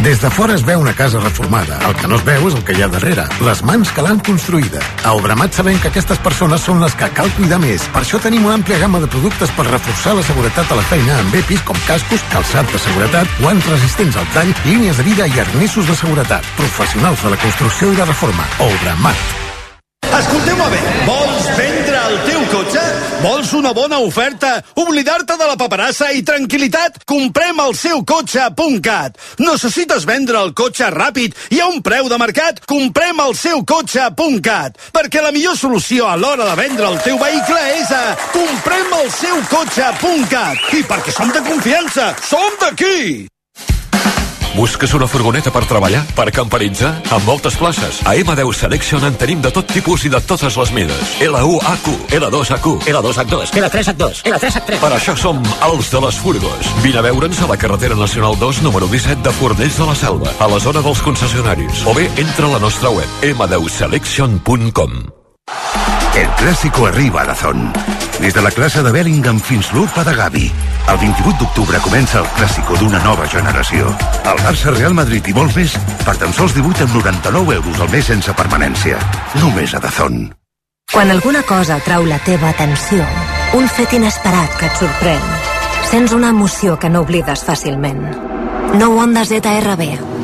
Des 0.04 0.22
de 0.22 0.30
fora 0.30 0.54
es 0.54 0.62
veu 0.64 0.80
una 0.80 0.94
casa 0.94 1.20
reformada. 1.20 1.80
El 1.88 1.96
que 1.98 2.08
no 2.08 2.18
es 2.20 2.24
veu 2.26 2.44
és 2.48 2.54
el 2.54 2.64
que 2.64 2.76
hi 2.78 2.84
ha 2.86 2.90
darrere. 2.92 3.24
Les 3.42 3.64
mans 3.66 3.90
que 3.92 4.04
l'han 4.06 4.20
construïda. 4.22 4.82
A 5.04 5.16
Obramat 5.18 5.58
sabem 5.58 5.80
que 5.82 5.90
aquestes 5.90 6.22
persones 6.22 6.62
són 6.62 6.84
les 6.84 6.94
que 7.00 7.10
cal 7.18 7.32
cuidar 7.38 7.58
més. 7.64 7.88
Per 7.96 8.04
això 8.04 8.22
tenim 8.22 8.46
una 8.46 8.60
àmplia 8.60 8.78
gamma 8.84 9.02
de 9.02 9.10
productes 9.10 9.50
per 9.58 9.66
reforçar 9.66 10.14
la 10.20 10.28
seguretat 10.28 10.70
a 10.72 10.78
la 10.78 10.86
feina 10.92 11.18
amb 11.18 11.34
EPIs 11.42 11.66
com 11.66 11.82
cascos, 11.88 12.24
calçat 12.30 12.70
de 12.72 12.84
seguretat, 12.86 13.34
guants 13.42 13.72
resistents 13.74 14.22
al 14.22 14.30
tall, 14.38 14.54
línies 14.70 15.02
de 15.02 15.08
vida 15.10 15.28
i 15.28 15.44
arnissos 15.48 15.90
de 15.90 15.98
seguretat. 15.98 16.46
Professionals 16.62 17.26
de 17.26 17.34
la 17.34 17.42
construcció 17.42 17.92
i 17.92 17.98
la 17.98 18.06
reforma. 18.06 18.46
Obramat. 18.70 19.28
Escolteu-me 20.14 20.70
bé, 20.78 20.82
vols 21.10 21.54
vendre 21.58 21.87
cotxe? 22.52 22.82
Vols 23.22 23.52
una 23.58 23.72
bona 23.74 24.00
oferta? 24.04 24.58
Oblidar-te 24.78 25.38
de 25.40 25.48
la 25.50 25.58
paperassa 25.60 26.10
i 26.16 26.24
tranquil·litat? 26.26 27.02
Comprem 27.10 27.60
el 27.64 27.76
seu 27.78 28.04
cotxe.cat. 28.08 29.18
Necessites 29.44 30.08
vendre 30.10 30.42
el 30.42 30.54
cotxe 30.58 30.90
ràpid 30.94 31.38
i 31.56 31.62
a 31.64 31.70
un 31.72 31.82
preu 31.86 32.10
de 32.12 32.20
mercat? 32.22 32.62
Comprem 32.70 33.22
el 33.26 33.36
seu 33.38 33.64
cotxe.cat. 33.68 34.78
Perquè 34.96 35.24
la 35.24 35.34
millor 35.36 35.58
solució 35.60 36.10
a 36.10 36.18
l'hora 36.20 36.50
de 36.52 36.60
vendre 36.60 36.92
el 36.92 37.00
teu 37.06 37.22
vehicle 37.22 37.64
és 37.78 37.96
a 37.96 38.04
comprem 38.36 39.00
el 39.02 39.10
seu 39.22 39.42
cotxe.cat. 39.54 40.70
I 40.78 40.86
perquè 40.88 41.16
som 41.16 41.34
de 41.34 41.44
confiança, 41.48 42.14
som 42.28 42.62
d'aquí! 42.62 43.28
Busques 44.56 44.94
una 44.94 45.08
furgoneta 45.08 45.52
per 45.54 45.64
treballar? 45.70 46.04
Per 46.16 46.28
camperitzar? 46.34 46.94
Amb 47.14 47.28
moltes 47.28 47.58
places. 47.60 48.00
A 48.08 48.16
M10 48.18 48.54
Selection 48.58 49.04
en 49.08 49.18
tenim 49.20 49.42
de 49.44 49.52
tot 49.54 49.68
tipus 49.70 50.06
i 50.08 50.12
de 50.14 50.22
totes 50.22 50.58
les 50.58 50.72
mides. 50.76 51.16
L1AQ, 51.26 51.90
L2AQ, 52.20 52.70
L2H2, 52.94 53.52
L3H2, 53.62 54.24
L3H3. 54.32 54.80
Per 54.82 54.94
això 54.96 55.18
som 55.20 55.44
els 55.70 55.92
de 55.92 56.02
les 56.06 56.22
furgos. 56.24 56.72
Vine 56.86 57.02
a 57.02 57.06
veure'ns 57.06 57.42
a 57.44 57.52
la 57.52 57.60
carretera 57.60 57.96
nacional 57.96 58.38
2, 58.40 58.64
número 58.66 58.88
17 58.88 59.22
de 59.26 59.36
Fornells 59.42 59.78
de 59.78 59.90
la 59.92 59.96
Selva, 59.96 60.34
a 60.40 60.48
la 60.48 60.60
zona 60.64 60.82
dels 60.86 61.04
concessionaris. 61.06 61.86
O 61.86 61.94
bé, 61.98 62.10
entra 62.16 62.48
a 62.48 62.56
la 62.56 62.64
nostra 62.64 62.90
web, 62.90 63.08
m10selection.com. 63.22 65.00
El 66.18 66.30
clásico 66.36 66.88
arriba 66.88 67.22
a 67.22 67.26
Dazón. 67.26 67.72
Des 68.20 68.34
de 68.34 68.42
la 68.42 68.50
classe 68.50 68.82
de 68.82 68.92
Bellingham 68.92 69.40
fins 69.40 69.70
l'UFA 69.74 70.04
de 70.04 70.14
Gavi. 70.16 70.48
El 70.90 70.98
28 70.98 71.38
d'octubre 71.38 71.80
comença 71.84 72.20
el 72.24 72.30
clàssico 72.34 72.78
d'una 72.80 72.98
nova 73.04 73.28
generació. 73.30 73.92
El 74.26 74.42
Barça, 74.42 74.74
Real 74.74 74.96
Madrid 74.98 75.28
i 75.30 75.36
molts 75.38 75.56
més 75.60 75.76
per 76.02 76.18
tan 76.18 76.34
sols 76.34 76.56
18 76.58 76.88
amb 76.88 76.98
99 76.98 77.60
euros 77.60 77.80
al 77.80 77.92
mes 77.94 78.10
sense 78.10 78.34
permanència. 78.34 78.98
Només 79.38 79.76
a 79.78 79.84
Dazón. 79.84 80.32
Quan 80.92 81.12
alguna 81.12 81.44
cosa 81.44 81.78
trau 81.86 82.06
la 82.08 82.18
teva 82.26 82.50
atenció, 82.50 83.06
un 83.54 83.70
fet 83.70 83.94
inesperat 83.94 84.58
que 84.58 84.72
et 84.72 84.82
sorprèn, 84.82 85.32
sents 85.92 86.16
una 86.16 86.34
emoció 86.34 86.80
que 86.80 86.90
no 86.90 87.06
oblides 87.06 87.46
fàcilment. 87.46 88.02
Nou 88.80 88.98
Honda 88.98 89.28
ZRB. 89.28 90.17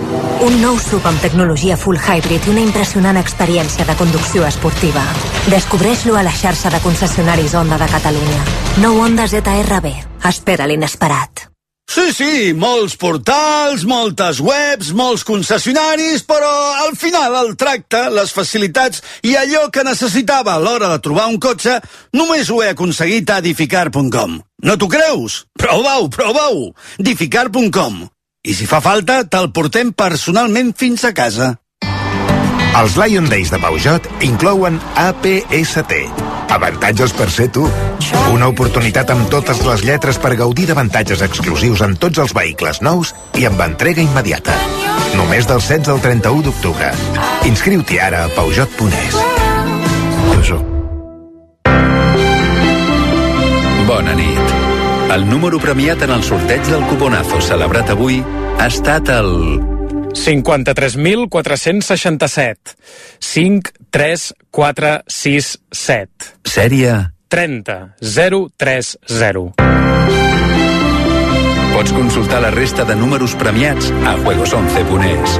Un 0.44 0.58
nou 0.60 0.76
sub 0.80 1.06
amb 1.08 1.22
tecnologia 1.24 1.78
full 1.80 2.00
hybrid 2.00 2.48
i 2.48 2.52
una 2.52 2.64
impressionant 2.66 3.20
experiència 3.20 3.86
de 3.88 3.96
conducció 4.00 4.44
esportiva. 4.48 5.04
Descobreix-lo 5.52 6.18
a 6.20 6.26
la 6.28 6.34
xarxa 6.36 6.72
de 6.74 6.82
concessionaris 6.84 7.56
Honda 7.56 7.80
de 7.80 7.88
Catalunya. 7.92 8.44
Nou 8.84 9.00
Honda 9.04 9.28
ZRB. 9.32 9.94
Espera 10.28 10.68
l'inesperat. 10.68 11.48
Sí, 11.94 12.08
sí, 12.16 12.36
molts 12.58 12.96
portals, 12.98 13.84
moltes 13.86 14.40
webs, 14.42 14.94
molts 14.98 15.26
concessionaris, 15.28 16.24
però 16.26 16.52
al 16.88 16.96
final 16.98 17.36
el 17.44 17.52
tracte, 17.60 18.08
les 18.16 18.32
facilitats 18.34 19.04
i 19.28 19.36
allò 19.38 19.68
que 19.70 19.84
necessitava 19.86 20.56
a 20.56 20.64
l'hora 20.64 20.90
de 20.90 21.02
trobar 21.06 21.28
un 21.30 21.38
cotxe 21.44 21.78
només 22.18 22.50
ho 22.50 22.64
he 22.64 22.72
aconseguit 22.74 23.30
a 23.30 23.38
edificar.com. 23.44 24.40
No 24.64 24.78
t'ho 24.80 24.90
creus? 24.90 25.44
Prova-ho, 25.60 26.10
prova-ho! 26.10 26.72
edificar.com. 27.04 28.04
I 28.44 28.52
si 28.52 28.66
fa 28.68 28.82
falta, 28.84 29.22
te'l 29.24 29.54
portem 29.56 29.94
personalment 29.96 30.74
fins 30.76 31.06
a 31.08 31.14
casa. 31.16 31.54
Els 32.76 32.96
Lion 33.00 33.30
Days 33.32 33.54
de 33.54 33.60
Peugeot 33.62 34.10
inclouen 34.26 34.80
APST. 35.00 35.94
Avantatges 36.52 37.14
per 37.16 37.30
ser 37.32 37.48
tu. 37.56 37.64
Una 38.34 38.50
oportunitat 38.52 39.14
amb 39.14 39.30
totes 39.32 39.62
les 39.64 39.86
lletres 39.88 40.20
per 40.20 40.34
gaudir 40.36 40.66
d'avantatges 40.68 41.24
exclusius 41.24 41.86
en 41.88 41.96
tots 41.96 42.20
els 42.20 42.34
vehicles 42.36 42.82
nous 42.84 43.14
i 43.40 43.48
amb 43.48 43.64
entrega 43.64 44.04
immediata. 44.04 44.58
Només 45.16 45.48
del 45.48 45.64
16 45.64 45.94
al 45.94 46.04
31 46.04 46.44
d'octubre. 46.50 46.92
Inscriu-t'hi 47.48 48.02
ara 48.10 48.26
a 48.26 48.34
Peugeot.es. 48.36 49.22
Peugeot. 50.34 50.68
Bona 53.88 54.20
nit. 54.20 54.63
El 55.14 55.30
número 55.30 55.60
premiat 55.62 56.02
en 56.02 56.10
el 56.10 56.24
sorteig 56.26 56.66
del 56.66 56.82
cuponazo 56.90 57.38
celebrat 57.46 57.86
avui 57.94 58.16
ha 58.58 58.66
estat 58.66 59.06
el 59.14 59.62
53.467. 60.18 62.74
5, 63.20 63.70
3, 63.94 64.34
4, 64.50 65.06
6, 65.06 65.60
7. 65.70 66.10
Sèrie 66.50 67.14
30 67.30 67.94
030. 68.02 69.54
Pots 71.74 71.92
consultar 71.94 72.42
la 72.42 72.50
resta 72.50 72.84
de 72.84 72.96
números 72.96 73.36
premiats 73.38 73.92
a 74.10 74.18
juegos11.es. 74.18 75.40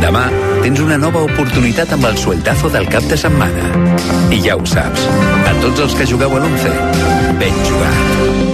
Demà 0.00 0.30
tens 0.62 0.80
una 0.80 0.96
nova 0.96 1.20
oportunitat 1.28 1.92
amb 1.92 2.04
el 2.08 2.16
sueltazo 2.16 2.70
del 2.72 2.88
cap 2.88 3.04
de 3.12 3.20
setmana. 3.20 3.68
I 4.32 4.40
ja 4.48 4.56
ho 4.56 4.64
saps, 4.64 5.04
a 5.44 5.52
tots 5.60 5.80
els 5.88 5.94
que 5.98 6.06
jugueu 6.08 6.32
a 6.36 6.38
l'11, 6.40 6.72
ben 7.36 7.52
jugat. 7.68 8.49